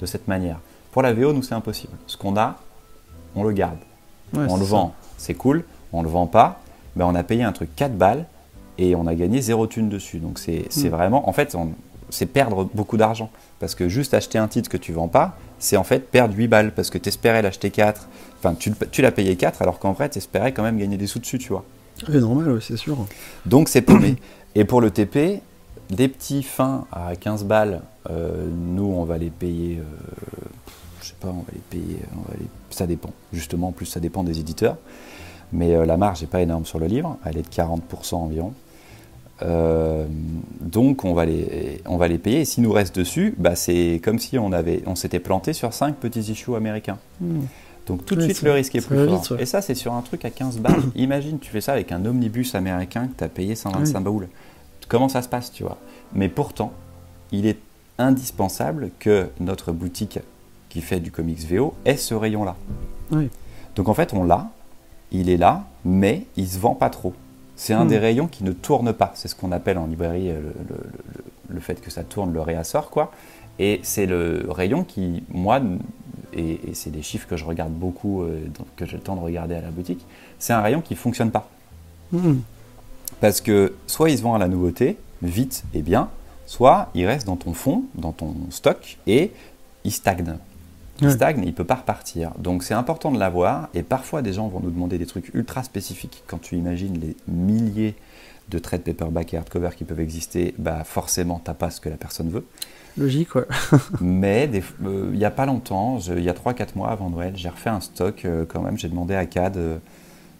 [0.00, 0.58] de cette manière.
[0.90, 1.92] Pour la VO, nous, c'est impossible.
[2.08, 2.56] Ce qu'on a,
[3.36, 3.78] on le garde.
[4.34, 5.62] on le vend, c'est cool.
[5.92, 6.60] On le vend pas,
[6.96, 8.26] ben on a payé un truc 4 balles
[8.80, 10.18] et on a gagné zéro thune dessus.
[10.18, 10.88] Donc c'est mm.
[10.88, 11.56] vraiment, en fait,
[12.08, 13.30] c'est perdre beaucoup d'argent.
[13.60, 16.48] Parce que juste acheter un titre que tu vends pas, c'est en fait perdre 8
[16.48, 16.72] balles.
[16.74, 18.08] Parce que tu espérais l'acheter 4,
[18.38, 21.06] enfin tu, tu l'as payé 4, alors qu'en vrai tu espérais quand même gagner des
[21.06, 21.64] sous dessus, tu vois.
[21.98, 22.96] C'est normal, c'est sûr.
[23.44, 24.16] Donc c'est paumé.
[24.54, 25.42] et pour le TP,
[25.90, 30.46] des petits fins à 15 balles, euh, nous on va les payer, euh,
[31.02, 33.10] je sais pas, on va les payer, on va les, ça dépend.
[33.34, 34.78] Justement, en plus ça dépend des éditeurs.
[35.52, 38.54] Mais euh, la marge n'est pas énorme sur le livre, elle est de 40% environ.
[39.42, 40.06] Euh,
[40.60, 42.40] donc on va, les, on va les payer.
[42.40, 45.72] Et s'il nous reste dessus, bah, c'est comme si on, avait, on s'était planté sur
[45.72, 46.98] 5 petits issues américains.
[47.20, 47.42] Hmm.
[47.86, 49.40] Donc tout de suite le risque est plus fort.
[49.40, 50.82] Et ça c'est sur un truc à 15 balles.
[50.94, 54.28] Imagine tu fais ça avec un omnibus américain que tu as payé 125 boules.
[54.88, 55.78] Comment ça se passe, tu vois?
[56.12, 56.72] Mais pourtant,
[57.32, 57.58] il est
[57.98, 60.18] indispensable que notre boutique
[60.68, 62.56] qui fait du comics VO ait ce rayon-là.
[63.76, 64.50] Donc en fait on l'a,
[65.10, 67.14] il est là, mais il se vend pas trop.
[67.60, 67.88] C'est un hmm.
[67.88, 69.12] des rayons qui ne tourne pas.
[69.14, 70.40] C'est ce qu'on appelle en librairie euh,
[71.50, 73.12] le, fait que ça tourne, le réassort, quoi.
[73.58, 75.60] Et c'est le rayon qui, moi,
[76.32, 78.46] et, c'est des chiffres que je regarde beaucoup, euh,
[78.76, 80.06] que j'ai le temps de regarder à la boutique,
[80.38, 81.50] c'est un rayon qui ne fonctionne pas.
[82.12, 82.38] Hmm.
[83.20, 86.08] Parce que soit il se vend à la nouveauté, vite et bien,
[86.46, 89.32] soit il reste dans ton fond, dans ton stock, et
[89.84, 90.38] il stagne
[91.00, 92.32] il stagne, il ne peut pas repartir.
[92.38, 93.68] Donc c'est important de l'avoir.
[93.74, 96.22] Et parfois, des gens vont nous demander des trucs ultra spécifiques.
[96.26, 97.94] Quand tu imagines les milliers
[98.48, 101.80] de traits de paperback et hardcover qui peuvent exister, bah forcément, tu n'as pas ce
[101.80, 102.44] que la personne veut.
[102.98, 103.46] Logique, ouais.
[104.00, 104.50] Mais
[104.84, 107.70] euh, il n'y a pas longtemps, il y a 3-4 mois avant Noël, j'ai refait
[107.70, 108.76] un stock euh, quand même.
[108.76, 109.78] J'ai demandé à CAD, euh,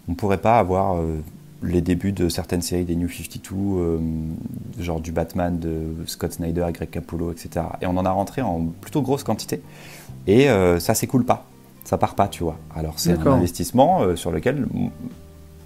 [0.08, 1.00] on ne pourrait pas avoir
[1.62, 4.00] les débuts de certaines séries des New 52,
[4.82, 7.66] genre du Batman de Scott Snyder, Greg Capullo, etc.
[7.80, 9.62] Et on en a rentré en plutôt grosse quantité.
[10.26, 11.46] Et euh, ça s'écoule pas,
[11.84, 12.56] ça part pas, tu vois.
[12.74, 14.66] Alors c'est un investissement euh, sur lequel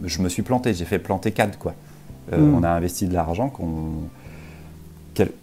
[0.03, 1.75] je me suis planté, j'ai fait planter CAD, quoi.
[2.33, 2.55] Euh, hmm.
[2.55, 3.93] On a investi de l'argent qu'on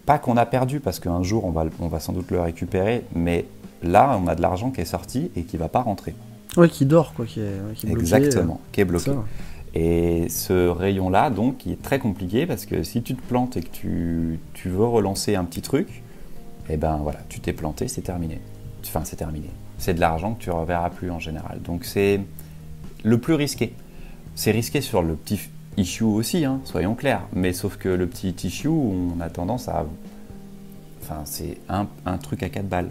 [0.04, 3.04] pas qu'on a perdu parce qu'un jour on va, on va sans doute le récupérer,
[3.14, 3.46] mais
[3.82, 6.14] là on a de l'argent qui est sorti et qui va pas rentrer.
[6.56, 9.12] Ouais, qui dort, quoi, qui est, qui est Exactement, qui est bloqué.
[9.74, 13.62] Et ce rayon-là, donc, qui est très compliqué parce que si tu te plantes et
[13.62, 16.02] que tu, tu veux relancer un petit truc,
[16.68, 18.38] eh ben voilà, tu t'es planté, c'est terminé.
[18.86, 19.48] Enfin, c'est terminé.
[19.78, 21.60] C'est de l'argent que tu ne reverras plus en général.
[21.62, 22.20] Donc, c'est
[23.04, 23.74] le plus risqué.
[24.34, 25.40] C'est risqué sur le petit
[25.76, 27.22] issue aussi, hein, soyons clairs.
[27.32, 29.86] Mais sauf que le petit issue, on a tendance à.
[31.02, 32.90] Enfin, c'est un, un, truc à 4 balles.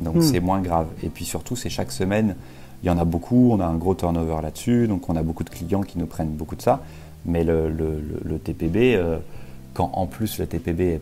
[0.00, 0.22] Donc, hmm.
[0.22, 0.88] c'est moins grave.
[1.02, 2.34] Et puis surtout, c'est chaque semaine
[2.82, 5.44] il y en a beaucoup, on a un gros turnover là-dessus, donc on a beaucoup
[5.44, 6.80] de clients qui nous prennent beaucoup de ça.
[7.24, 9.18] Mais le, le, TPB, euh,
[9.74, 11.00] quand en plus le TPB est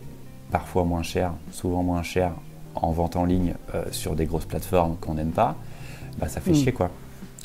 [0.51, 2.33] parfois moins cher, souvent moins cher
[2.81, 5.55] en vente en ligne euh, sur des grosses plateformes qu'on n'aime pas,
[6.19, 6.55] bah, ça fait hmm.
[6.55, 6.89] chier quoi.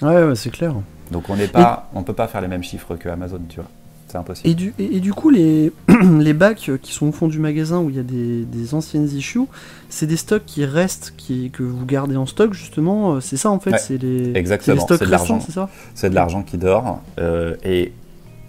[0.03, 0.74] Ouais, c'est clair.
[1.11, 3.70] Donc on n'est pas, on peut pas faire les mêmes chiffres que Amazon, tu vois.
[4.09, 4.49] C'est impossible.
[4.49, 5.72] Et du, et, du coup, les,
[6.20, 9.09] les bacs qui sont au fond du magasin où il y a des, des anciennes
[9.09, 9.47] issues,
[9.89, 13.14] c'est des stocks qui restent, qui, que vous gardez en stock justement.
[13.14, 14.80] Euh, c'est ça en fait, c'est les, exactement.
[14.80, 15.41] stocks de l'argent.
[15.41, 17.01] c'est ça C'est de l'argent qui dort.
[17.18, 17.93] Euh, et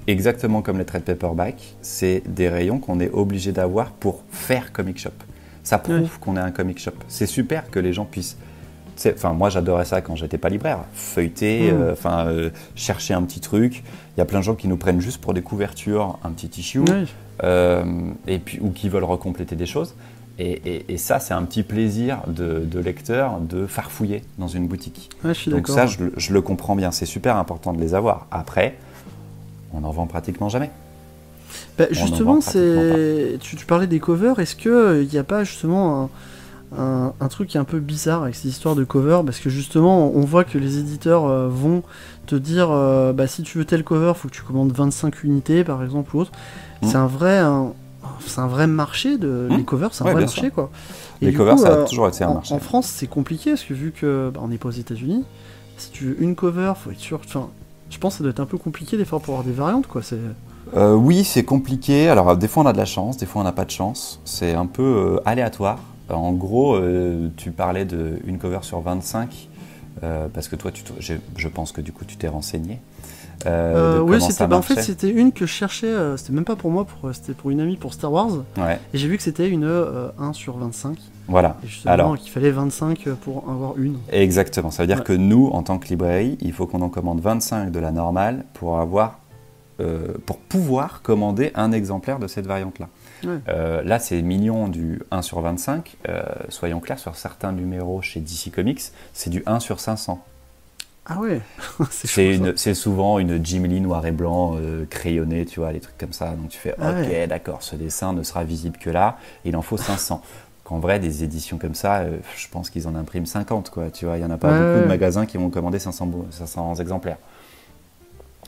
[0.06, 5.00] exactement comme les trade paperback, c'est des rayons qu'on est obligé d'avoir pour faire comic
[5.00, 5.12] shop.
[5.68, 6.94] Ça prouve qu'on est un comic shop.
[7.10, 8.38] C'est super que les gens puissent
[9.14, 10.80] Enfin, moi j'adorais ça quand j'étais pas libraire.
[10.94, 11.76] Feuilleter, hmm.
[11.76, 13.84] euh, enfin euh, chercher un petit truc.
[14.16, 16.62] Il y a plein de gens qui nous prennent juste pour des couvertures, un petit
[16.62, 16.82] issue,
[17.44, 17.84] euh,
[18.28, 19.94] et puis ou qui veulent recompléter des choses.
[20.40, 25.10] Et, ça, c'est un petit plaisir de, lecteur de farfouiller dans une boutique.
[25.48, 26.92] Donc ça, je, le comprends bien.
[26.92, 28.28] C'est super important de les avoir.
[28.32, 28.78] Après,
[29.74, 30.72] on en vend pratiquement jamais.
[31.78, 34.40] Bah, justement, c'est tu, tu, parlais des covers.
[34.40, 36.10] Est-ce qu'il n'y a pas justement un
[36.76, 39.22] un, truc qui est un peu bizarre avec ces histoires de cover?
[39.26, 41.84] Parce que justement on voit que les éditeurs euh, vont
[42.26, 45.64] te dire euh, bah, si tu veux tel cover faut que tu commandes 25 unités
[45.64, 46.32] par exemple ou autre
[46.82, 46.88] mm.
[46.88, 47.42] c'est un vrai
[48.20, 49.58] c'est un vrai marché de mm.
[49.58, 50.70] les covers c'est un vrai marché quoi
[51.22, 53.74] les covers ça a euh, toujours été un marché en France c'est compliqué parce que
[53.74, 55.24] vu que bah, on n'est pas aux États-Unis
[55.78, 57.48] si tu veux une cover faut être sûr enfin
[57.90, 59.88] je pense que ça doit être un peu compliqué des fois pour avoir des variantes
[59.88, 60.20] quoi c'est
[60.76, 62.10] oui, c'est compliqué.
[62.10, 64.20] Alors, des fois, on a de la chance, des fois, on n'a pas de chance.
[64.26, 65.80] C'est un peu aléatoire.
[66.16, 69.50] En gros, euh, tu parlais d'une cover sur 25,
[70.04, 72.80] euh, parce que toi, tu je, pense que du coup, tu t'es renseigné.
[73.46, 76.72] Euh, oui, c'était, bah, en fait, c'était une que je cherchais, c'était même pas pour
[76.72, 78.44] moi, c'était pour une amie pour Star Wars.
[78.94, 79.70] Et j'ai vu que c'était une
[80.18, 80.98] 1 sur 25.
[81.28, 81.58] Voilà.
[81.64, 83.98] Et justement, Alors, qu'il fallait 25 pour avoir une.
[84.12, 84.72] Exactement.
[84.72, 87.70] Ça veut dire que nous, en tant que librairie, il faut qu'on en commande 25
[87.70, 89.20] de la normale pour avoir,
[90.26, 92.88] pour pouvoir commander un exemplaire de cette variante-là.
[93.26, 95.98] Euh, là, c'est mignon du 1 sur 25.
[96.08, 98.82] Euh, soyons clairs, sur certains numéros chez DC Comics,
[99.14, 100.24] c'est du 1 sur 500.
[101.10, 101.40] Ah ouais
[101.90, 106.12] C'est souvent une Jim Lee noir et blanc euh, crayonné, tu vois, les trucs comme
[106.12, 106.32] ça.
[106.32, 109.62] Donc tu fais, ah ok, d'accord, ce dessin ne sera visible que là, il en
[109.62, 110.22] faut 500.
[110.66, 112.04] Qu'en vrai, des éditions comme ça,
[112.36, 113.90] je pense qu'ils en impriment 50, quoi.
[113.90, 116.76] Tu vois, il n'y en a pas beaucoup de magasins qui vont commander 500, 500
[116.76, 117.20] exemplaires.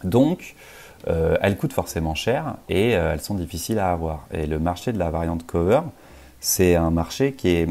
[0.04, 0.56] Donc,
[1.08, 4.28] euh, elles coûtent forcément cher et euh, elles sont difficiles à avoir.
[4.32, 5.82] Et le marché de la variante cover,
[6.40, 7.68] c'est un marché qui est,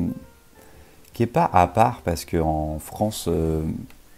[1.12, 3.62] qui est pas à part parce qu'en France, euh,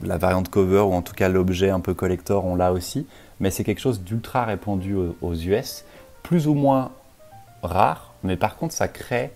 [0.01, 3.07] la variante cover ou en tout cas l'objet un peu collector, on l'a aussi,
[3.41, 5.85] mais c'est quelque chose d'ultra répandu aux, US,
[6.23, 6.93] plus ou moins
[7.63, 9.33] rare, mais par contre ça crée,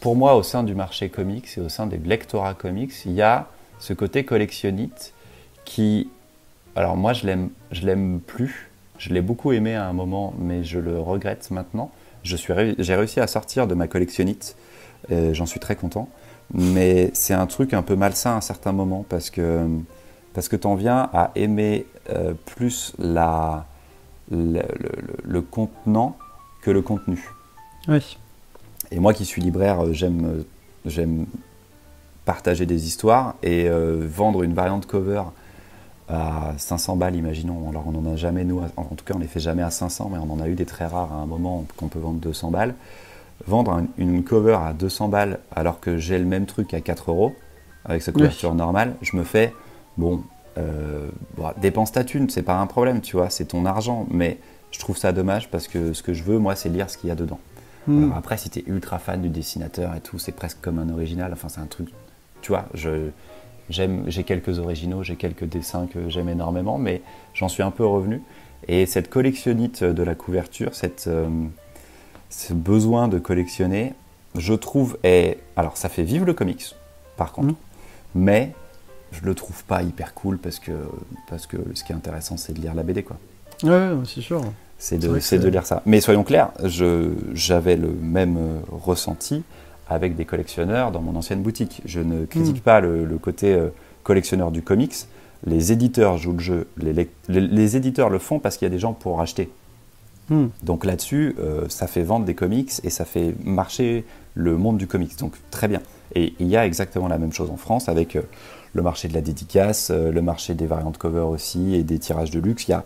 [0.00, 3.22] pour moi au sein du marché comics et au sein des lectorats comics, il y
[3.22, 3.48] a
[3.78, 5.12] ce côté collectionnite
[5.66, 6.08] qui,
[6.76, 8.69] alors moi je l'aime, je l'aime plus,
[9.00, 11.90] je l'ai beaucoup aimé à un moment, mais je le regrette maintenant.
[12.22, 14.56] J'ai réussi à sortir de ma collectionnite,
[15.10, 16.08] j'en suis très content.
[16.52, 19.66] Mais c'est un truc un peu malsain à certains moments parce que,
[20.34, 23.66] parce que tu en viens à aimer euh, plus la,
[24.30, 26.16] le, contenant
[26.62, 27.28] que le contenu.
[27.88, 28.18] Oui.
[28.90, 30.44] Et moi qui suis libraire, euh, j'aime
[30.86, 31.26] j'aime
[32.24, 35.22] partager des histoires et euh, vendre une variante cover
[36.10, 37.68] à 500 balles, imaginons.
[37.68, 40.10] Alors on n'en a jamais, nous, en tout cas on les fait jamais à 500,
[40.12, 42.50] mais on en a eu des très rares à un moment qu'on peut vendre 200
[42.50, 42.74] balles.
[43.46, 47.34] Vendre une cover à 200 balles alors que j'ai le même truc à 4 euros,
[47.84, 49.54] avec sa couverture normale, je me fais,
[49.96, 50.22] bon,
[50.58, 51.08] euh,
[51.60, 54.38] dépense ta thune, c'est pas un problème, tu vois, c'est ton argent, mais
[54.70, 57.08] je trouve ça dommage parce que ce que je veux, moi, c'est lire ce qu'il
[57.08, 57.40] y a dedans.
[57.86, 58.04] Hmm.
[58.04, 60.90] Alors après, si tu es ultra fan du dessinateur et tout, c'est presque comme un
[60.90, 61.88] original, enfin c'est un truc,
[62.42, 63.10] tu vois, je
[63.70, 67.02] j'ai quelques originaux, j'ai quelques dessins que j'aime énormément, mais
[67.34, 68.22] j'en suis un peu revenu.
[68.68, 71.28] Et cette collectionnite de la couverture, cette, euh,
[72.28, 73.94] ce besoin de collectionner,
[74.36, 76.74] je trouve, est, alors ça fait vivre le comics,
[77.16, 77.56] par contre, mmh.
[78.16, 78.52] mais
[79.12, 80.72] je le trouve pas hyper cool parce que,
[81.28, 83.16] parce que ce qui est intéressant, c'est de lire la BD, quoi.
[83.62, 84.42] Ouais, c'est sûr.
[84.78, 85.82] C'est de, de, lire ça.
[85.84, 86.52] Mais soyons clairs,
[87.34, 89.42] j'avais le même euh, ressenti
[89.90, 91.82] avec des collectionneurs dans mon ancienne boutique.
[91.84, 92.60] Je ne critique hmm.
[92.60, 93.68] pas le, côté euh,
[94.04, 94.94] collectionneur du comics.
[95.44, 96.68] les éditeurs jouent le jeu.
[96.78, 99.50] Les, éditeurs le font parce qu'il y a des gens pour acheter.
[100.28, 100.46] Hmm.
[100.62, 104.86] Donc là-dessus, euh, ça fait vendre des comics et ça fait marcher le monde du
[104.86, 105.18] comics.
[105.18, 105.80] Donc très bien.
[106.14, 108.22] Et il y a exactement la même chose en France avec euh,
[108.74, 112.38] le marché de la dédicace, le marché des variantes cover aussi et des tirages de
[112.38, 112.68] luxe.
[112.68, 112.84] Il y a,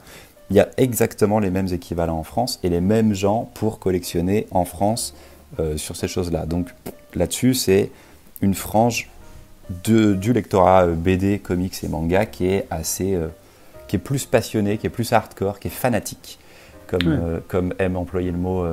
[0.49, 4.47] il y a exactement les mêmes équivalents en France et les mêmes gens pour collectionner
[4.51, 5.15] en France
[5.77, 6.47] sur ces choses-là.
[6.47, 6.69] Donc
[7.15, 7.91] là-dessus, c'est
[8.41, 9.09] une frange
[9.85, 13.29] de, du lectorat euh, BD, comics et manga qui est assez, euh,
[13.89, 16.39] qui est plus passionné, qui est plus hardcore, qui est fanatique,
[16.87, 18.67] comme, euh, comme aime employer le mot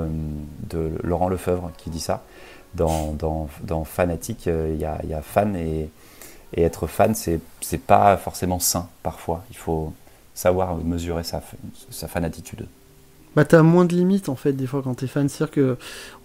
[0.70, 2.24] de Laurent Lefebvre qui dit ça.
[2.74, 5.90] Dans, dans, dans fanatique, il y, a, y, a, fan et,
[6.54, 7.42] et être fan, c'est
[7.86, 9.44] pas forcément sain parfois.
[9.50, 9.94] Il faut
[10.34, 11.42] savoir mesurer sa,
[11.90, 12.66] sa fanatitude.
[13.36, 15.78] Bah t'as moins de limites en fait des fois quand t'es fan, c'est-à-dire que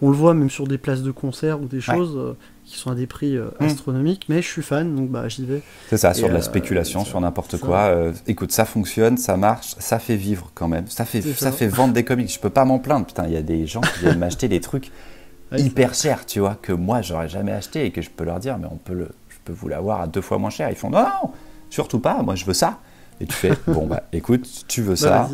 [0.02, 2.36] on le voit même sur des places de concert ou des choses
[2.66, 3.64] qui sont à des prix euh, hmm.
[3.64, 5.62] astronomiques, mais je suis fan, donc bah, j'y vais.
[5.88, 7.78] C'est ça, sur de la euh, spéculation, sur n'importe quoi.
[7.84, 10.88] Euh, écoute, ça fonctionne, ça marche, ça fait vivre quand même.
[10.88, 11.52] Ça fait, ça.
[11.52, 12.30] fait vendre des comics.
[12.30, 13.06] Je peux pas m'en plaindre.
[13.06, 14.90] Putain, il y a des gens qui viennent m'acheter des trucs
[15.56, 18.58] hyper chers, tu vois, que moi j'aurais jamais acheté et que je peux leur dire,
[18.58, 20.68] mais on peut le, je peux vous l'avoir à deux fois moins cher.
[20.68, 21.30] Ils font non, non,
[21.70, 22.20] surtout pas.
[22.22, 22.80] Moi, je veux ça.
[23.20, 25.30] Et tu fais, bon, bah écoute, tu veux bah, ça,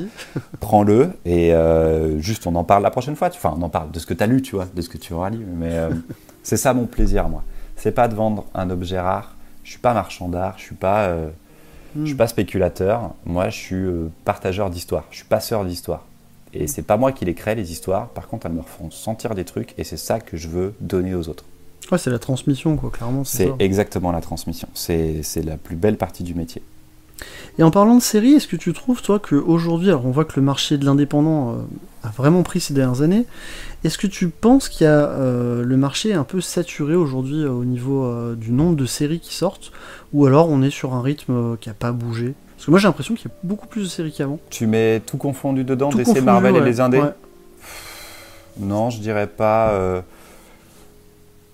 [0.61, 1.53] prends-le, et
[2.19, 3.29] juste on en parle la prochaine fois.
[3.29, 4.99] Enfin, on en parle de ce que tu as lu, tu vois, de ce que
[4.99, 5.45] tu auras lu.
[5.45, 5.77] Mais
[6.43, 7.43] c'est ça mon plaisir, moi.
[7.77, 9.35] C'est pas de vendre un objet rare.
[9.65, 11.29] Je suis pas marchand d'art, je suis pas, euh,
[11.97, 12.17] je suis hmm.
[12.17, 13.15] pas spéculateur.
[13.25, 15.05] Moi, je suis euh, partageur d'histoire.
[15.11, 16.05] Je suis passeur d'histoire.
[16.55, 18.09] Et c'est pas moi qui les crée les histoires.
[18.11, 21.15] Par contre, elles me font sentir des trucs, et c'est ça que je veux donner
[21.15, 21.45] aux autres.
[21.91, 22.91] Ouais, c'est la transmission, quoi.
[22.91, 24.69] Clairement, c'est exactement la transmission.
[24.75, 26.63] C'est la plus belle partie du métier.
[27.59, 30.33] Et en parlant de séries, est-ce que tu trouves, toi, qu'aujourd'hui, alors on voit que
[30.37, 31.55] le marché de l'indépendant euh,
[32.03, 33.27] a vraiment pris ces dernières années,
[33.85, 37.43] est-ce que tu penses qu'il y a euh, le marché est un peu saturé aujourd'hui
[37.43, 39.71] euh, au niveau du nombre de séries qui sortent,
[40.13, 42.35] ou alors on est sur un rythme qui n'a pas bougé?
[42.57, 44.39] Parce que moi j'ai l'impression qu'il y a beaucoup plus de séries qu'avant.
[44.49, 47.03] Tu mets tout confondu dedans, DC, Marvel et les indés?
[48.59, 50.03] Non, je dirais pas.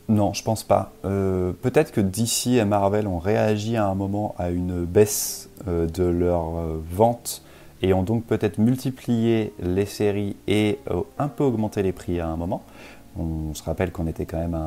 [0.09, 0.93] Non, je pense pas.
[1.05, 5.87] Euh, peut-être que DC et Marvel ont réagi à un moment à une baisse euh,
[5.87, 7.43] de leur euh, vente
[7.83, 10.79] et ont donc peut-être multiplié les séries et
[11.19, 12.65] un peu augmenté les prix à un moment.
[13.17, 14.59] On se rappelle qu'on était quand même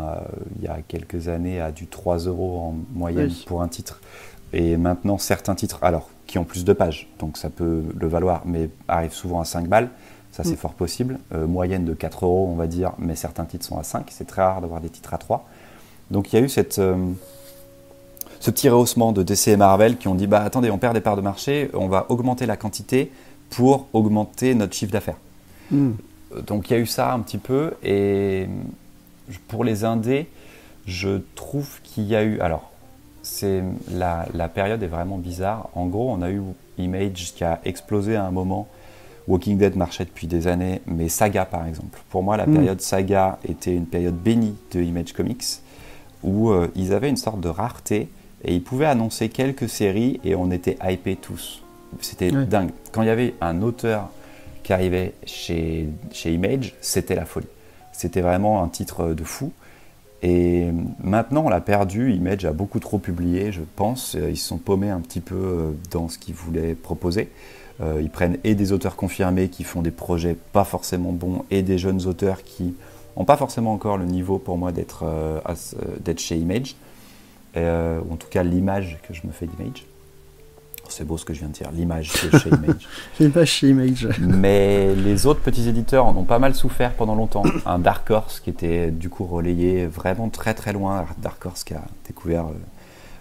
[0.58, 4.00] il y a quelques années à du 3 euros en moyenne pour un titre.
[4.54, 8.44] Et maintenant, certains titres, alors qui ont plus de pages, donc ça peut le valoir,
[8.46, 9.90] mais arrivent souvent à 5 balles.
[10.32, 10.58] Ça, c'est mm.
[10.58, 11.20] fort possible.
[11.34, 14.08] Euh, moyenne de 4 euros, on va dire, mais certains titres sont à 5.
[14.12, 15.46] C'est très rare d'avoir des titres à 3.
[16.10, 16.98] Donc il y a eu cette, euh,
[18.40, 21.02] ce petit rehaussement de DC et Marvel qui ont dit bah attendez, on perd des
[21.02, 23.12] parts de marché, on va augmenter la quantité
[23.50, 25.18] pour augmenter notre chiffre d'affaires.
[25.72, 25.92] Mm.
[26.48, 27.74] Donc il y a eu ça un petit peu.
[27.84, 28.48] Et
[29.48, 30.28] pour les indés,
[30.86, 32.40] je trouve qu'il y a eu.
[32.40, 32.72] Alors,
[33.22, 35.70] c'est la, la, période est vraiment bizarre.
[35.76, 36.42] En gros, on a eu
[36.78, 38.68] Image qui a explosé à un moment
[39.32, 42.00] Walking Dead marchait depuis des années, mais Saga par exemple.
[42.10, 42.54] Pour moi, la hmm.
[42.54, 45.46] période Saga était une période bénie de Image Comics,
[46.22, 48.10] où euh, ils avaient une sorte de rareté
[48.44, 51.64] et ils pouvaient annoncer quelques séries et on était hypés tous.
[52.02, 52.72] C'était dingue.
[52.92, 54.10] Quand il y avait un auteur
[54.64, 57.48] qui arrivait chez, chez Image, c'était la folie.
[57.94, 59.54] C'était vraiment un titre de fou.
[60.24, 60.68] Et
[61.02, 62.14] maintenant, on l'a perdu.
[62.14, 64.16] Image a beaucoup trop publié, je pense.
[64.16, 67.30] Ils se sont paumés un petit peu euh, dans ce qu'ils voulaient proposer.
[67.82, 71.64] Euh, ils prennent et des auteurs confirmés qui font des projets pas forcément bons et
[71.64, 72.76] des jeunes auteurs qui
[73.18, 76.76] n'ont pas forcément encore le niveau pour moi d'être euh, euh, chez Image,
[77.56, 79.86] ou en tout cas l'image que je me fais d'Image.
[80.90, 82.88] C'est beau ce que je viens de dire, l'image chez Image.
[83.20, 84.10] l'image chez Image.
[84.20, 87.44] Mais les autres petits éditeurs en ont pas mal souffert pendant longtemps.
[87.66, 91.06] Un Dark Horse qui était du coup relayé vraiment très très loin.
[91.20, 92.48] Dark Horse qui a découvert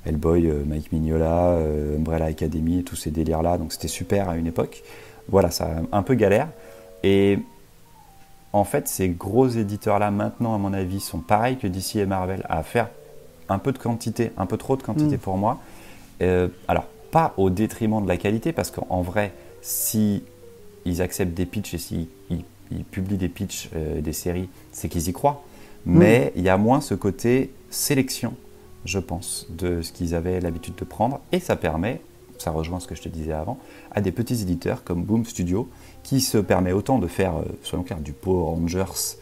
[0.04, 3.58] Hellboy, euh, Mike Mignola, euh, Umbrella Academy, tous ces délires-là.
[3.58, 4.82] Donc c'était super à une époque.
[5.28, 6.48] Voilà, ça un peu galère.
[7.02, 7.38] Et
[8.52, 12.44] en fait, ces gros éditeurs-là, maintenant, à mon avis, sont pareils que DC et Marvel
[12.48, 12.88] à faire
[13.48, 15.20] un peu de quantité, un peu trop de quantité mm.
[15.20, 15.60] pour moi.
[16.22, 19.32] Euh, alors, pas au détriment de la qualité, parce qu'en vrai,
[19.62, 20.22] si
[20.84, 25.12] ils acceptent des pitchs et s'ils ils, publient des pitchs, des séries, c'est qu'ils y
[25.12, 25.42] croient.
[25.86, 25.98] Mm.
[25.98, 28.34] Mais il y a moins ce côté sélection
[28.84, 31.20] je pense, de ce qu'ils avaient l'habitude de prendre.
[31.32, 32.00] Et ça permet,
[32.38, 33.58] ça rejoint ce que je te disais avant,
[33.92, 35.68] à des petits éditeurs comme Boom Studio,
[36.02, 39.18] qui se permet autant de faire, euh, soyons clairs, du Power Rangers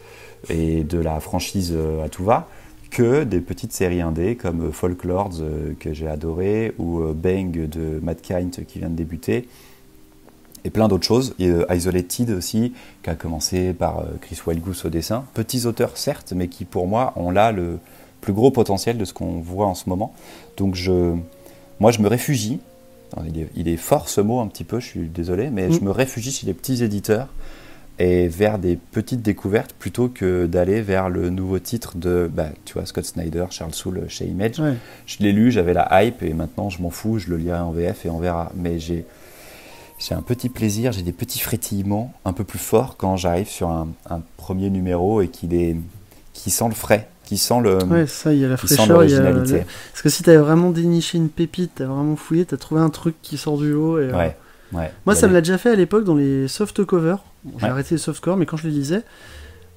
[0.49, 2.47] et de la franchise euh, à tout va,
[2.89, 5.41] que des petites séries indées comme euh, Folklords
[5.79, 9.47] que j'ai adoré, ou Bang de Matt Kind qui vient de débuter,
[10.65, 11.35] et plein d'autres choses.
[11.39, 15.25] Et, Isolated aussi, qui a commencé par Chris Wildgoose au dessin.
[15.33, 17.79] Petits auteurs certes, mais qui pour moi ont là le,
[18.21, 20.13] plus gros potentiel de ce qu'on voit en ce moment.
[20.57, 21.15] Donc je,
[21.79, 22.59] moi, je me réfugie
[23.55, 25.83] il, est, fort ce mot un petit peu, je suis désolé, mais je mm.
[25.83, 27.27] me réfugie chez les petits éditeurs
[27.97, 32.73] et vers des petites découvertes plutôt que d'aller vers le nouveau titre de, bah, tu
[32.73, 34.61] vois, Scott Snyder, Charles Soule chez Image.
[35.05, 37.71] Je l'ai lu, j'avais la hype et maintenant je m'en fous, je le lirai en
[37.71, 38.51] VF et on verra.
[38.55, 39.05] Mais j'ai,
[39.97, 43.69] j'ai un petit plaisir, j'ai des petits frétillements un peu plus forts quand j'arrive sur
[43.69, 43.89] un,
[44.37, 45.75] premier numéro et qu'il est,
[46.31, 47.77] qui sent le frais, qui sent le.
[47.83, 50.71] Ouais, ça, il y a la fraîcheur, y a Parce que si tu as vraiment
[50.71, 53.71] déniché une pépite, tu as vraiment fouillé, tu as trouvé un truc qui sort du
[53.71, 53.99] lot.
[53.99, 54.35] Et, euh, ouais.
[54.73, 57.19] Ouais, Moi, ça me l'a déjà fait à l'époque dans les soft covers.
[57.59, 59.03] J'ai arrêté les soft covers, mais quand je les lisais,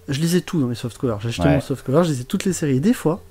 [0.09, 1.21] je lisais tout dans les soft covers.
[1.21, 2.77] J'achetais mon soft cover, je lisais toutes les séries.
[2.77, 3.23] Et des fois,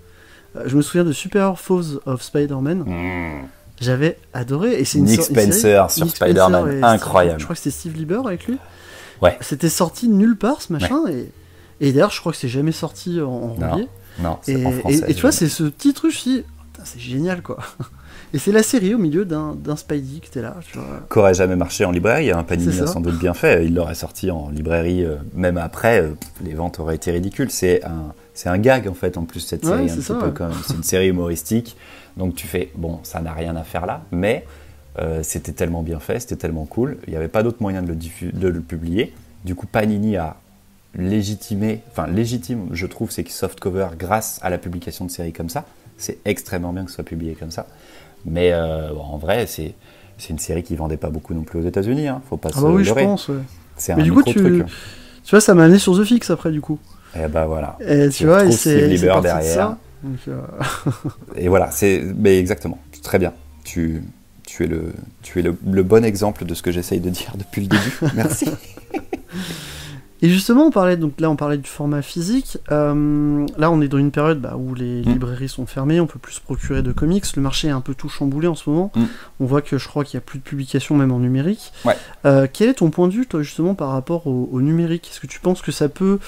[0.56, 2.84] euh, je me souviens de Super Foes of Spider-Man.
[2.86, 3.48] Hmm.
[3.80, 4.80] J'avais adoré.
[4.80, 7.40] Et c'est Nick Spencer sur Spider-Man, incroyable.
[7.40, 8.60] Je crois que c'était Steve Lieber avec lui.
[9.24, 9.36] Ouais.
[9.42, 11.08] C'était sorti nulle part ce machin.
[11.10, 11.32] Et,
[11.80, 13.80] et d'ailleurs, je crois que c'est jamais sorti en, en
[14.22, 14.38] non.
[14.48, 16.42] Et, en français, et, tu vois, c'est ce petit truc, je
[16.84, 17.58] c'est génial quoi.
[18.34, 20.56] Et c'est la série au milieu d'un Spidey qui était là.
[21.12, 22.32] Qui aurait jamais marché en librairie.
[22.32, 22.44] Hein.
[22.44, 23.66] Panini a sans doute bien fait.
[23.66, 26.12] Il l'aurait sorti en librairie, euh, même après, euh,
[26.42, 27.52] les ventes auraient été ridicules.
[27.52, 29.90] C'est un, c'est un gag en fait, en plus, cette série.
[29.90, 31.76] c'est une série humoristique.
[32.16, 34.46] Donc tu fais, bon, ça n'a rien à faire là, mais
[35.00, 36.98] euh, c'était tellement bien fait, c'était tellement cool.
[37.08, 39.14] Il n'y avait pas d'autre moyen de le, de le publier.
[39.44, 40.38] Du coup, Panini a
[40.96, 45.66] légitimé, enfin légitime, je trouve, c'est softcover grâce à la publication de séries comme ça.
[45.98, 47.68] C'est extrêmement bien que ce soit publié comme ça.
[48.26, 49.76] Mais euh, en vrai, c'est
[50.30, 52.08] une série qui vendait pas beaucoup non plus aux États-Unis.
[52.08, 52.22] Hein.
[52.30, 53.30] Faut pas ah bah oui, je pense.
[53.78, 54.62] C'est un du coup, tu, truc.
[54.62, 54.66] Hein.
[55.24, 56.80] Tu vois, ça m'a amené sur The Fix après, du coup.
[57.16, 57.78] Et bah voilà.
[57.86, 59.42] Et tu, vois, et c'est derrière.
[59.44, 59.78] Ça.
[60.28, 60.42] Euh,
[61.36, 62.80] et voilà, c'est mais exactement.
[63.04, 63.34] Très bien.
[63.64, 64.04] Tu,
[64.46, 67.34] tu es, le, tu es le, le bon exemple de ce que j'essaye de dire
[67.38, 68.00] depuis le début.
[68.16, 68.50] Merci.
[70.24, 72.60] Et justement, on parlait donc là, on parlait du format physique.
[72.72, 75.14] Euh, là, on est dans une période bah, où les mm.
[75.14, 77.26] librairies sont fermées, on peut plus se procurer de comics.
[77.36, 78.92] Le marché est un peu tout chamboulé en ce moment.
[78.96, 79.04] Mm.
[79.40, 81.74] On voit que je crois qu'il y a plus de publications même en numérique.
[82.26, 85.10] Euh, quel est ton point de vue, toi, justement, par rapport au, numérique?
[85.12, 86.20] Est-ce que tu penses que ça peut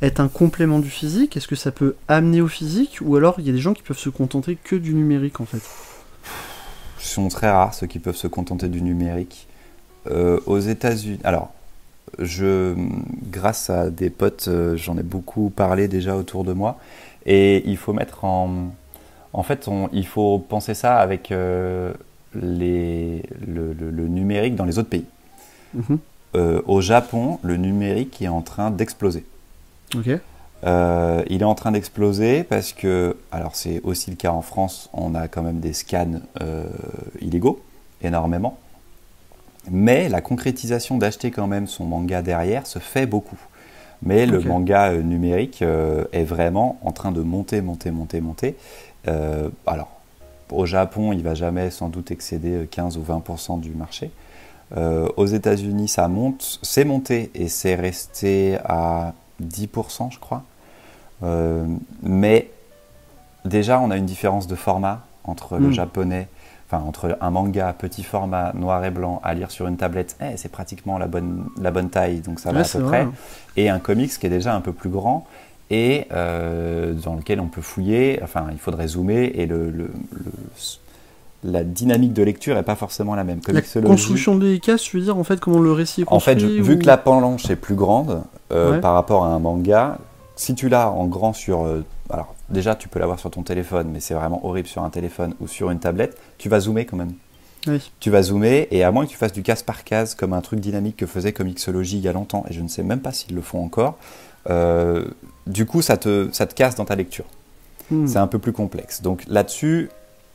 [0.00, 1.36] être un complément du physique?
[1.36, 2.98] Est-ce que ça peut amener au physique?
[3.02, 5.44] Ou alors il y a des gens qui peuvent se contenter que du numérique, en
[5.44, 5.62] fait?
[6.98, 9.46] Ce sont très rares ceux qui peuvent se contenter du numérique.
[10.10, 11.52] Euh, aux États-Unis, alors
[12.18, 12.74] je,
[13.30, 16.78] grâce à des potes, euh, j'en ai beaucoup parlé déjà autour de moi.
[17.26, 18.72] Et il faut mettre en.
[19.34, 21.94] En fait, il faut penser ça avec euh,
[22.34, 23.72] les, le,
[24.06, 25.06] numérique dans les autres pays.
[25.72, 25.98] Mhm.
[26.34, 29.24] Euh, au Japon, le numérique est en train d'exploser.
[29.94, 30.06] Ok.
[30.06, 35.14] il est en train d'exploser parce que, alors c'est aussi le cas en France, on
[35.14, 36.20] a quand même des scans
[37.22, 37.62] illégaux,
[38.02, 38.58] énormément.
[39.70, 43.38] Mais la concrétisation d'acheter quand même son manga derrière se fait beaucoup.
[44.04, 48.56] Mais le manga euh, numérique euh, est vraiment en train de monter, monter, monter, monter.
[49.06, 49.90] Euh, alors,
[50.50, 54.10] au Japon, il va jamais sans doute excéder 15 ou 20% du marché.
[54.74, 60.42] aux États-Unis, ça monte, c'est monté et c'est resté à 10%, je crois.
[62.02, 62.50] mais
[63.44, 65.72] déjà, on a une différence de format entre le hmm.
[65.72, 66.28] japonais
[66.78, 70.50] entre un manga petit format noir et blanc à lire sur une tablette, eh, c'est
[70.50, 73.08] pratiquement la bonne, la bonne taille, donc ça va à peu près.
[73.56, 75.26] Et un comics qui est déjà un peu plus grand
[75.70, 79.90] et euh, dans lequel on peut fouiller, enfin il faudrait zoomer et le,
[81.44, 83.40] la dynamique de lecture n'est pas forcément la même.
[83.48, 86.38] La construction des cases, tu veux dire en fait comment le récit est construit En
[86.38, 89.98] fait, vu que la planche est plus grande euh, par rapport à un manga,
[90.36, 93.88] si tu l'as en grand sur euh, alors déjà tu peux l'avoir sur ton téléphone,
[93.90, 96.96] mais c'est vraiment horrible sur un téléphone ou sur une tablette, tu vas zoomer quand
[96.96, 97.14] même.
[98.00, 100.40] Tu vas zoomer, et à moins que tu fasses du case par case, comme un
[100.40, 103.12] truc dynamique que faisait Comixology il y a longtemps, et je ne sais même pas
[103.12, 103.98] s'ils le font encore,
[104.50, 105.04] euh,
[105.46, 107.24] du coup ça te, ça te casse dans ta lecture.
[107.90, 108.06] Hmm.
[108.06, 109.00] C'est un peu plus complexe.
[109.02, 109.90] Donc là-dessus,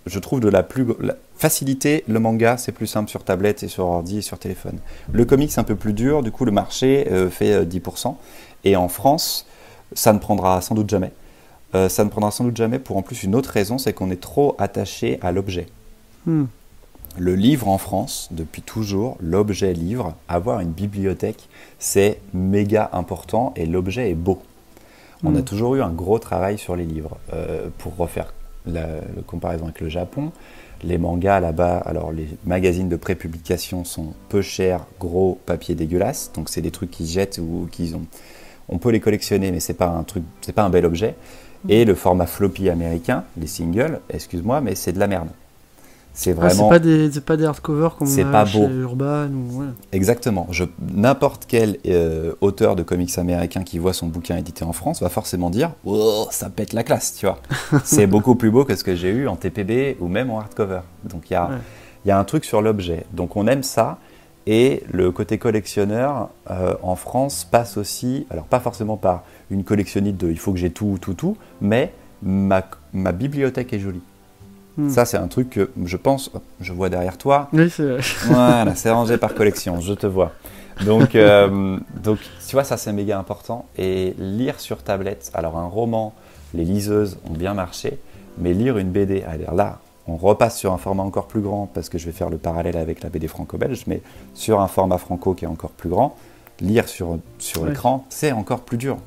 [0.05, 0.87] je trouve de la plus
[1.35, 4.79] facilité, le manga c'est plus simple sur tablette et sur ordi et sur téléphone.
[5.11, 8.07] Le comic c'est un peu plus dur, du coup le marché euh, fait 10%.
[8.07, 8.11] Euh,
[8.63, 9.45] et en France,
[9.93, 11.11] ça ne prendra sans doute jamais.
[11.75, 14.09] Euh, ça ne prendra sans doute jamais pour en plus une autre raison, c'est qu'on
[14.09, 15.67] est trop attaché à l'objet.
[16.25, 16.45] Hmm.
[17.17, 21.49] Le livre en France, depuis toujours, l'objet livre, avoir une bibliothèque,
[21.79, 24.41] c'est méga important et l'objet est beau.
[25.23, 25.43] On a hmm.
[25.43, 27.17] toujours eu un gros travail sur les livres.
[27.33, 28.33] Euh, pour refaire
[28.67, 28.85] la,
[29.25, 30.31] comparaison avec le Japon,
[30.83, 36.49] les mangas là-bas, alors les magazines de prépublication sont peu chers, gros, papier dégueulasse, donc
[36.49, 38.05] c'est des trucs qui jettent ou qu'ils ont.
[38.69, 41.15] On peut les collectionner, mais c'est pas un truc, c'est pas un bel objet.
[41.69, 45.29] Et le format floppy américain, les singles, excuse-moi, mais c'est de la merde.
[46.17, 46.63] C'est ah, vraiment.
[46.63, 48.67] c'est pas des, pas des hardcovers comme c'est pas chez beau.
[48.67, 49.65] Urban ou.
[49.91, 50.47] Exactement.
[50.49, 54.99] Je, n'importe quel euh, auteur de comics américain qui voit son bouquin édité en France
[54.99, 57.37] va forcément dire, oh, ça pète la classe, tu vois.
[57.83, 60.81] c'est beaucoup plus beau que ce que j'ai eu en TPB ou même en hardcover.
[61.03, 61.51] Donc il y a,
[62.03, 63.05] Il y a un truc sur l'objet.
[63.13, 63.99] Donc on aime ça.
[64.49, 70.15] Et le côté collectionneur euh, en France passe aussi, alors pas forcément par une collectionnite
[70.15, 71.93] de il faut que j'ai tout, tout, tout, mais
[72.23, 74.01] ma, ma bibliothèque est jolie.
[74.77, 74.89] Hmm.
[74.89, 76.31] Ça, c'est un truc que je pense,
[76.61, 77.49] je vois derrière toi.
[77.51, 80.31] Oui, c'est Voilà, c'est rangé par collection, je te vois.
[80.85, 83.65] Donc, euh, donc, tu vois, ça, c'est méga important.
[83.77, 86.13] Et lire sur tablette, alors un roman,
[86.53, 87.99] les liseuses ont bien marché,
[88.37, 91.89] mais lire une BD, alors là, on repasse sur un format encore plus grand, parce
[91.89, 94.01] que je vais faire le parallèle avec la BD franco-belge, mais
[94.33, 96.15] sur un format franco qui est encore plus grand,
[96.61, 98.97] lire sur, sur écran, c'est encore plus dur.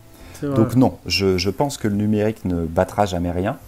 [0.43, 3.59] Donc non, je, je, pense que le numérique ne battra jamais rien.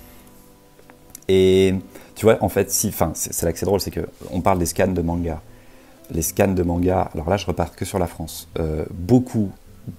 [1.29, 1.75] Et
[2.15, 4.67] tu vois, en fait, si, enfin, c'est là que c'est drôle, c'est qu'on parle des
[4.67, 5.41] scans de manga.
[6.11, 8.49] Les scans de manga, alors là, je repars que sur la France.
[8.59, 9.51] Euh, beaucoup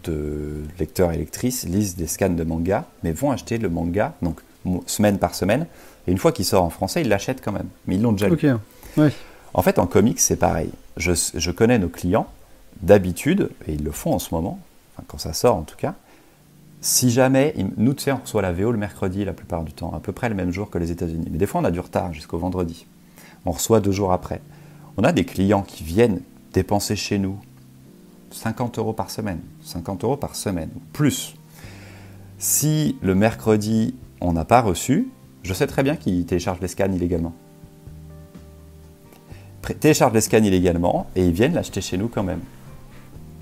[0.04, 4.42] de lecteurs et lectrices lisent des scans de manga, mais vont acheter le manga, donc
[4.86, 5.68] semaine par semaine,
[6.08, 7.70] et une fois qu'il sort en français, ils l'achètent quand même.
[7.88, 8.38] Mais ils l'ont déjà lu.
[9.54, 10.72] En fait, en comics, c'est pareil.
[10.98, 12.28] Je, je, connais nos clients,
[12.82, 14.60] d'habitude, et ils le font en ce moment,
[15.08, 15.96] quand ça sort en tout cas,
[16.82, 19.94] si jamais, nous, tu sais, on reçoit la VO le mercredi la plupart du temps,
[19.96, 21.28] à peu près le même jour que les États-Unis.
[21.32, 22.86] Mais des fois, on a du retard jusqu'au vendredi.
[23.46, 24.42] On reçoit deux jours après.
[24.98, 26.20] On a des clients qui viennent
[26.52, 27.40] dépenser chez nous
[28.32, 29.40] 50 euros par semaine.
[29.62, 31.36] 50 euros par semaine, plus.
[32.38, 35.08] Si le mercredi, on n'a pas reçu,
[35.44, 37.34] je sais très bien qu'ils téléchargent les scans illégalement.
[39.80, 42.40] Téléchargent les scans illégalement et ils viennent l'acheter chez nous quand même.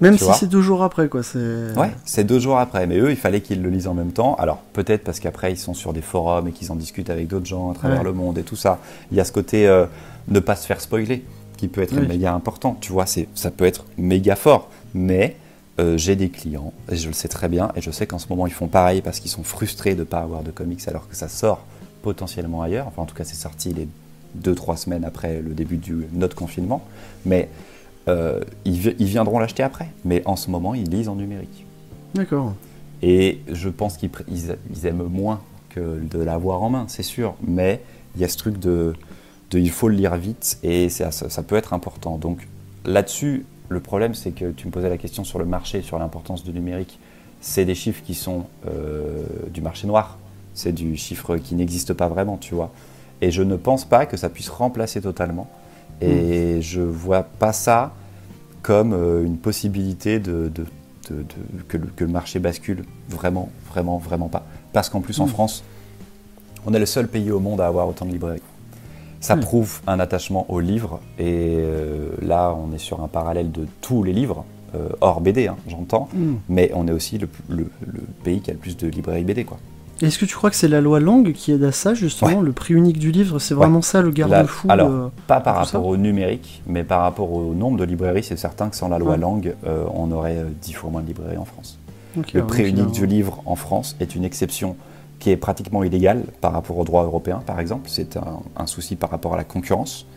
[0.02, 1.22] Même si c'est deux jours après, quoi.
[1.36, 2.88] Ouais, c'est deux jours après.
[2.88, 4.34] Mais eux, il fallait qu'ils le lisent en même temps.
[4.36, 7.46] Alors, peut-être parce qu'après, ils sont sur des forums et qu'ils en discutent avec d'autres
[7.46, 8.80] gens à travers le monde et tout ça.
[9.12, 9.86] Il y a ce côté euh,
[10.28, 11.24] ne pas se faire spoiler
[11.58, 12.76] qui peut être méga important.
[12.82, 14.70] Tu vois, ça peut être méga fort.
[14.96, 15.38] Mais
[15.80, 18.28] euh, j'ai des clients, et je le sais très bien, et je sais qu'en ce
[18.30, 21.08] moment, ils font pareil parce qu'ils sont frustrés de ne pas avoir de comics alors
[21.08, 21.64] que ça sort
[22.02, 22.88] potentiellement ailleurs.
[22.88, 23.88] Enfin, en tout cas, c'est sorti les
[24.36, 26.84] deux, trois semaines après le début du notre confinement.
[27.26, 27.50] Mais
[28.08, 29.88] euh, ils, viendront l'acheter après.
[30.06, 31.66] Mais en ce moment, ils lisent en numérique.
[32.14, 32.54] D'accord.
[33.02, 37.36] Et je pense qu'ils aiment moins que de l'avoir en main, c'est sûr.
[37.46, 37.82] Mais
[38.16, 38.94] il y a ce truc de,
[39.54, 42.18] il faut le lire vite et ça, ça peut être important.
[42.18, 42.48] Donc
[42.86, 46.44] là-dessus, le problème, c'est que tu me posais la question sur le marché, sur l'importance
[46.44, 47.00] du numérique.
[47.40, 50.20] C'est des chiffres qui sont euh, du marché noir.
[50.62, 52.72] C'est du chiffre qui n'existe pas vraiment, tu vois.
[53.22, 55.48] Et je ne pense pas que ça puisse remplacer totalement
[56.02, 56.62] et mm.
[56.62, 57.94] je vois pas ça
[58.62, 60.52] comme euh, une possibilité de,
[61.68, 62.84] que, le, marché bascule.
[63.10, 64.44] Vraiment, vraiment, vraiment pas.
[64.72, 65.30] Parce qu'en plus, en mm.
[65.30, 65.64] France,
[66.68, 68.44] on est le seul pays au monde à avoir autant de librairies.
[69.20, 69.40] Ça mm.
[69.40, 71.00] prouve un attachement aux livres.
[71.18, 74.46] Et euh, là, on est sur un parallèle de tous les livres,
[74.76, 76.08] euh, hors BD, hein, j'entends.
[76.50, 77.66] Mais on est aussi le, le,
[78.24, 79.44] pays qui a le plus de librairies BD.
[79.44, 79.58] Quoi.
[80.02, 82.52] Est-ce que tu crois que c'est la loi Langue qui aide à ça, justement Le
[82.52, 86.62] prix unique du livre, c'est vraiment ça le garde-fou Alors, pas par rapport au numérique,
[86.66, 89.86] mais par rapport au nombre de librairies, c'est certain que sans la loi Langue, euh,
[89.94, 91.78] on aurait euh, dix fois moins de librairies en France.
[92.34, 94.76] le prix unique du livre en France est une exception
[95.20, 97.90] qui est pratiquement illégale par rapport au droit européen, par exemple.
[97.90, 100.08] C'est un, souci par rapport à la concurrence.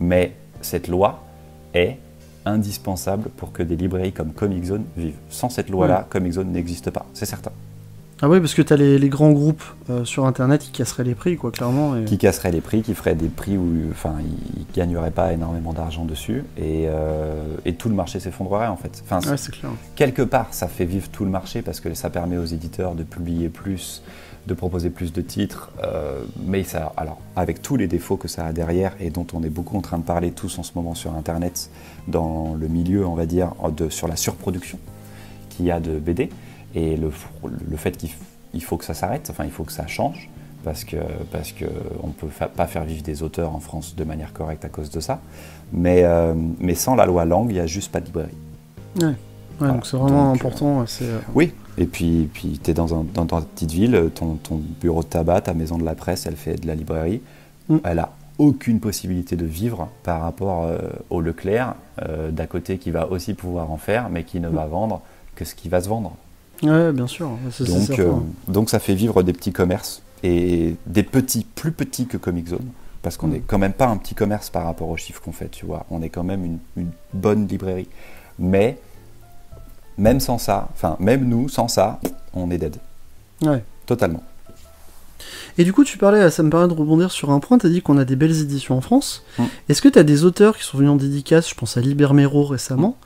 [0.00, 1.22] Mais cette loi
[1.72, 1.98] est
[2.44, 5.14] indispensable pour que des librairies comme Comic Zone vivent.
[5.28, 7.52] Sans cette loi-là, Comic Zone n'existe pas, c'est certain.
[8.22, 11.14] Ah oui, parce que tu as les, grands groupes euh, sur Internet qui casseraient les
[11.14, 11.94] prix, quoi, clairement.
[12.04, 15.72] Qui casseraient les prix, qui feraient des prix où enfin, ils ne gagneraient pas énormément
[15.72, 19.02] d'argent dessus, et, euh, et, tout le marché s'effondrerait, en fait.
[19.04, 19.70] Enfin, c'est clair.
[19.94, 23.04] Quelque part, ça fait vivre tout le marché, parce que ça permet aux éditeurs de
[23.04, 24.02] publier plus,
[24.46, 28.44] de proposer plus de titres, euh, mais ça, alors, avec tous les défauts que ça
[28.44, 30.94] a derrière, et dont on est beaucoup en train de parler tous en ce moment
[30.94, 31.70] sur Internet,
[32.06, 34.78] dans le milieu, on va dire, de, sur la surproduction
[35.48, 36.28] qu'il y a de BD,
[36.74, 37.10] et le,
[37.68, 40.28] le fait qu'il faut que ça s'arrête, enfin il faut que ça change,
[40.64, 40.96] parce que
[41.30, 41.64] parce que
[42.02, 45.00] on peut pas faire vivre des auteurs en France de manière correcte à cause de
[45.00, 45.20] ça.
[45.72, 48.36] Mais, euh, mais sans la loi langue, il n'y a juste pas de librairie.
[49.00, 49.14] Ouais.
[49.60, 50.84] donc c'est vraiment important.
[51.02, 54.60] Euh, oui, et puis, puis tu es dans, un, dans, ta petite ville, ton, ton,
[54.80, 57.22] bureau de tabac, ta maison de la presse, elle fait de la librairie.
[57.68, 57.76] Mm.
[57.84, 60.78] Elle a aucune possibilité de vivre par rapport euh,
[61.10, 61.74] au Leclerc
[62.30, 64.54] d'à côté qui va aussi pouvoir en faire, mais qui ne mm.
[64.54, 65.02] va vendre
[65.36, 66.16] que ce qui va se vendre.
[66.62, 67.30] Oui, bien sûr.
[67.60, 68.12] Donc, euh,
[68.48, 72.68] donc ça fait vivre des petits commerces et des petits, plus petits que Comic Zone,
[73.02, 73.44] parce qu'on n'est mm.
[73.46, 75.86] quand même pas un petit commerce par rapport aux chiffres qu'on fait, tu vois.
[75.90, 77.88] On est quand même une, bonne librairie.
[78.38, 78.78] Mais
[79.96, 82.00] même sans ça, enfin même nous, sans ça,
[82.34, 82.76] on est dead.
[83.42, 83.64] Ouais.
[83.86, 84.22] Totalement.
[85.58, 87.70] Et du coup, tu parlais, ça me permet de rebondir sur un point, tu as
[87.70, 89.24] dit qu'on a des belles éditions en France.
[89.38, 89.44] Mm.
[89.68, 92.12] Est-ce que tu as des auteurs qui sont venus en dédicace, je pense à Liber
[92.12, 92.96] Mero récemment,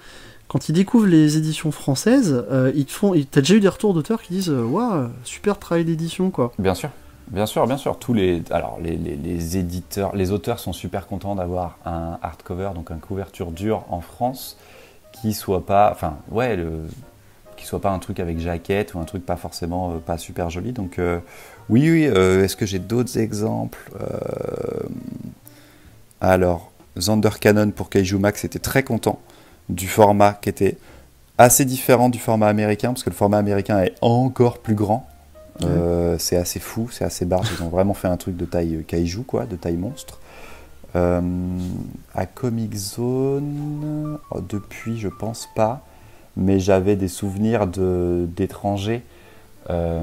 [0.49, 3.95] quand ils découvrent les éditions françaises, euh, ils te font, t'as déjà eu des retours
[3.95, 6.53] d'auteurs qui disent, euh, waouh, super travail d'édition, quoi.
[6.59, 6.90] Bien sûr.
[7.28, 7.99] Bien sûr, bien sûr.
[7.99, 12.90] Tous les, alors les, les, éditeurs, les auteurs sont super contents d'avoir un hardcover, donc
[12.90, 14.59] une couverture dure en France,
[15.12, 16.59] qui soit pas, enfin, ouais,
[17.57, 20.51] qui soit pas un truc avec jaquette ou un truc pas forcément euh, pas super
[20.51, 20.72] joli.
[20.72, 21.18] Donc euh,
[21.70, 22.05] oui, oui.
[22.05, 23.90] Est-ce que j'ai d'autres exemples
[26.20, 29.18] Alors, Zander Cannon pour Kaiju Max était très content
[29.69, 30.77] du format qui était
[31.39, 35.09] assez différent du format américain parce que le format américain est encore plus grand.
[36.19, 37.49] c'est assez fou, c'est assez barge.
[37.59, 40.21] Ils ont vraiment fait un truc de taille kaiju, quoi, de taille monstre.
[40.95, 45.83] à Comic Zone, oh, depuis, je pense pas
[46.37, 49.03] mais j'avais des souvenirs d'étrangers,
[49.71, 50.03] euh,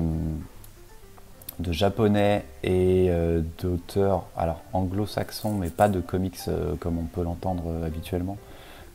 [1.60, 7.24] de japonais et euh, d'auteurs, alors anglo-saxons, mais pas de comics euh, comme on peut
[7.24, 8.38] l'entendre habituellement,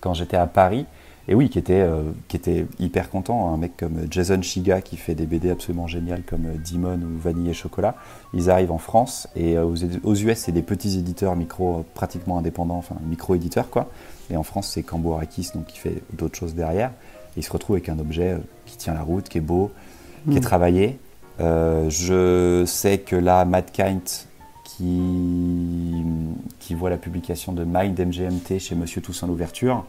[0.07, 0.87] quand j'étais à Paris.
[1.29, 1.85] Et oui, qui était,
[2.29, 6.23] qui était hyper content, un mec comme Jason Shiga qui fait des BD absolument géniales
[6.23, 7.97] comme Demon ou Vanille et Chocolat.
[8.33, 12.77] Ils arrivent en France et aux, aux US, c'est des petits éditeurs micro pratiquement indépendants,
[12.77, 13.91] enfin micro-éditeurs quoi.
[14.31, 16.93] Et en France, c'est Cambo Arakis, donc qui fait d'autres choses derrière
[17.37, 19.71] il se retrouve avec un objet euh, qui tient la route, qui est beau,
[20.29, 20.43] qui est mm.
[20.43, 20.99] travaillé.
[21.41, 24.01] Euh, je sais que là, Matt Kind,
[24.77, 26.05] qui,
[26.61, 29.85] qui voit la publication de Mind MGMT chez Monsieur Toussaint l'ouverture,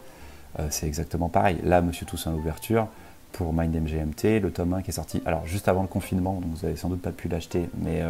[0.59, 1.57] euh, c'est exactement pareil.
[1.63, 2.87] Là, Monsieur Toussaint l'ouverture,
[3.31, 6.51] pour Mind MGMT, le tome 1 qui est sorti, alors juste avant le confinement, donc
[6.55, 8.01] vous avez sans doute pas pu l'acheter, mais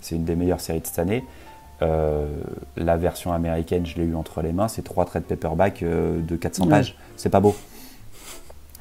[0.00, 1.24] c'est une des meilleures séries de cette année.
[1.80, 6.36] la version américaine, je l'ai eu entre les mains, c'est trois traits de paperback de
[6.36, 6.96] 400 pages.
[7.16, 7.56] C'est pas beau.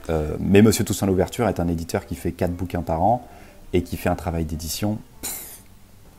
[0.10, 3.28] Euh, mais Monsieur Toussaint l'ouverture est un éditeur qui fait 4 bouquins par an
[3.74, 4.98] et qui fait un travail d'édition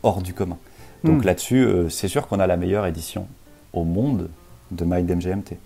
[0.03, 0.59] hors du commun.
[1.05, 1.26] Donc hmm.
[1.26, 3.26] là-dessus, euh, c'est sûr qu'on a la meilleure édition
[3.72, 4.28] au monde
[4.70, 5.57] de Mind MGMT.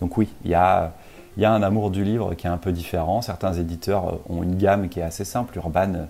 [0.00, 0.92] Donc oui, il y a,
[1.36, 3.22] y a un amour du livre qui est un peu différent.
[3.22, 5.56] Certains éditeurs euh, ont une gamme qui est assez simple.
[5.56, 6.06] Urban,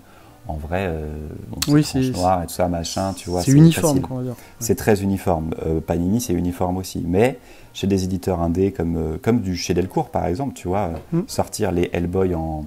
[0.47, 0.93] en vrai,
[1.67, 3.41] oui, c'est noir et tout ça, machin, tu vois.
[3.41, 4.35] C'est uniforme, on va dire.
[4.59, 5.49] C'est très uniforme.
[5.85, 7.03] Panini, c'est uniforme aussi.
[7.05, 7.37] Mais
[7.77, 11.21] chez des éditeurs indés comme, euh, comme du, chez Delcourt par exemple, tu vois, mm.
[11.27, 12.65] sortir les Hellboy en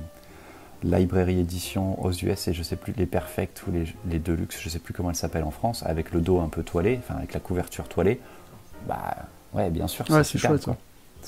[0.83, 4.68] librairie édition aux US et je sais plus les Perfect ou les, les Deluxe, je
[4.68, 7.35] sais plus comment elles s'appellent en France, avec le dos un peu toilé, enfin avec
[7.35, 8.20] la couverture toilée,
[8.89, 9.16] bah
[9.55, 10.51] ouais, bien sûr, c'est super.
[10.51, 10.66] Chouette,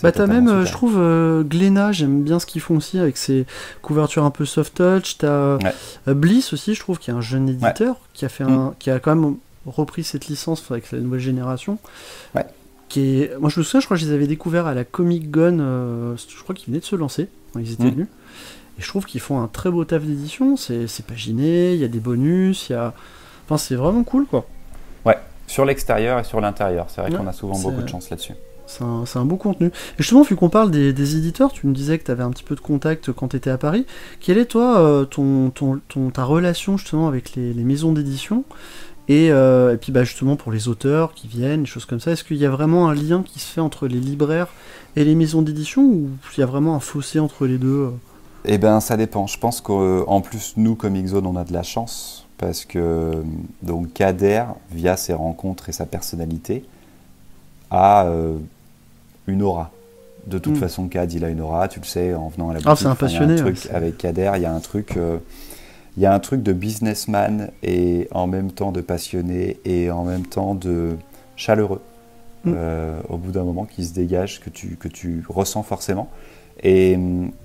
[0.02, 1.44] Bah t'as même, euh, je trouve, euh,
[1.92, 3.46] j'aime bien ce qu'ils font aussi avec ses
[3.82, 5.18] couvertures un peu soft touch.
[5.18, 5.58] T'as euh,
[6.06, 8.74] Bliss aussi, je trouve, qui est un jeune éditeur qui a fait un, mm.
[8.78, 9.36] qui a quand même
[9.66, 11.78] repris cette licence avec la nouvelle génération.
[12.34, 12.46] Ouais.
[13.40, 15.60] Moi, je me souviens, je crois que je les avais découverts à la Comic Gun.
[15.60, 17.28] Euh, je crois qu'ils venaient de se lancer.
[17.58, 17.90] ils étaient mm.
[17.90, 18.08] venus.
[18.78, 20.56] Et je trouve qu'ils font un très beau taf d'édition.
[20.56, 22.94] C'est paginé, il y a des bonus, il y a.
[23.44, 24.46] Enfin, c'est vraiment cool, quoi.
[25.04, 26.86] Ouais, sur l'extérieur et sur l'intérieur.
[26.88, 28.34] C'est vrai qu'on a souvent beaucoup de chance là-dessus.
[28.66, 29.66] C'est un, beau contenu.
[29.66, 32.44] Et justement, vu qu'on parle des, éditeurs, tu me disais que tu avais un petit
[32.44, 33.84] peu de contact quand tu étais à Paris.
[34.18, 38.44] Quelle est, toi, euh, ton, ton, ta relation justement avec les, les maisons d'édition?
[39.10, 42.24] Euh, et, puis bah, justement pour les auteurs qui viennent, des choses comme ça, est-ce
[42.24, 44.48] qu'il y a vraiment un lien qui se fait entre les libraires
[44.96, 47.90] et les maisons d'édition ou il y a vraiment un fossé entre les deux euh?
[48.44, 49.26] Eh bien ça dépend.
[49.26, 53.22] Je pense qu'en plus nous comme Xzone on a de la chance parce que
[53.62, 56.64] donc Kader via ses rencontres et sa personnalité
[57.70, 58.36] a euh,
[59.26, 59.70] une aura.
[60.26, 60.60] De toute hmm.
[60.60, 62.70] façon, Kad, il a une aura, tu le sais, en venant à la boutique.
[62.70, 63.42] Ah, c'est un passionné.
[63.72, 64.96] avec Kader, il y a un truc
[65.96, 70.04] il y a un truc de businessman et en même temps de passionné et en
[70.04, 70.96] même temps de
[71.36, 71.82] chaleureux
[72.44, 72.52] mm.
[72.54, 76.08] euh, au bout d'un moment qui se dégage, que tu, que tu ressens forcément.
[76.62, 76.96] Et,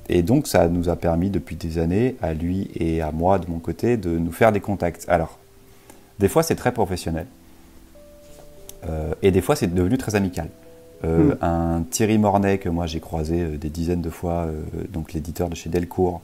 [0.10, 3.50] et, donc ça nous a permis depuis des années, à lui et à moi de
[3.50, 5.06] mon côté, de nous faire des contacts.
[5.08, 5.40] Alors,
[6.20, 7.26] des fois c'est très professionnel
[8.88, 10.50] euh, et des fois c'est devenu très amical.
[11.04, 11.38] Euh, mm.
[11.42, 14.48] Un Thierry Mornay que moi j'ai croisé des dizaines de fois,
[14.90, 16.22] donc l'éditeur de chez Delcourt,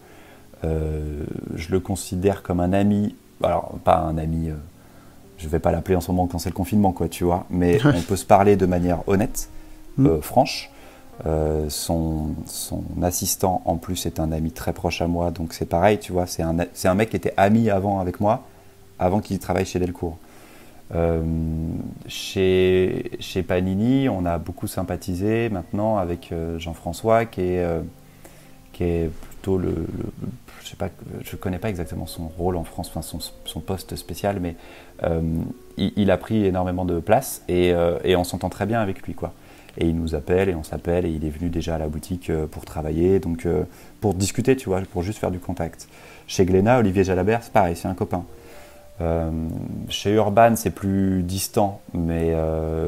[0.63, 1.23] euh,
[1.55, 4.55] je le considère comme un ami, alors pas un ami, euh,
[5.37, 7.79] je vais pas l'appeler en ce moment quand c'est le confinement, quoi, tu vois, mais
[7.85, 9.49] on peut se parler de manière honnête,
[9.97, 10.21] mm.
[11.25, 12.35] Euh, son,
[13.01, 16.25] assistant en plus est un ami très proche à moi, donc c'est pareil, tu vois,
[16.27, 18.43] c'est un, mec qui était ami avant avec moi,
[18.99, 20.17] avant qu'il travaille chez Delcourt.
[22.07, 29.87] chez, chez, Panini, on a beaucoup sympathisé maintenant avec Jean-François qui est, plutôt le,
[30.63, 30.89] je sais pas,
[31.21, 34.55] je connais pas exactement son rôle en France, enfin son, poste spécial, mais
[35.03, 35.21] euh,
[35.77, 39.33] il, a pris énormément de place euh, et, on s'entend très bien avec lui, quoi.
[39.77, 42.29] Et il nous appelle et on s'appelle et il est venu déjà à la boutique
[42.29, 43.47] euh, pour travailler, donc
[44.01, 45.87] pour discuter, tu vois, pour juste faire du contact.
[46.27, 48.23] Chez Glénat, Olivier Jalabert, c'est pareil, c'est un copain.
[49.89, 52.33] chez Urban, c'est plus distant, mais,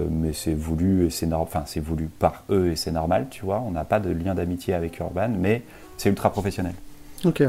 [0.09, 3.61] mais c'est voulu et c'est enfin c'est voulu par eux et c'est normal, tu vois.
[3.67, 5.63] On n'a pas de lien d'amitié avec Urban, mais
[5.97, 6.73] c'est ultra professionnel.
[7.25, 7.43] Ok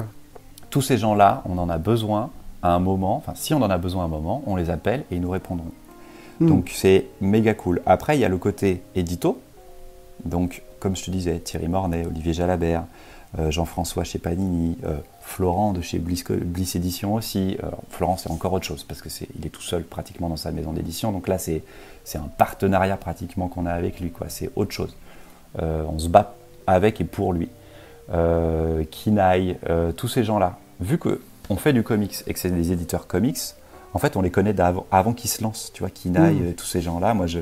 [0.71, 2.31] tous ces gens-là, on en a besoin
[2.63, 5.05] à un moment, enfin si on en a besoin à un moment, on les appelle
[5.11, 5.71] et ils nous répondront.
[6.41, 6.49] Hmm.
[6.49, 7.81] Donc c'est méga cool.
[7.87, 9.41] Après, il y a le côté édito.
[10.25, 12.85] Donc, comme je te disais, Thierry Mornay, Olivier Jalabert,
[13.39, 17.59] euh, Jean-François chez Panini, euh, Florent de chez Bliss, Bliss Édition aussi.
[17.91, 20.53] Florent, c'est encore autre chose parce que est, il est tout seul pratiquement dans sa
[20.53, 21.13] maison d'édition.
[21.13, 21.63] Donc là, c'est,
[22.15, 24.13] un partenariat pratiquement qu'on a avec lui.
[24.29, 24.97] C'est autre chose.
[25.61, 26.35] Euh, on se bat
[26.67, 27.49] avec et pour lui.
[28.93, 29.59] Kinaï,
[29.97, 30.59] tous ces gens-là.
[30.81, 33.37] Vu qu'on fait du comics et que c'est des éditeurs comics,
[33.97, 35.71] en fait, on les connaît avant, avant qu'ils se lancent.
[35.73, 36.53] Tu vois, Kinaï, mmh.
[36.53, 37.15] tous ces gens-là.
[37.15, 37.39] Moi, je,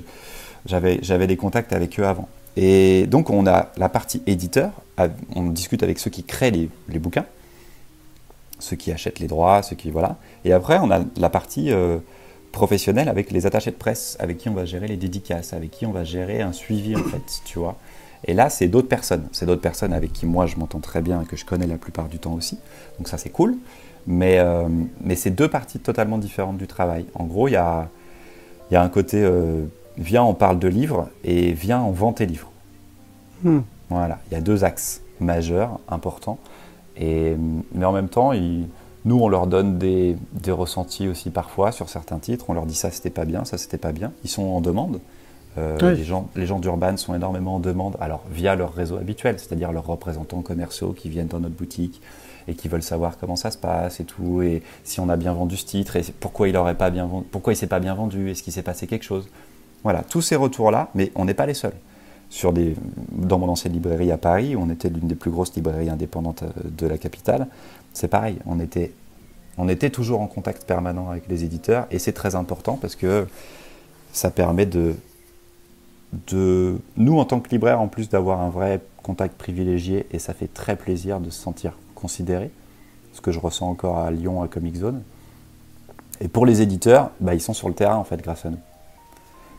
[0.67, 2.29] j'avais, j'avais des contacts avec eux avant.
[2.57, 4.71] Et donc, on a la partie éditeur.
[5.35, 7.27] On discute avec ceux qui créent les, bouquins,
[8.61, 9.91] ceux qui achètent les droits, ceux qui.
[9.91, 10.17] Voilà.
[10.45, 11.99] Et après, on a la partie euh,
[12.53, 15.87] professionnelle avec les attachés de presse, avec qui on va gérer les dédicaces, avec qui
[15.87, 17.77] on va gérer un suivi, en fait, tu vois.
[18.27, 19.27] Et là, c'est d'autres personnes.
[19.33, 21.79] C'est d'autres personnes avec qui moi, je m'entends très bien et que je connais la
[21.79, 22.61] plupart du temps aussi.
[22.99, 23.57] Donc, ça, c'est cool.
[24.07, 24.69] Mais, euh,
[25.01, 27.07] mais c'est deux parties totalement différentes du travail.
[27.15, 27.89] En gros, il y a,
[28.71, 29.23] y a un côté.
[29.23, 29.65] Euh,
[29.97, 32.51] viens, on parle de livres, et viens, on vend tes livres.
[33.43, 33.61] Hmm.
[33.91, 36.39] Voilà, il y a deux axes majeurs, importants.
[36.97, 37.37] Et,
[37.75, 38.33] mais en même temps,
[39.05, 40.17] nous, on leur donne des,
[40.49, 42.47] ressentis aussi parfois sur certains titres.
[42.49, 44.13] On leur dit ça, c'était pas bien, ça, c'était pas bien.
[44.25, 45.01] Ils sont en demande.
[45.57, 49.39] Euh, les gens, les gens d'Urban sont énormément en demande, alors via leur réseau habituel,
[49.39, 52.01] c'est-à-dire leurs représentants commerciaux qui viennent dans notre boutique
[52.49, 55.33] et qui veulent savoir comment ça se passe et tout, et si on a bien
[55.33, 57.95] vendu ce titre, et pourquoi il aurait pas bien vendu, pourquoi il s'est pas bien
[57.95, 59.29] vendu, est-ce qu'il s'est passé quelque chose.
[59.83, 61.75] Voilà, tous ces retours-là, mais on n'est pas les seuls.
[63.13, 66.43] Dans mon ancienne librairie à Paris, où on était l'une des plus grosses librairies indépendantes
[66.43, 67.47] euh, de la capitale,
[67.93, 68.93] c'est pareil, on était,
[69.57, 73.27] on était toujours en contact permanent avec les éditeurs, et c'est très important parce que
[74.13, 74.95] ça permet de,
[76.29, 80.35] de, nous en tant que libraire, en plus d'avoir un vrai contact privilégié, et ça
[80.35, 81.75] fait très plaisir de se sentir
[82.05, 82.51] considéré,
[83.15, 85.01] ce que je ressens encore à Lyon, à Comic Zone.
[86.21, 88.59] Et pour les éditeurs, bah, ils sont sur le terrain en fait grâce à nous.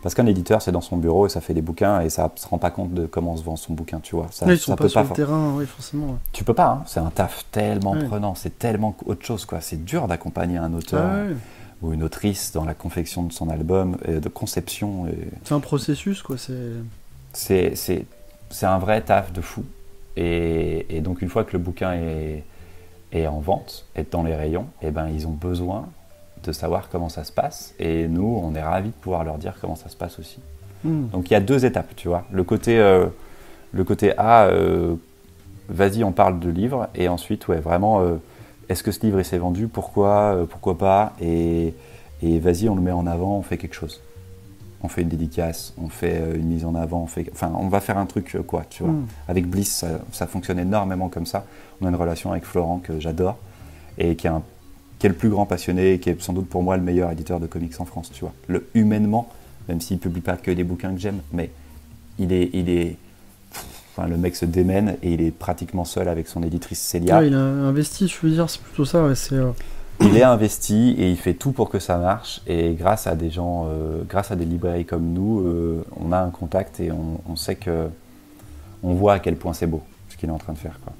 [0.03, 2.39] Parce qu'un éditeur, c'est dans son bureau et ça fait des bouquins et ça ne
[2.39, 4.27] se rend pas compte de comment se vend son bouquin, tu vois.
[4.29, 6.19] Ça, ils sont pas sur le terrain, oui, forcément.
[6.33, 6.83] Tu peux pas, hein.
[6.85, 9.59] c'est un taf tellement prenant, c'est tellement autre chose, quoi.
[9.61, 11.33] C'est dur d'accompagner un auteur ah
[11.81, 15.07] ou une autrice dans la confection de son album, et de conception.
[15.43, 16.35] C'est un processus, quoi.
[17.33, 17.65] C'est
[18.61, 19.63] un vrai taf de fou.
[20.17, 22.43] Et, et, donc, une fois que le bouquin est,
[23.11, 25.87] est en vente, est dans les rayons, et eh ben, ils ont besoin
[26.43, 27.73] de savoir comment ça se passe.
[27.79, 30.39] Et nous, on est ravis de pouvoir leur dire comment ça se passe aussi.
[30.83, 31.07] Hmm.
[31.07, 32.25] Donc il y a deux étapes, tu vois.
[32.31, 33.07] Le côté, euh,
[33.73, 34.95] le côté A, euh,
[35.69, 36.87] vas-y, on parle de livre.
[36.95, 38.15] Et ensuite, ouais, vraiment, euh,
[38.69, 39.67] est-ce que ce livre s'est vendu?
[39.67, 40.45] Pourquoi?
[40.49, 41.13] Pourquoi pas?
[41.19, 41.73] Et,
[42.21, 44.01] et vas-y, on le met en avant, on fait quelque chose.
[44.85, 47.79] On fait une dédicace, on fait une mise en avant, on fait, enfin, on va
[47.79, 48.91] faire un truc, quoi, tu vois.
[48.91, 49.07] Hmm.
[49.27, 51.45] Avec Bliss, ça, ça fonctionne énormément comme ça.
[51.81, 53.37] On a une relation avec Florent que j'adore
[53.97, 54.43] et qui est un
[54.99, 57.11] qui est le plus grand passionné et qui est sans doute pour moi le meilleur
[57.11, 58.33] éditeur de comics en France, tu vois.
[58.47, 59.29] Le humainement,
[59.67, 61.51] même s'il ne publie pas que des bouquins que j'aime, mais
[62.17, 62.95] il est, il est,
[63.95, 67.23] enfin, le mec se démène et il est pratiquement seul avec son éditrice Célia.
[67.23, 69.35] il a investi, je veux dire, c'est plutôt ça, ouais, c'est.
[69.35, 69.51] Euh,
[70.01, 72.41] il est investi et il fait tout pour que ça marche.
[72.47, 76.19] Et grâce à des gens, euh, grâce à des librairies comme nous, euh, on a
[76.19, 77.87] un contact et on, on sait que
[78.83, 80.79] on voit à quel point c'est beau ce qu'il est en train de faire.
[80.83, 80.93] Quoi.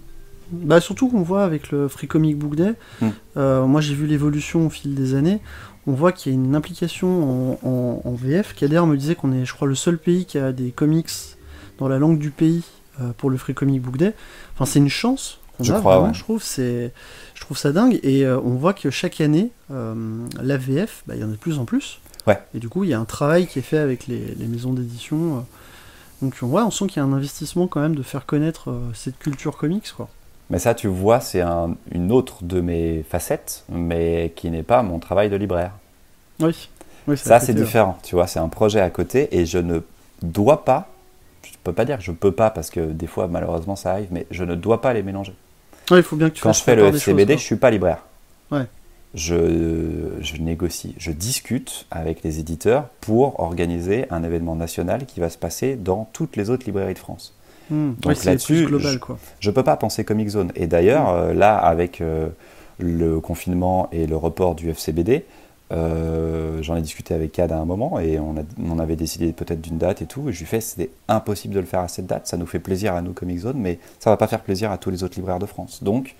[0.51, 3.09] Bah, surtout qu'on voit avec le Free Comic Book Day, hmm.
[3.37, 5.39] euh, moi j'ai vu l'évolution au fil des années,
[5.87, 9.45] on voit qu'il y a une implication en, VF, qui d'ailleurs me disait qu'on est,
[9.45, 11.11] je crois, le seul pays qui a des comics
[11.77, 12.63] dans la langue du pays
[13.17, 14.13] pour le Free Comic Book Day.
[14.55, 16.91] Enfin, c'est une chance qu'on a, vraiment, je trouve, c'est,
[17.45, 21.23] trouve ça dingue, et euh, on voit que chaque année, la VF, bah, il y
[21.23, 21.99] en a de plus en plus.
[22.27, 22.39] Ouais.
[22.53, 24.73] Et du coup, il y a un travail qui est fait avec les, les maisons
[24.73, 25.45] d'édition.
[26.21, 29.19] donc, ouais, on sent qu'il y a un investissement quand même de faire connaître cette
[29.19, 30.09] culture comics, quoi.
[30.49, 31.41] Mais ça, tu vois, c'est
[31.91, 35.71] une autre de mes facettes, mais qui n'est pas mon travail de libraire.
[36.39, 36.70] Oui.
[37.15, 37.97] ça, c'est différent.
[38.03, 39.79] Tu vois, c'est un projet à côté et je ne
[40.21, 40.89] dois pas,
[41.43, 43.75] je ne peux pas dire que je ne peux pas parce que des fois, malheureusement,
[43.75, 45.33] ça arrive, mais je ne dois pas les mélanger.
[45.91, 47.99] Il faut bien que tu Quand je fais le FCBD, je ne suis pas libraire.
[48.51, 48.66] Ouais.
[49.13, 55.29] Je, je, négocie, je discute avec les éditeurs pour organiser un événement national qui va
[55.29, 57.33] se passer dans toutes les autres librairies de France.
[57.70, 57.93] Hmm.
[57.99, 58.67] Donc là-dessus,
[59.39, 60.51] je ne peux pas penser Comic Zone.
[60.55, 61.17] Et d'ailleurs, hmm.
[61.17, 62.28] euh, là, avec euh,
[62.78, 65.25] le confinement et le report du FCBD,
[65.71, 69.62] euh, j'en ai discuté avec Cad à un moment et on, on avait décidé peut-être
[69.62, 70.29] d'une date et tout.
[70.29, 72.28] Et je lui ai fait, c'était impossible de le faire à cette date.
[72.28, 74.78] Ça nous fait plaisir à nous, Comic Zone, mais ça va pas faire plaisir à
[74.78, 75.83] tous les autres libraires de France.
[75.83, 76.16] Donc,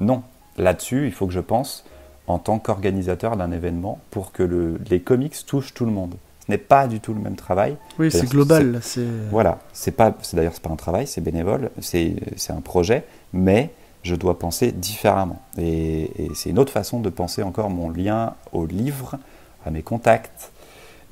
[0.00, 0.22] non.
[0.58, 1.84] Là-dessus, il faut que je pense
[2.26, 6.14] en tant qu'organisateur d'un événement pour que le, les comics touchent tout le monde.
[6.46, 7.76] Ce n'est pas du tout le même travail.
[7.98, 8.80] Oui, c'est global.
[9.30, 12.16] Voilà, c'est pas, d'ailleurs c'est pas un travail, c'est bénévole, c'est
[12.50, 13.70] un projet, mais
[14.02, 15.40] je dois penser différemment.
[15.58, 19.16] Et, c'est une autre façon de penser encore mon lien au livre,
[19.64, 20.50] à mes contacts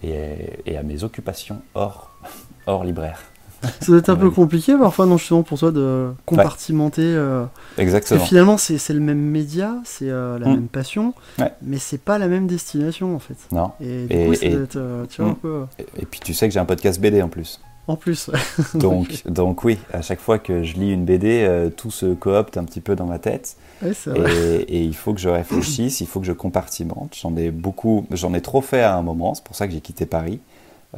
[0.03, 2.11] et, à mes occupations hors,
[2.67, 3.21] hors libraire.
[3.63, 7.03] Ça doit être un peu compliqué parfois, non, justement, pour toi de compartimenter.
[7.03, 7.45] Euh,
[7.77, 8.19] Exactement.
[8.19, 10.55] Parce que finalement, c'est le même média, c'est euh, la mm.
[10.55, 11.15] même passion,
[11.63, 13.37] mais c'est pas la même destination en fait.
[13.53, 13.73] Non.
[13.81, 15.65] Et du coup, ça doit être, euh, tu vois, un peu.
[15.99, 17.61] Et, puis tu sais que j'ai un podcast BD en plus.
[17.87, 18.31] En plus.
[18.75, 22.65] donc, donc oui, à chaque fois que je lis une BD, tout se coopte un
[22.65, 23.57] petit peu dans ma tête.
[23.83, 27.17] Ouais, et, et, il faut que je réfléchisse, il faut que je compartimente.
[27.21, 29.81] J'en ai beaucoup, j'en ai trop fait à un moment, c'est pour ça que j'ai
[29.81, 30.41] quitté Paris.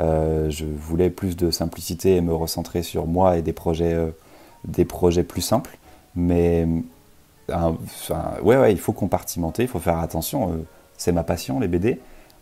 [0.01, 4.11] Euh, je voulais plus de simplicité et me recentrer sur moi et des projets, euh,
[4.65, 5.77] des projets plus simples.
[6.15, 6.67] Mais
[7.49, 10.53] ouais, ouais, il faut compartimenter, il faut faire attention.
[10.53, 10.57] Euh,
[10.97, 12.01] c'est ma passion, les BD.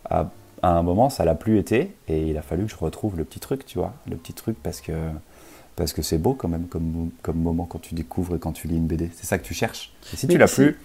[0.09, 0.29] À,
[0.69, 3.39] un moment, ça l'a plus été et il a fallu que je retrouve le petit
[3.39, 3.93] truc, tu vois.
[4.09, 4.93] Le petit truc parce que
[5.75, 8.67] parce que c'est beau quand même comme, comme moment quand tu découvres et quand tu
[8.67, 9.09] lis une BD.
[9.15, 9.93] C'est ça que tu cherches.
[10.13, 10.77] Et si tu l'as plus,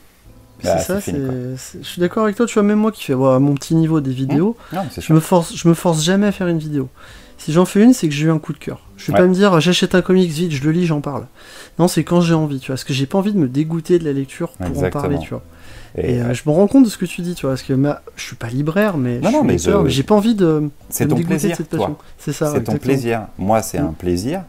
[0.63, 3.55] bah, c'est ça, je suis d'accord avec toi, tu vois, même moi qui fais mon
[3.55, 4.79] petit niveau des vidéos, mmh.
[4.99, 6.89] je, me force, je me force jamais à faire une vidéo.
[7.39, 8.81] Si j'en fais une, c'est que j'ai eu un coup de cœur.
[8.97, 11.27] Je vais pas me dire j'achète un comics vite, je le lis, j'en parle.
[11.79, 13.99] Non, c'est quand j'ai envie, tu vois, parce que j'ai pas envie de me dégoûter
[13.99, 15.43] de la lecture pour en parler, tu vois.
[15.97, 17.75] Et, euh, je me rends compte de ce que tu dis, tu vois, parce que
[18.17, 20.71] je suis pas libraire, mais je suis lecteur, mais j'ai pas envie de,
[21.01, 21.97] de me dégoûter de cette passion.
[22.19, 22.53] C'est ça.
[22.53, 23.27] C'est ton plaisir.
[23.39, 23.95] Moi, c'est un mmh.
[23.95, 24.43] plaisir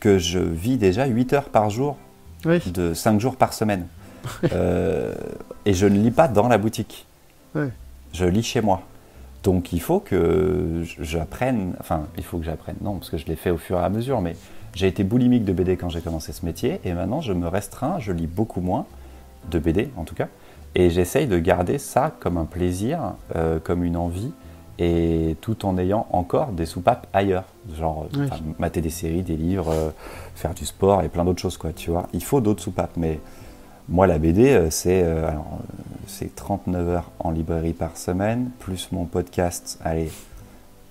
[0.00, 1.96] que je vis déjà 8 heures par jour,
[2.44, 3.86] de 5 jours par semaine.
[4.52, 5.14] Euh,
[5.64, 7.06] et je ne lis pas dans la boutique.
[8.12, 8.82] Je lis chez moi.
[9.42, 13.36] Donc il faut que j'apprenne, enfin il faut que j'apprenne, non, parce que je l'ai
[13.36, 14.36] fait au fur et à mesure, mais
[14.74, 17.98] j'ai été boulimique de BD quand j'ai commencé ce métier, et maintenant je me restreins,
[18.00, 18.84] je lis beaucoup moins,
[19.50, 20.28] de BD en tout cas,
[20.78, 24.32] et j'essaye de garder ça comme un plaisir, euh, comme une envie,
[24.78, 27.44] et tout en ayant encore des soupapes ailleurs,
[27.76, 28.06] genre
[28.58, 29.90] mater des séries, des livres, euh,
[30.34, 32.08] faire du sport et plein d'autres choses, quoi, tu vois.
[32.12, 33.18] Il faut d'autres soupapes, mais
[33.88, 35.30] moi, la BD, euh, euh,
[36.06, 40.12] c'est 39 heures en librairie par semaine, plus mon podcast, allez,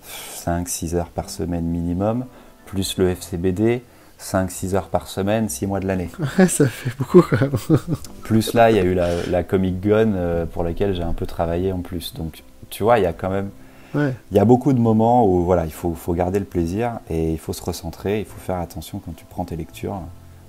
[0.02, 2.26] 5-6 heures par semaine minimum,
[2.66, 3.82] plus le FCBD,
[4.20, 6.10] 5-6 heures par semaine, 6 mois de l'année.
[6.48, 7.52] ça fait beaucoup quand même.
[8.24, 11.26] plus là, il y a eu la, Comic Gun euh, pour laquelle j'ai un peu
[11.26, 12.14] travaillé en plus.
[12.14, 13.50] Donc, tu vois, il y a quand même.
[13.94, 17.32] Il y a beaucoup de moments où voilà, il faut, faut garder le plaisir et
[17.32, 20.00] il faut se recentrer, il faut faire attention quand tu prends tes lectures.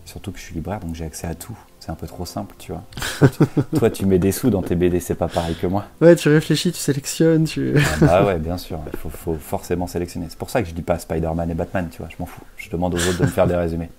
[0.05, 1.57] Surtout que je suis libraire, donc j'ai accès à tout.
[1.79, 2.83] C'est un peu trop simple, tu vois.
[3.77, 5.85] toi, tu, mets des sous dans tes BD, c'est pas pareil que moi.
[6.01, 7.73] Ouais, tu réfléchis, tu sélectionnes, tu...
[7.77, 10.25] ah bah ouais, bien sûr, il faut, forcément sélectionner.
[10.29, 12.41] C'est pour ça que je dis pas Spider-Man et Batman, tu vois, je m'en fous.
[12.57, 13.89] Je demande aux autres de me faire des résumés.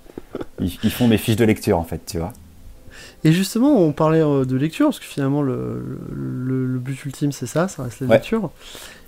[0.61, 2.33] Ils, font mes fiches de lecture, en fait, tu vois.
[3.25, 7.47] Et justement, on parlait euh, de lecture, parce que finalement, le, le, but ultime, c'est
[7.47, 8.51] ça, ça reste la lecture.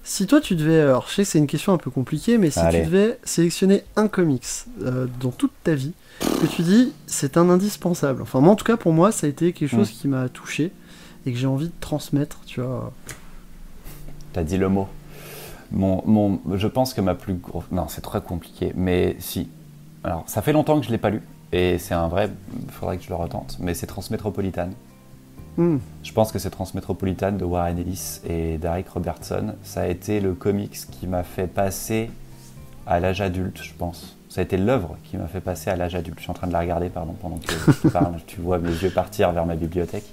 [0.04, 0.80] Si toi, tu devais...
[0.80, 3.84] Alors, je sais que c'est une question un peu compliquée, mais si tu devais sélectionner
[3.96, 4.44] un comics
[4.82, 8.22] euh, dans toute ta vie, que tu dis, c'est un indispensable.
[8.22, 9.94] Enfin, moi, en tout cas, pour moi, ça a été quelque chose mm.
[9.94, 10.72] qui m'a touché
[11.24, 12.92] et que j'ai envie de transmettre, tu vois.
[14.32, 14.88] T'as dit le mot.
[15.70, 17.64] Mon, mon, je pense que ma plus grosse...
[17.70, 19.48] Non, c'est très compliqué, mais si.
[20.04, 21.22] Alors, ça fait longtemps que je ne l'ai pas lu,
[21.52, 22.28] et c'est un vrai...
[22.60, 24.70] Il faudrait que je le retente, mais c'est Transmétropolitan.
[25.56, 25.76] Mm.
[26.02, 29.54] Je pense que c'est Transmétropolitan de Warren Ellis et d'Eric Robertson.
[29.62, 32.10] Ça a été le comics qui m'a fait passer
[32.86, 35.94] à l'âge adulte, je pense ça a été l'œuvre qui m'a fait passer à l'âge
[35.94, 36.16] adulte.
[36.16, 38.14] Je suis en train de la regarder, pardon, pendant que tu parles.
[38.26, 40.06] tu vois mes yeux partir vers ma bibliothèque.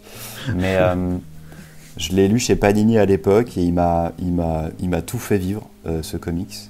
[0.56, 1.16] Mais euh,
[1.96, 4.12] je l'ai lu chez Panini à l'époque et il m'a
[5.06, 6.70] tout fait vivre, euh, ce comics.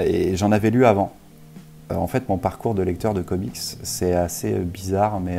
[0.00, 1.12] Et j'en avais lu avant.
[1.92, 5.38] Euh, en fait, mon parcours de lecteur de comics, c'est assez bizarre, mais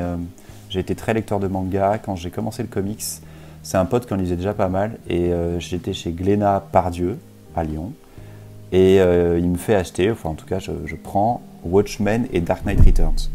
[0.72, 1.99] j'ai été très lecteur de manga.
[2.03, 3.03] Quand j'ai commencé le comics,
[3.61, 4.98] c'est un pote qui en lisait déjà pas mal.
[5.07, 7.19] Et j'étais chez Glénat Pardieu,
[7.56, 7.93] à Lyon.
[8.72, 12.65] Et euh, il me fait acheter, enfin en tout cas je, prends Watchmen et Dark
[12.65, 13.30] Knight Returns.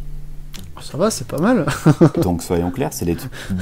[0.81, 1.67] Ça va, c'est pas mal.
[2.23, 3.17] Donc soyons clairs, c'est les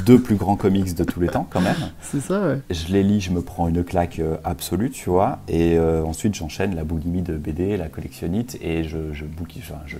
[0.05, 1.77] deux plus grands comics de tous les temps quand même.
[2.03, 2.59] C'est ça, ouais.
[2.71, 5.39] Je les lis, je me prends une claque euh, absolue, tu vois.
[5.47, 9.25] Et euh, ensuite j'enchaîne la boulimie de BD, la collectionnite, et je, je,
[9.59, 9.97] enfin, je,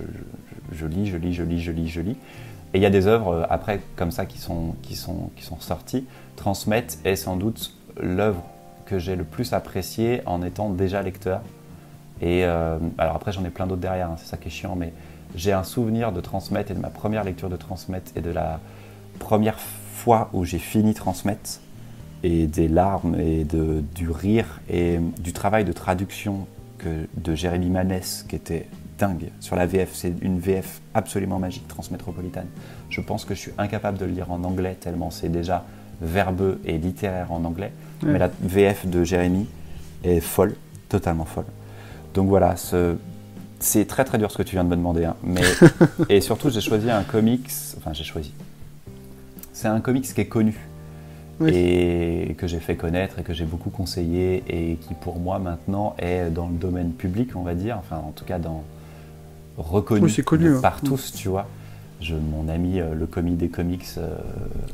[0.73, 2.17] je, lis, je lis, je lis, je lis, je lis.
[2.75, 5.61] Et il y a des œuvres après comme ça qui sont, qui sont, qui sont
[5.61, 6.05] sorties.
[6.35, 8.43] Transmettre est sans doute l'œuvre
[8.85, 11.39] que j'ai le plus appréciée en étant déjà lecteur.
[12.19, 14.75] Et euh, alors après, j'en ai plein d'autres derrière, hein, c'est ça qui est chiant,
[14.75, 14.91] mais
[15.35, 18.59] j'ai un souvenir de transmettre et de ma première lecture de transmettre et de la
[19.19, 21.61] première fois où j'ai fini transmettre
[22.23, 26.45] et des larmes et de, du rire et du travail de traduction
[26.77, 29.91] que, de Jérémy Manès qui était dingue sur la VF.
[29.93, 32.47] C'est une VF absolument magique, Transmétropolitane.
[32.89, 35.65] Je pense que je suis incapable de le lire en anglais tellement c'est déjà
[36.01, 37.71] verbeux et littéraire en anglais.
[38.03, 39.47] Mais la VF de Jérémy
[40.03, 40.55] est folle,
[40.89, 41.45] totalement folle.
[42.13, 42.55] Donc voilà,
[43.59, 45.05] c'est très très dur ce que tu viens de me demander.
[45.05, 45.15] Hein.
[45.23, 45.41] mais,
[46.09, 47.49] et surtout, j'ai choisi un comics.
[47.77, 48.33] Enfin, j'ai choisi.
[49.53, 50.55] c'est un comics qui est connu
[51.45, 55.95] et que j'ai fait connaître et que j'ai beaucoup conseillé et qui pour moi maintenant
[55.97, 58.63] est dans le domaine public, on va dire, enfin en tout cas dans
[59.57, 61.47] reconnu connu, par tous, tu vois.
[62.01, 63.85] Je, mon ami, euh, le commis des comics.
[63.97, 64.15] Euh,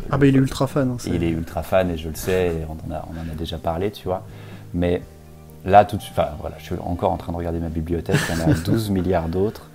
[0.09, 0.91] ah, bah il est ultra fan.
[0.91, 3.31] Hein, il est ultra fan et je le sais, et on, en a, on en
[3.31, 4.25] a déjà parlé, tu vois.
[4.73, 5.01] Mais
[5.65, 8.17] là, tout de suite, enfin voilà, je suis encore en train de regarder ma bibliothèque,
[8.29, 9.69] il y en a 12 milliards d'autres.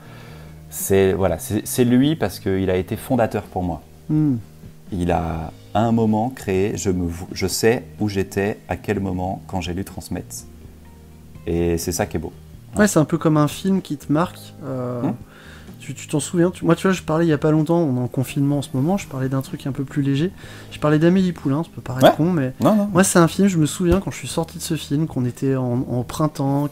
[0.70, 3.82] C'est voilà, c'est lui parce qu'il a été fondateur pour moi.
[4.08, 4.36] Hmm.
[4.92, 9.42] Il a à un moment créé, je, me, je sais où j'étais, à quel moment,
[9.46, 10.36] quand j'ai lu Transmettre.
[11.46, 12.32] Et c'est ça qui est beau.
[12.76, 14.38] Ouais, c'est un peu comme un film qui te marque.
[14.64, 15.14] Euh, hmm
[15.94, 18.00] tu t'en souviens Moi, tu vois, je parlais il y a pas longtemps, on est
[18.00, 20.32] en confinement en ce moment, je parlais d'un truc un peu plus léger.
[20.70, 23.66] Je parlais d'Amélie Poulain, ça peut paraître con, mais moi, c'est un film, je me
[23.66, 26.68] souviens quand je suis sorti de ce film, qu'on était en, printemps,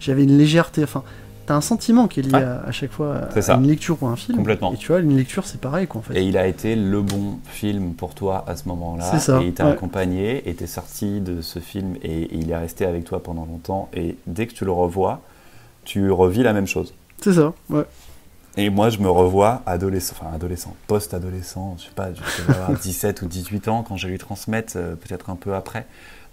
[0.00, 0.82] j'avais une légèreté.
[0.84, 1.02] Enfin,
[1.46, 4.38] t'as un sentiment qui est lié à, chaque fois à, une lecture ou un film.
[4.38, 4.72] Complètement.
[4.72, 6.18] Et tu vois, une lecture, c'est pareil, quoi, en fait.
[6.18, 9.04] Et il a été le bon film pour toi à ce moment-là.
[9.10, 9.42] C'est ça.
[9.42, 12.84] Et il t'a accompagné, et t'es sorti de ce film, et, et il est resté
[12.84, 13.88] avec toi pendant longtemps.
[13.94, 15.22] Et dès que tu le revois,
[15.84, 16.94] tu revis la même chose.
[17.20, 17.84] C'est ça, ouais.
[18.56, 22.78] Et moi, je me revois adolescent, enfin adolescent, post-adolescent, je sais pas, je vais avoir
[22.82, 25.86] 17 ou 18 ans quand j'ai lui transmettre, euh, peut-être un peu après.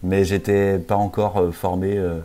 [0.03, 2.19] Mais j'étais pas encore euh, formé euh,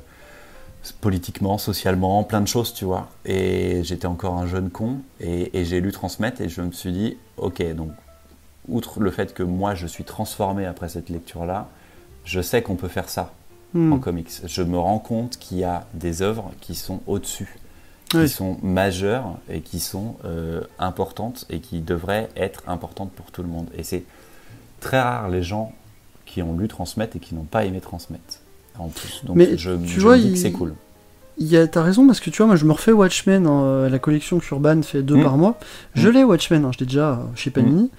[1.01, 3.09] politiquement, socialement, plein de choses, tu vois.
[3.27, 5.01] Et j'étais encore un jeune con.
[5.21, 7.91] Et, j'ai lu transmettre et je me suis dit, ok, donc,
[8.69, 11.69] outre le fait que moi, je suis transformé après cette lecture-là,
[12.25, 13.33] je sais qu'on peut faire ça
[13.75, 13.93] hmm.
[13.93, 14.31] en comics.
[14.47, 17.59] Je me rends compte qu'il y a des œuvres qui sont au-dessus
[18.21, 23.43] qui sont majeures et qui sont euh, importantes et qui devraient être importantes pour tout
[23.43, 23.69] le monde.
[23.77, 24.05] Et c'est
[24.81, 25.73] très rare les gens
[26.27, 28.41] qui ont lu transmettre et qui n'ont pas aimé transmettre.
[28.79, 29.23] En plus.
[29.25, 30.75] Donc Mais je, tu vois, dis que c'est cool.
[31.71, 34.83] T'as raison parce que tu vois, moi je me refais Watchmen, hein, la collection qu'Urban
[34.83, 35.23] fait deux hmm.
[35.23, 35.59] par mois.
[35.95, 36.13] Je hmm.
[36.13, 37.91] l'ai Watchmen, hein, je l'ai déjà chez Panini.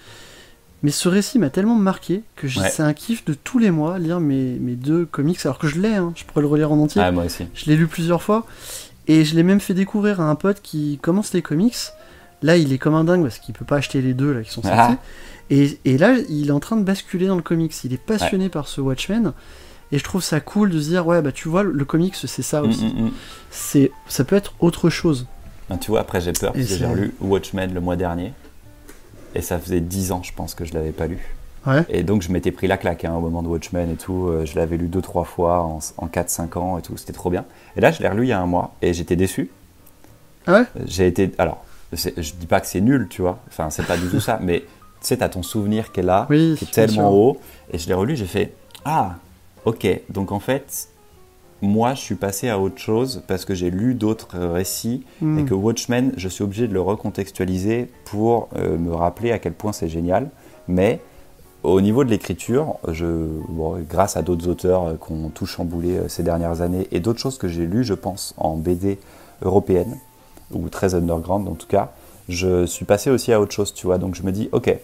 [0.84, 4.20] Mais ce récit m'a tellement marqué que c'est un kiff de tous les mois lire
[4.20, 7.02] mes, mes deux comics, alors que je l'ai, hein, je pourrais le relire en entier.
[7.02, 7.46] Ah, moi aussi.
[7.54, 8.46] Je l'ai lu plusieurs fois.
[9.08, 11.76] Et je l'ai même fait découvrir à un pote qui commence les comics.
[12.42, 14.52] Là, il est comme un dingue parce qu'il peut pas acheter les deux là qui
[14.52, 14.78] sont sortis.
[14.78, 14.98] Ah.
[15.50, 17.74] Et, et, là, il est en train de basculer dans le comics.
[17.84, 19.34] Il est passionné par ce Watchmen.
[19.92, 22.42] Et je trouve ça cool de se dire, ouais, bah tu vois, le comics, c'est
[22.42, 22.86] ça mm, aussi.
[22.86, 23.12] Mm, mm.
[23.52, 25.28] C'est, ça peut être autre chose.
[25.70, 28.34] Ben, tu vois, après, j'ai peur parce que j'ai lu Watchmen le mois dernier.
[29.36, 31.36] Et ça faisait 10 ans, je pense, que je l'avais pas lu.
[31.90, 34.28] Et donc je m'étais pris la claque hein, au moment de Watchmen et tout.
[34.28, 36.98] Euh, je l'avais lu deux trois fois en, en 4-5 ans et tout.
[36.98, 37.46] C'était trop bien.
[37.78, 39.50] Et là, je l'ai relu il y a un mois et j'étais déçu.
[40.46, 40.66] Ah ouais?
[40.86, 41.32] J'ai été.
[41.38, 43.40] Alors, je dis pas que c'est nul, tu vois.
[43.48, 44.40] Enfin, c'est pas du tout ça.
[44.44, 44.68] Mais tu
[45.02, 47.38] sais, t'as ton souvenir qui est là, qui est tellement haut.
[47.72, 48.54] Et je l'ai relu, j'ai fait
[48.84, 49.16] Ah,
[49.64, 49.88] ok.
[50.10, 50.90] Donc en fait,
[51.64, 55.46] moi, je suis passé à autre chose parce que j'ai lu d'autres récits et hmm.
[55.46, 59.72] que Watchmen, je suis obligé de le recontextualiser pour euh, me rappeler à quel point
[59.72, 60.30] c'est génial.
[60.68, 61.00] Mais
[61.64, 62.76] au niveau de l'écriture,
[63.90, 67.20] grâce à d'autres auteurs euh, qui ont tout chamboulé euh, ces dernières années et d'autres
[67.20, 69.00] choses que j'ai lues, je pense, en BD
[69.42, 69.98] européenne,
[70.52, 71.94] ou très underground en tout cas,
[72.28, 73.98] je suis passé aussi à autre chose, tu vois.
[73.98, 74.78] Donc je me dis, ok,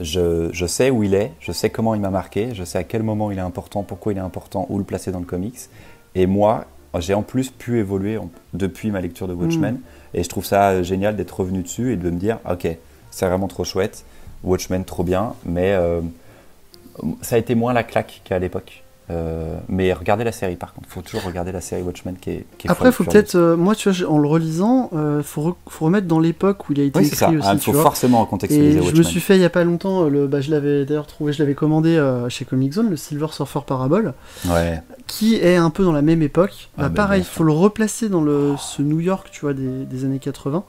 [0.00, 3.02] je, sais où il est, je sais comment il m'a marqué, je sais à quel
[3.02, 5.58] moment il est important, pourquoi il est important, où le placer dans le comics.
[6.14, 6.64] Et moi,
[6.98, 8.18] j'ai en plus pu évoluer
[8.54, 9.74] depuis ma lecture de Watchmen.
[9.74, 9.80] Mm.
[10.14, 12.66] Et je trouve ça euh, génial d'être revenu dessus et de me dire, ok,
[13.10, 14.04] c'est vraiment trop chouette.
[14.42, 16.00] Watchmen trop bien, mais euh,
[17.20, 18.82] ça a été moins la claque qu'à l'époque.
[19.10, 22.30] Euh, mais regardez la série par contre, il faut toujours regarder la série Watchmen qui
[22.30, 22.46] est.
[22.58, 26.06] Qui Après, il faut peut-être, euh, moi tu vois, en le relisant, il faut, remettre
[26.06, 27.48] dans l'époque où il a été écrit aussi.
[27.52, 30.26] Il faut forcément contextualiser Et Je me suis fait il y a pas longtemps, le,
[30.26, 34.14] bah, je l'avais d'ailleurs trouvé, je l'avais commandé chez Comic Zone, le Silver Surfer Parable,
[34.48, 34.80] ouais.
[35.06, 36.70] qui est un peu dans la même époque.
[36.76, 39.54] Ah, bah, bah, pareil, il faut le replacer dans le, ce New York, tu vois,
[39.54, 40.64] des, des années 80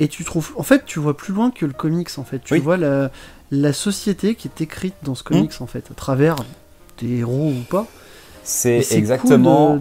[0.00, 2.58] et tu trouves en fait tu vois plus loin que le comics en fait tu
[2.58, 3.10] vois la,
[3.50, 6.36] la, société qui est écrite dans ce comics en fait à travers
[6.98, 7.86] des héros ou pas
[8.42, 9.78] c'est exactement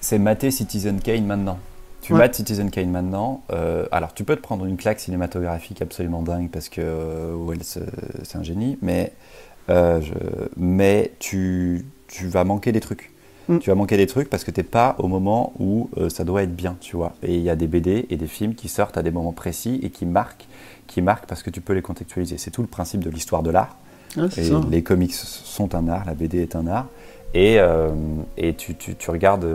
[0.00, 1.58] c'est mater Citizen Kane maintenant
[2.02, 6.22] tu mates Citizen Kane maintenant euh, alors tu peux te prendre une claque cinématographique absolument
[6.22, 7.86] dingue parce que euh, Wells euh,
[8.22, 9.12] c'est un génie mais
[9.68, 10.12] je,
[10.56, 13.12] mais tu, tu vas manquer des trucs
[13.50, 13.58] Mm.
[13.58, 16.24] Tu vas manquer des trucs parce que tu n'es pas au moment où euh, ça
[16.24, 17.14] doit être bien, tu vois.
[17.22, 19.80] Et il y a des BD et des films qui sortent à des moments précis
[19.82, 20.46] et qui marquent,
[20.86, 22.38] qui marquent parce que tu peux les contextualiser.
[22.38, 23.76] C'est tout le principe de l'histoire de l'art.
[24.16, 24.26] Ah,
[24.70, 26.86] les comics sont un art, la BD est un art.
[27.32, 27.90] Et, euh,
[28.36, 29.46] et tu, tu, tu, regardes,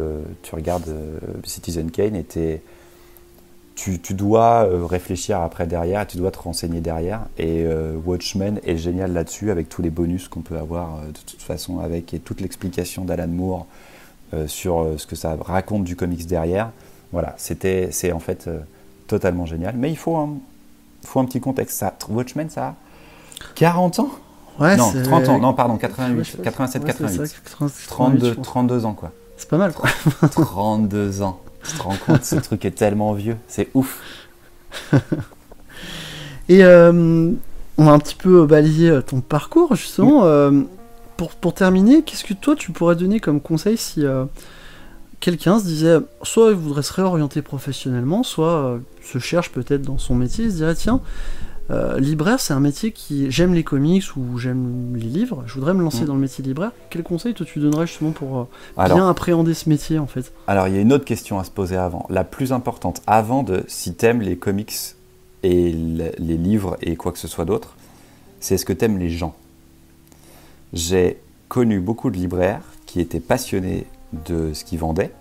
[0.44, 6.40] tu regardes euh, Citizen Kane et tu, tu, dois réfléchir après derrière, tu dois te
[6.40, 7.22] renseigner derrière.
[7.38, 7.66] Et
[8.06, 12.14] Watchmen est génial là-dessus avec tous les bonus qu'on peut avoir de toute façon avec
[12.14, 13.68] et toute l'explication d'Alan Moore
[14.34, 16.72] euh, sur euh, ce que ça raconte du comics derrière.
[17.12, 18.60] Voilà, c'était, c'est en fait euh,
[19.06, 19.76] totalement génial.
[19.78, 20.38] Mais il faut un,
[21.04, 21.78] faut un petit contexte.
[21.78, 22.76] Ça, Watchmen, ça,
[23.54, 24.10] 40 ans?
[24.60, 26.44] Ouais, Non, c'est- 30 ans, non, pardon, 88, Ouais, je sais pas.
[26.44, 27.28] 87, Ouais, c'est 88.
[27.28, 28.46] ça, 88, 32, je pense.
[28.46, 29.12] 32 ans, quoi.
[29.38, 29.90] C'est pas mal, quoi.
[30.32, 31.42] 32 ans.
[31.68, 33.38] Tu te rends compte, ce truc est tellement vieux.
[33.48, 34.00] C'est ouf.
[36.50, 37.32] Et euh,
[37.78, 40.26] on a un petit peu balayé euh, ton parcours, justement.
[40.26, 40.52] Euh,
[41.18, 44.26] pour, pour terminer, qu'est-ce que toi, tu pourrais donner comme conseil si euh,
[45.20, 49.98] quelqu'un se disait, soit il voudrait se réorienter professionnellement, soit euh, se cherche peut-être dans
[49.98, 51.00] son métier, il se dirait, tiens,
[51.72, 53.32] euh, libraire, c'est un métier qui...
[53.32, 56.08] J'aime les comics ou j'aime les livres, je voudrais me lancer Mm.
[56.08, 56.72] dans le métier de libraire.
[56.90, 58.44] Quel conseil toi tu donnerais justement pour euh,
[58.78, 60.32] Alors, bien appréhender ce métier, en fait?
[60.48, 62.06] Alors, il y a une autre question à se poser avant.
[62.10, 64.74] La plus importante, avant de si t'aimes les comics
[65.44, 67.76] et le- les livres et quoi que ce soit d'autre,
[68.40, 69.36] c'est est-ce que t'aimes les gens?
[70.74, 73.86] J'ai connu beaucoup de libraires qui étaient passionnés
[74.28, 75.12] de ce qu'ils vendaient.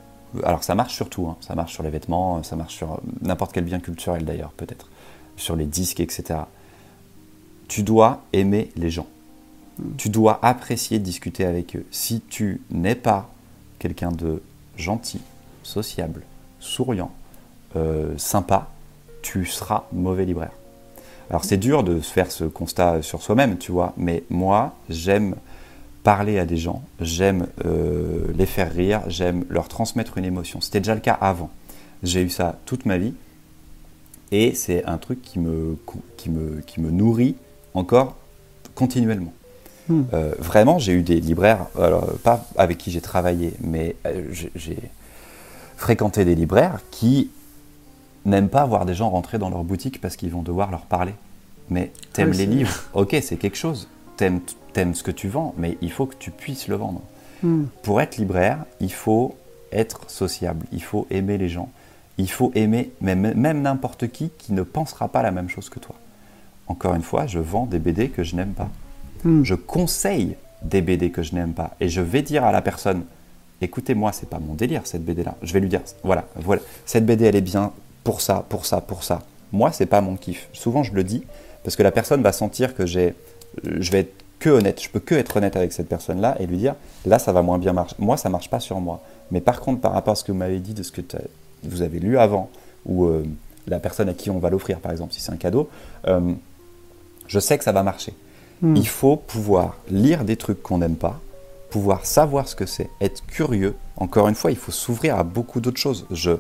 [0.43, 1.27] Alors, ça marche sur tout.
[1.29, 1.37] hein.
[1.41, 4.89] Ça marche sur les vêtements, ça marche sur n'importe quel bien culturel d'ailleurs, peut-être.
[5.37, 6.41] Sur les disques, etc.
[7.69, 9.07] Tu dois aimer les gens.
[9.97, 11.85] Tu dois apprécier de discuter avec eux.
[11.91, 13.29] Si tu n'es pas
[13.79, 14.43] quelqu'un de
[14.77, 15.21] gentil,
[15.63, 16.23] sociable,
[16.61, 17.11] souriant,
[17.77, 18.71] euh, sympa,
[19.23, 20.53] tu seras mauvais libraire.
[21.31, 25.35] Alors c'est dur de se faire ce constat sur soi-même, tu vois, mais moi j'aime
[26.03, 30.61] parler à des gens, j'aime euh, les faire rire, j'aime leur transmettre une émotion.
[30.61, 31.51] C'était déjà le cas avant.
[32.03, 33.15] J'ai eu ça toute ma vie
[34.35, 35.79] et c'est un truc qui me,
[36.17, 37.37] qui me, qui me nourrit
[37.73, 38.17] encore
[38.75, 39.33] continuellement.
[39.89, 40.03] Hmm.
[40.13, 44.79] Euh, vraiment, j'ai eu des libraires, alors, pas avec qui j'ai travaillé, mais euh, j'ai-
[45.77, 47.31] fréquenté des libraires qui
[48.25, 51.13] n'aiment pas voir des gens rentrer dans leur boutique parce qu'ils vont devoir leur parler.
[51.71, 53.89] Mais t'aimes Ouais, les livres, ok, c'est quelque chose.
[54.17, 54.41] T'aimes
[54.73, 57.03] t'aimes ce que tu vends, mais il faut que tu puisses le vendre.
[57.45, 57.65] Hmm.
[57.83, 59.37] Pour être libraire, il faut
[59.71, 61.69] être sociable, il faut aimer les gens,
[62.19, 65.79] il faut aimer même, même n'importe qui qui ne pensera pas la même chose que
[65.81, 65.95] toi.
[66.67, 68.69] Encore une fois, je vends des BD que je n'aime pas.
[69.25, 69.43] Hmm.
[69.43, 73.05] Je conseille des BD que je n'aime pas et je vais dire à la personne
[73.61, 75.35] écoutez-moi, c'est pas mon délire cette BD là.
[75.43, 77.73] Je vais lui dire voilà, voilà, cette BD elle est bien
[78.03, 79.23] pour ça, pour ça, pour ça.
[79.53, 80.49] Moi, c'est pas mon kiff.
[80.53, 81.23] Souvent je le dis
[81.63, 83.15] parce que la personne va sentir que j'ai
[83.65, 86.47] je vais être que honnête, je peux que être honnête avec cette personne là et
[86.47, 86.75] lui dire
[87.07, 87.97] là ça va moins bien marcher.
[87.99, 89.01] Moi, ça marche pas sur moi.
[89.31, 91.19] Mais par contre par rapport à ce que vous m'avez dit de ce que t'as-
[91.69, 92.51] vous avez lu avant
[92.87, 93.25] ou euh,
[93.67, 95.69] la personne à qui on va l'offrir par exemple si c'est un cadeau,
[96.07, 96.33] euh,
[97.27, 98.15] je sais que ça va marcher.
[98.63, 98.77] Hmm.
[98.77, 101.21] Il faut pouvoir lire des trucs qu'on n'aime pas,
[101.71, 103.75] pouvoir savoir ce que c'est, être curieux.
[103.97, 106.07] Encore une fois, il faut s'ouvrir à beaucoup d'autres choses.
[106.11, 106.33] Je,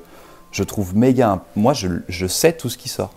[0.52, 1.44] je trouve méga.
[1.56, 3.12] Moi, je, je sais tout ce qui sort.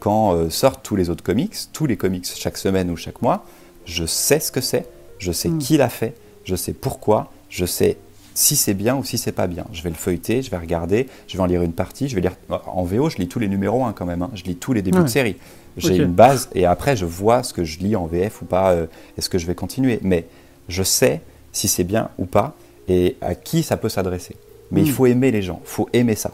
[0.00, 3.44] Quand euh, sortent tous les autres comics, tous les comics chaque semaine ou chaque mois,
[3.84, 4.86] je sais ce que c'est,
[5.18, 5.58] je sais Mm.
[5.58, 6.14] qui l'a fait,
[6.44, 7.96] je sais pourquoi, je sais
[8.38, 9.64] si c'est bien ou si c'est pas bien.
[9.72, 12.20] Je vais le feuilleter, je vais regarder, je vais en lire une partie, je vais
[12.20, 12.36] lire.
[12.66, 14.30] En VO, je lis tous les numéros 1 quand même, hein.
[14.34, 15.04] je lis tous les débuts Ouais.
[15.04, 15.36] de série.
[15.76, 18.70] J'ai une base et après je vois ce que je lis en VF ou pas,
[18.72, 18.86] euh,
[19.16, 19.98] est-ce que je vais continuer.
[20.02, 20.26] Mais
[20.68, 21.20] je sais
[21.52, 22.54] si c'est bien ou pas
[22.86, 24.36] et à qui ça peut s'adresser.
[24.70, 24.94] Mais il Mm.
[24.94, 26.30] faut aimer les gens, il faut aimer ça.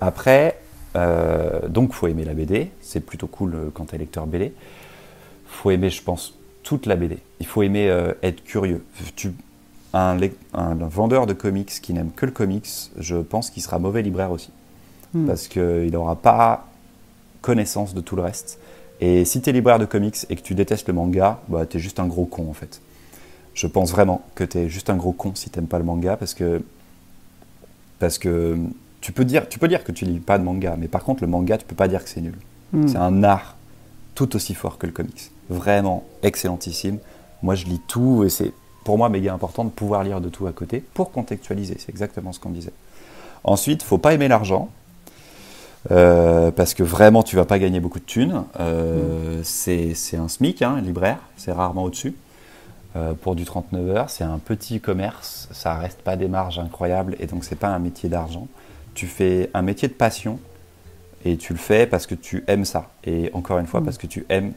[0.00, 0.56] Après,
[0.96, 4.52] euh, donc faut aimer la BD, c'est plutôt cool euh, quand tu es lecteur BD.
[5.46, 7.18] faut aimer, je pense, toute la BD.
[7.40, 8.84] Il faut aimer euh, être curieux.
[9.16, 9.32] Tu,
[9.92, 10.18] un,
[10.52, 14.50] vendeur de comics qui n'aime que le comics, je pense qu'il sera mauvais libraire aussi
[15.12, 15.26] Hmm.
[15.26, 16.68] parce qu'il n'aura pas
[17.40, 18.60] connaissance de tout le reste.
[19.00, 21.78] Et si tu es libraire de comics et que tu détestes le manga, bah, tu
[21.78, 22.80] es juste un gros con en fait.
[23.54, 26.16] Je pense vraiment que tu es juste un gros con si tu pas le manga
[26.16, 26.62] parce que,
[27.98, 28.56] parce que
[29.00, 31.24] tu, peux dire, tu peux dire que tu lis pas de manga, mais par contre
[31.24, 32.36] le manga, tu peux pas dire que c'est nul.
[32.72, 32.86] Hmm.
[32.86, 33.56] C'est un art
[34.14, 35.32] tout aussi fort que le comics.
[35.48, 36.98] Vraiment excellentissime.
[37.42, 38.52] Moi, je lis tout et c'est
[38.84, 41.76] pour moi méga important de pouvoir lire de tout à côté pour contextualiser.
[41.78, 42.72] C'est exactement ce qu'on disait.
[43.44, 44.68] Ensuite, faut pas aimer l'argent.
[45.90, 48.44] euh, parce que vraiment, tu vas pas gagner beaucoup de thunes.
[48.58, 52.14] Euh, c'est c'est un SMIC, hein, libraire, c'est rarement au-dessus.
[52.96, 57.16] Euh, pour du 39 heures, c'est un petit commerce, ça reste pas des marges incroyables
[57.20, 58.48] et donc c'est pas un métier d'argent.
[58.94, 60.40] Tu fais un métier de passion
[61.24, 62.90] et tu le fais parce que tu aimes ça.
[63.04, 63.84] Et encore une fois, Mm.
[63.84, 64.52] parce que tu aimes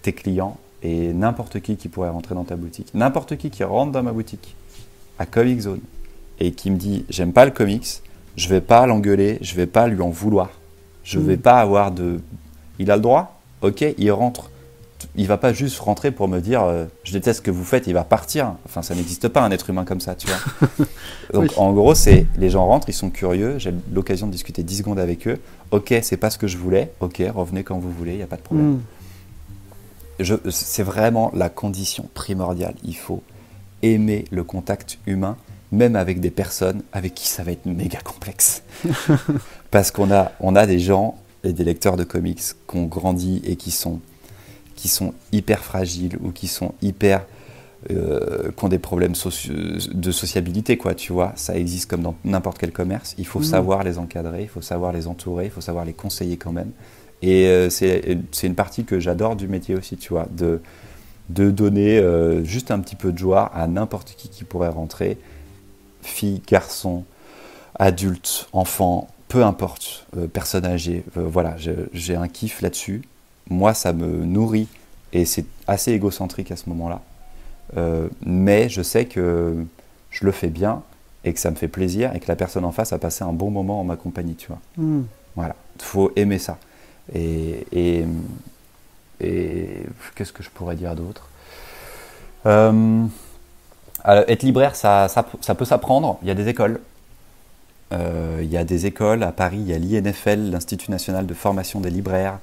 [0.00, 2.88] tes clients et n'importe qui qui pourrait rentrer dans ta boutique.
[2.94, 4.56] N'importe qui qui rentre dans ma boutique
[5.18, 5.80] à Comic Zone
[6.40, 7.86] et qui me dit j'aime pas le comics,
[8.36, 10.50] je vais pas l'engueuler, je vais pas lui en vouloir.
[11.04, 11.22] Je Mm.
[11.26, 12.20] vais pas avoir de.
[12.78, 14.50] Il a le droit Ok, il rentre.
[15.16, 17.86] Il va pas juste rentrer pour me dire euh, je déteste ce que vous faites,
[17.88, 18.54] il va partir.
[18.64, 20.68] Enfin, ça n'existe pas un être humain comme ça, tu vois.
[21.34, 21.48] Donc Oui.
[21.56, 24.98] en gros, c'est les gens rentrent, ils sont curieux, j'ai l'occasion de discuter 10 secondes
[25.00, 25.38] avec eux.
[25.72, 26.92] Ok, c'est pas ce que je voulais.
[27.00, 28.74] Ok, revenez quand vous voulez, il n'y a pas de problème.
[28.74, 28.80] Hmm.
[30.50, 32.74] C'est vraiment la condition primordiale.
[32.84, 33.22] Il faut
[33.82, 35.36] aimer le contact humain,
[35.70, 38.62] même avec des personnes avec qui ça va être méga complexe.
[39.70, 43.42] Parce qu'on a, on a des gens et des lecteurs de comics qui ont grandi
[43.44, 44.00] et qui sont,
[44.76, 47.24] qui sont hyper fragiles ou qui sont hyper
[47.90, 51.32] euh, qui ont des problèmes de sociabilité, quoi, tu vois.
[51.34, 53.16] Ça existe comme dans n'importe quel commerce.
[53.18, 53.44] Il faut mmh.
[53.44, 56.70] savoir les encadrer, il faut savoir les entourer, il faut savoir les conseiller quand même.
[57.22, 60.60] Et euh, c'est une partie que j'adore du métier aussi, tu vois, de,
[61.28, 65.18] de donner euh, juste un petit peu de joie à n'importe qui qui pourrait rentrer,
[66.02, 67.04] fille, garçon,
[67.78, 71.04] adulte, enfant, peu importe, personne âgée.
[71.14, 71.56] voilà,
[71.92, 73.02] j'ai un kiff là-dessus.
[73.48, 74.68] Moi, ça me nourrit
[75.12, 77.00] et c'est assez égocentrique à ce moment-là.
[77.76, 79.64] Euh, mais je sais que
[80.10, 80.82] je le fais bien
[81.24, 83.32] et que ça me fait plaisir et que la personne en face a passé un
[83.32, 84.60] bon moment en ma compagnie, tu vois.
[84.76, 85.02] Hmm.
[85.36, 86.58] Voilà, il faut aimer ça.
[87.14, 88.04] Et,
[90.14, 91.28] qu'est-ce que je pourrais dire d'autre?
[92.46, 93.04] Euh,
[94.04, 96.18] Être libraire, ça, ça, peut s'apprendre.
[96.22, 96.80] Il y a des écoles.
[97.92, 101.34] Euh, il y a des écoles à Paris, il y a l'INFL, l'Institut national de
[101.34, 102.38] formation des libraires.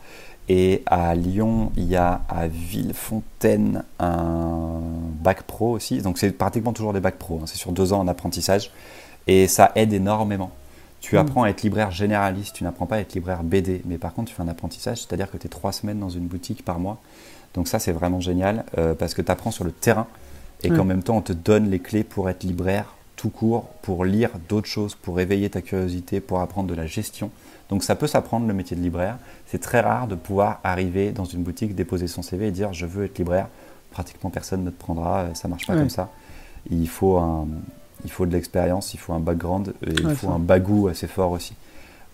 [0.47, 4.79] Et à Lyon, il y a à Villefontaine un
[5.21, 6.01] bac pro aussi.
[6.01, 7.39] Donc c'est pratiquement toujours des bacs pro.
[7.41, 7.45] Hein.
[7.45, 8.71] C'est sur deux ans en apprentissage.
[9.27, 10.51] Et ça aide énormément.
[10.99, 11.19] Tu hmm.
[11.19, 13.81] apprends à être libraire généraliste, tu n'apprends pas à être libraire BD.
[13.85, 16.27] Mais par contre, tu fais un apprentissage, c'est-à-dire que tu es trois semaines dans une
[16.27, 17.01] boutique par mois.
[17.53, 20.07] Donc ça, c'est vraiment génial euh, parce que tu apprends sur le terrain
[20.63, 24.05] et qu'en même temps, on te donne les clés pour être libraire tout court, pour
[24.05, 27.31] lire d'autres choses, pour éveiller ta curiosité, pour apprendre de la gestion.
[27.69, 29.17] Donc ça peut s'apprendre le métier de libraire.
[29.45, 32.85] C'est très rare de pouvoir arriver dans une boutique, déposer son CV et dire je
[32.85, 33.47] veux être libraire.
[33.91, 36.09] Pratiquement personne ne te prendra, ça marche pas comme ça.
[36.71, 37.47] Il faut, un,
[38.03, 41.31] il faut de l'expérience, il faut un background, et il faut un bagou assez fort
[41.31, 41.53] aussi.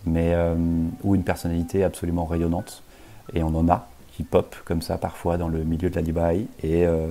[0.05, 0.55] Mais, euh,
[1.03, 2.83] ou une personnalité absolument rayonnante.
[3.33, 6.47] Et on en a qui pop comme ça parfois dans le milieu de la librairie.
[6.63, 7.07] Et, euh,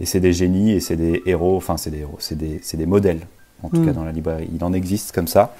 [0.00, 2.86] et c'est des génies et c'est des héros, enfin c'est des héros, c'est des, des,
[2.86, 3.26] modèles
[3.62, 3.86] en tout mm.
[3.86, 4.48] cas dans la librairie.
[4.54, 5.54] Il en existe comme ça.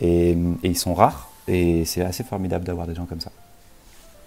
[0.00, 3.30] Et, et ils sont rares et c'est assez formidable d'avoir des gens comme ça.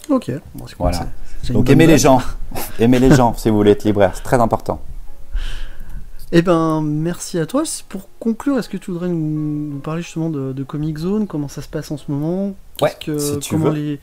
[0.10, 0.32] Ok.
[0.78, 1.08] voilà.
[1.50, 2.22] Donc aimez les gens.
[2.80, 4.12] aimez les gens si vous voulez être libraire.
[4.16, 4.80] C'est très important.
[6.34, 7.64] Eh ben, merci à toi.
[7.90, 11.68] Pour conclure, est-ce que tu voudrais nous, parler justement de, Comic Zone Comment ça se
[11.68, 12.56] passe en ce moment?
[12.82, 14.00] Ouais, que, comment, Les,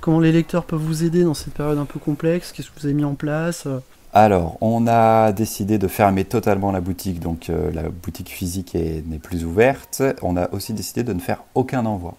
[0.00, 2.52] comment les lecteurs peuvent vous aider dans cette période un peu complexe?
[2.52, 3.66] Qu'est-ce que vous avez mis en place?
[4.12, 9.18] Alors, on a décidé de fermer totalement la boutique, donc euh, la boutique physique n'est
[9.18, 10.02] plus ouverte.
[10.20, 12.14] On a aussi décidé de ne faire aucun envoi.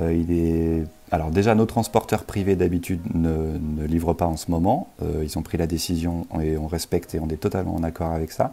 [0.00, 0.84] Euh, il est...
[1.10, 4.88] Alors déjà, nos transporteurs privés d'habitude ne, ne, livrent pas en ce moment.
[5.02, 8.10] Euh, ils ont pris la décision et on respecte et on est totalement en accord
[8.10, 8.52] avec ça.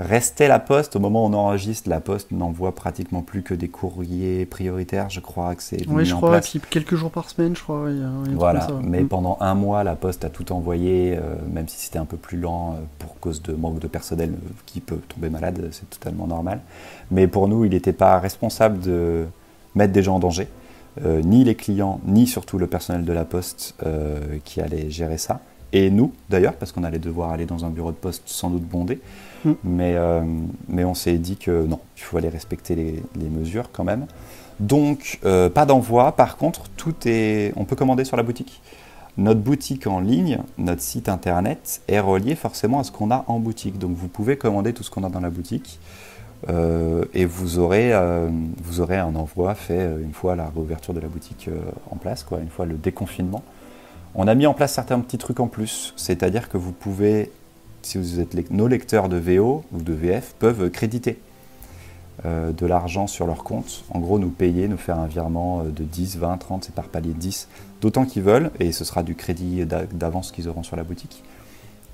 [0.00, 3.68] Restait la poste, au moment où on enregistre, la poste n'envoie pratiquement plus que des
[3.68, 7.62] courriers prioritaires, je crois que c'est Oui, je crois, puis quelques jours par semaine, je
[7.62, 7.86] crois.
[8.34, 9.08] voilà, mais mm.
[9.08, 12.38] pendant un mois, la poste a tout envoyé, euh, même si c'était un peu plus
[12.38, 14.32] lent pour cause de manque de personnel
[14.66, 16.60] qui peut tomber malade, c'est totalement normal.
[17.12, 19.26] Mais pour nous, il n'était pas responsable de
[19.76, 20.48] mettre des gens en danger.
[21.04, 25.18] Euh, ni les clients, ni surtout le personnel de la poste euh, qui allait gérer
[25.18, 25.40] ça.
[25.72, 28.62] Et nous, d'ailleurs, parce qu'on allait devoir aller dans un bureau de poste sans doute
[28.62, 29.00] bondé.
[29.44, 29.50] Mm.
[29.64, 30.22] Mais, euh,
[30.68, 34.06] mais on s'est dit que non, il faut aller respecter les, les mesures quand même.
[34.60, 36.12] Donc, pas d'envoi.
[36.12, 38.62] Par contre, tout est, on peut commander sur la boutique.
[39.16, 43.40] Notre boutique en ligne, notre site internet est relié forcément à ce qu'on a en
[43.40, 43.78] boutique.
[43.78, 45.80] Donc, vous pouvez commander tout ce qu'on a dans la boutique.
[46.48, 48.28] Euh, et vous aurez, euh,
[48.62, 51.48] vous aurez un envoi fait euh, une fois la réouverture de la boutique
[51.90, 53.42] en place, quoi, une fois le déconfinement.
[54.14, 57.32] On a mis en place certains petits trucs en plus, c'est-à-dire que vous pouvez,
[57.82, 61.18] si vous êtes nos lecteurs de VO ou de VF, peuvent créditer
[62.24, 63.84] de l'argent sur leur compte.
[63.90, 67.12] En gros, nous payer, nous faire un virement de 10, 20, 30, c'est par palier
[67.12, 67.48] de 10,
[67.80, 71.24] d'autant qu'ils veulent, et ce sera du crédit d'avance qu'ils auront sur la boutique.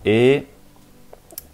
[0.05, 0.47] Et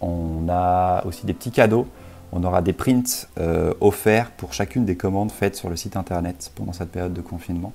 [0.01, 1.87] on a aussi des petits cadeaux
[2.31, 6.51] on aura des prints euh, offerts pour chacune des commandes faites sur le site internet
[6.55, 7.73] pendant cette période de confinement.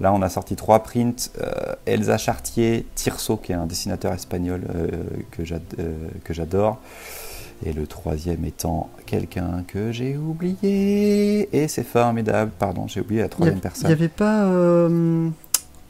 [0.00, 1.30] Là, on a sorti trois prints.
[1.40, 4.88] Euh, Elsa Chartier, Tirso, qui est un dessinateur espagnol euh,
[5.30, 6.80] que j'adore.
[7.64, 11.48] Et le troisième étant quelqu'un que j'ai oublié.
[11.56, 12.50] Et c'est formidable.
[12.58, 13.84] Pardon, j'ai oublié la troisième personne.
[13.84, 14.50] Il n'y avait pas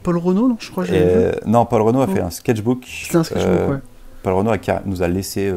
[0.03, 0.85] Paul Renault, non Je crois
[1.47, 2.85] Non, Paul Renault a fait un sketchbook.
[2.85, 3.79] C'est un sketchbook, ouais.
[4.21, 4.53] Paul Renault
[4.85, 5.51] nous a laissé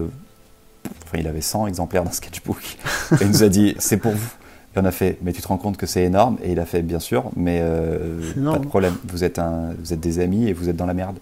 [1.04, 2.78] Enfin, il avait 100 exemplaires d'un sketchbook.
[3.12, 4.30] et il nous a dit, c'est pour vous.
[4.76, 6.66] Et on a fait, mais tu te rends compte que c'est énorme Et il a
[6.66, 8.94] fait, bien sûr, mais euh, pas de problème.
[9.08, 11.16] Vous êtes, un, vous êtes des amis et vous êtes dans la merde.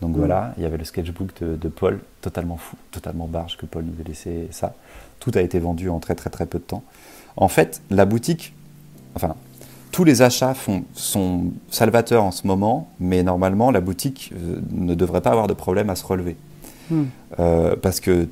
[0.00, 0.18] Donc mm.
[0.18, 4.00] voilà, il y avait le sketchbook de, Paul, totalement fou, totalement barge que Paul nous
[4.00, 4.74] ait laissé ça.
[5.18, 6.82] Tout a été vendu en très très très peu de temps.
[7.36, 8.54] En fait, la boutique,
[9.14, 9.36] enfin,
[9.92, 14.94] tous les achats font, sont salvateurs en ce moment, mais normalement, la boutique euh, ne
[14.94, 16.36] devrait pas avoir de problème à se relever.
[16.90, 17.02] Mm.
[17.38, 18.28] Euh, parce que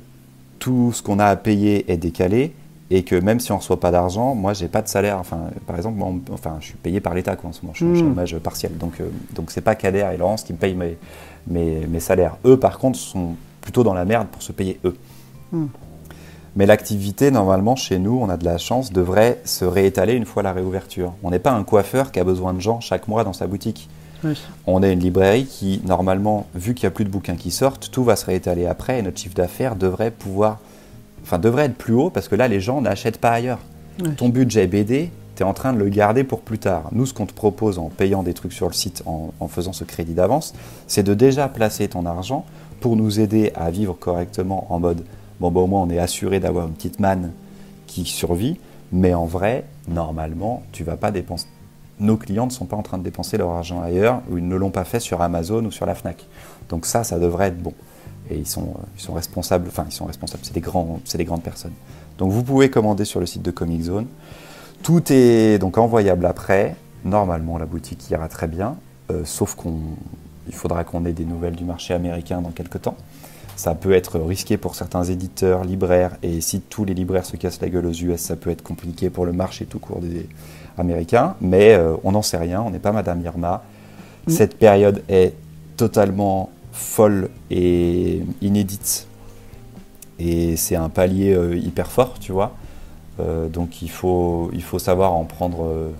[0.59, 2.53] tout ce qu'on a à payer est décalé
[2.91, 5.17] et que même si on reçoit pas d'argent, moi j'ai pas de salaire.
[5.19, 5.99] Enfin, par exemple,
[6.31, 8.09] enfin, je suis payé par l'État en ce moment, je suis en hmm.
[8.09, 8.77] chômage partiel.
[8.77, 9.03] Donc, ce
[9.35, 10.97] donc c'est pas Kader et Laurence qui me payent mes,
[11.47, 12.37] mes, mes, salaires.
[12.45, 14.95] Eux, par contre, sont plutôt dans la merde pour se payer eux.
[15.51, 15.67] Hmm.
[16.55, 20.41] Mais l'activité, normalement, chez nous, on a de la chance, devrait se réétaler une fois
[20.41, 21.13] la réouverture.
[21.23, 23.87] On n'est pas un coiffeur qui a besoin de gens chaque mois dans sa boutique.
[24.67, 27.89] On est une librairie qui, normalement, vu qu'il n'y a plus de bouquins qui sortent,
[27.91, 30.59] tout va se réétaler après et notre chiffre d'affaires devrait pouvoir,
[31.23, 33.59] enfin, devrait être plus haut parce que là, les gens n'achètent pas ailleurs.
[34.17, 36.89] Ton budget BD, tu es en train de le garder pour plus tard.
[36.93, 39.83] Nous, ce qu'on te propose en payant des trucs sur le site, en, faisant ce
[39.83, 40.53] crédit d'avance,
[40.87, 42.45] c'est de déjà placer ton argent
[42.79, 45.03] pour nous aider à vivre correctement en mode
[45.41, 47.31] bon, bah, au moins on est assuré d'avoir une petite manne
[47.87, 48.57] qui survit,
[48.93, 51.47] mais en vrai, normalement, tu vas pas dépenser
[51.99, 54.55] nos clients ne sont pas en train de dépenser leur argent ailleurs ou ils ne
[54.55, 56.25] l'ont pas fait sur Amazon ou sur la Fnac.
[56.69, 57.73] Donc ça, ça devrait être bon.
[58.29, 60.61] Et ils sont, sont responsables, enfin ils sont responsables, c'est des
[61.25, 61.73] grandes personnes.
[62.17, 64.05] Donc vous pouvez commander sur le site de Comic Zone.
[64.83, 66.75] Tout est donc envoyable après.
[67.05, 68.75] Normalement, la boutique ira très bien,
[69.09, 72.97] euh, sauf qu'il faudra qu'on ait des nouvelles du marché américain dans quelques temps.
[73.55, 77.61] Ça peut être risqué pour certains éditeurs, libraires, et si tous les libraires se cassent
[77.61, 80.27] la gueule aux US, ça peut être compliqué pour le marché tout court des,
[80.79, 83.63] américain, mais euh, on n'en sait rien, on n'est pas Madame Irma.
[84.27, 84.31] Mm.
[84.31, 85.33] Cette période est
[85.77, 89.07] totalement folle et inédite.
[90.19, 92.53] Et c'est un palier euh, hyper fort, tu vois.
[93.19, 95.91] Euh, donc il faut, il faut savoir en prendre,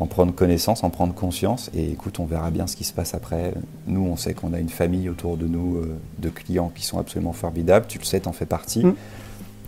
[0.00, 1.70] en prendre connaissance, en prendre conscience.
[1.74, 3.54] Et écoute, on verra bien ce qui se passe après.
[3.86, 5.82] Nous, on sait qu'on a une famille autour de nous
[6.18, 7.86] de clients qui sont absolument formidables.
[7.88, 8.84] Tu le sais, tu en fais partie.
[8.84, 8.94] Mm.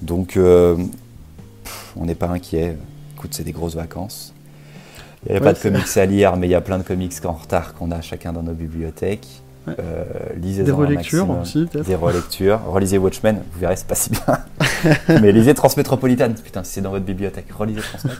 [0.02, 2.76] Donc on n'est pas inquiet
[3.20, 4.32] écoute, c'est des grosses vacances.
[5.26, 7.12] Il n'y a pas de comics à lire, mais il y a plein de comics
[7.26, 9.42] en retard qu'on a chacun dans nos bibliothèques.
[9.68, 10.04] Euh,
[10.36, 11.84] lisez des relectures aussi, peut-être.
[11.84, 12.62] Des relectures.
[12.66, 14.38] Relisez Watchmen, vous verrez, c'est pas si bien.
[15.20, 18.14] mais lisez Transmétropolitane, putain, si c'est dans votre bibliothèque, relisez Transmet.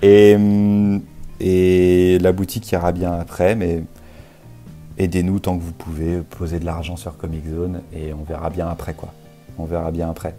[0.00, 1.02] et, hum,
[1.38, 3.82] et la boutique ira bien après, mais
[4.96, 8.68] aidez-nous tant que vous pouvez, poser de l'argent sur Comic Zone et on verra bien
[8.68, 9.12] après quoi.
[9.58, 10.34] On verra bien après.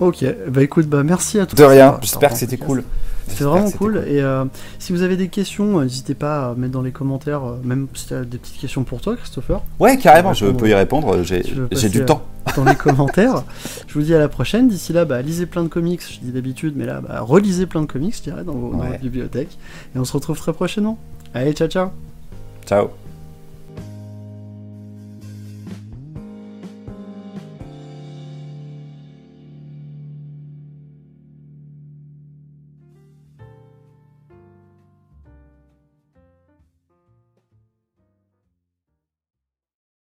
[0.00, 1.56] Ok, bah écoute, bah merci à tous.
[1.56, 2.82] De rien, j'espère que c'était cool.
[3.28, 3.98] C'était vraiment cool.
[4.06, 4.44] Et euh,
[4.78, 7.86] si vous avez des questions, euh, n'hésitez pas à mettre dans les commentaires, euh, même
[7.94, 9.60] si tu as des petites questions pour toi, Christopher.
[9.78, 12.22] Ouais, carrément, je peux y répondre, j'ai du temps.
[12.56, 13.44] Dans les commentaires.
[13.86, 14.68] je vous dis à la prochaine.
[14.68, 17.82] D'ici là, bah, lisez plein de comics, je dis d'habitude, mais là, bah, relisez plein
[17.82, 19.58] de comics, je dirais, dans, vos, dans votre bibliothèque.
[19.94, 20.98] Et on se retrouve très prochainement.
[21.34, 21.90] Allez, ciao, ciao.
[22.66, 22.88] Ciao.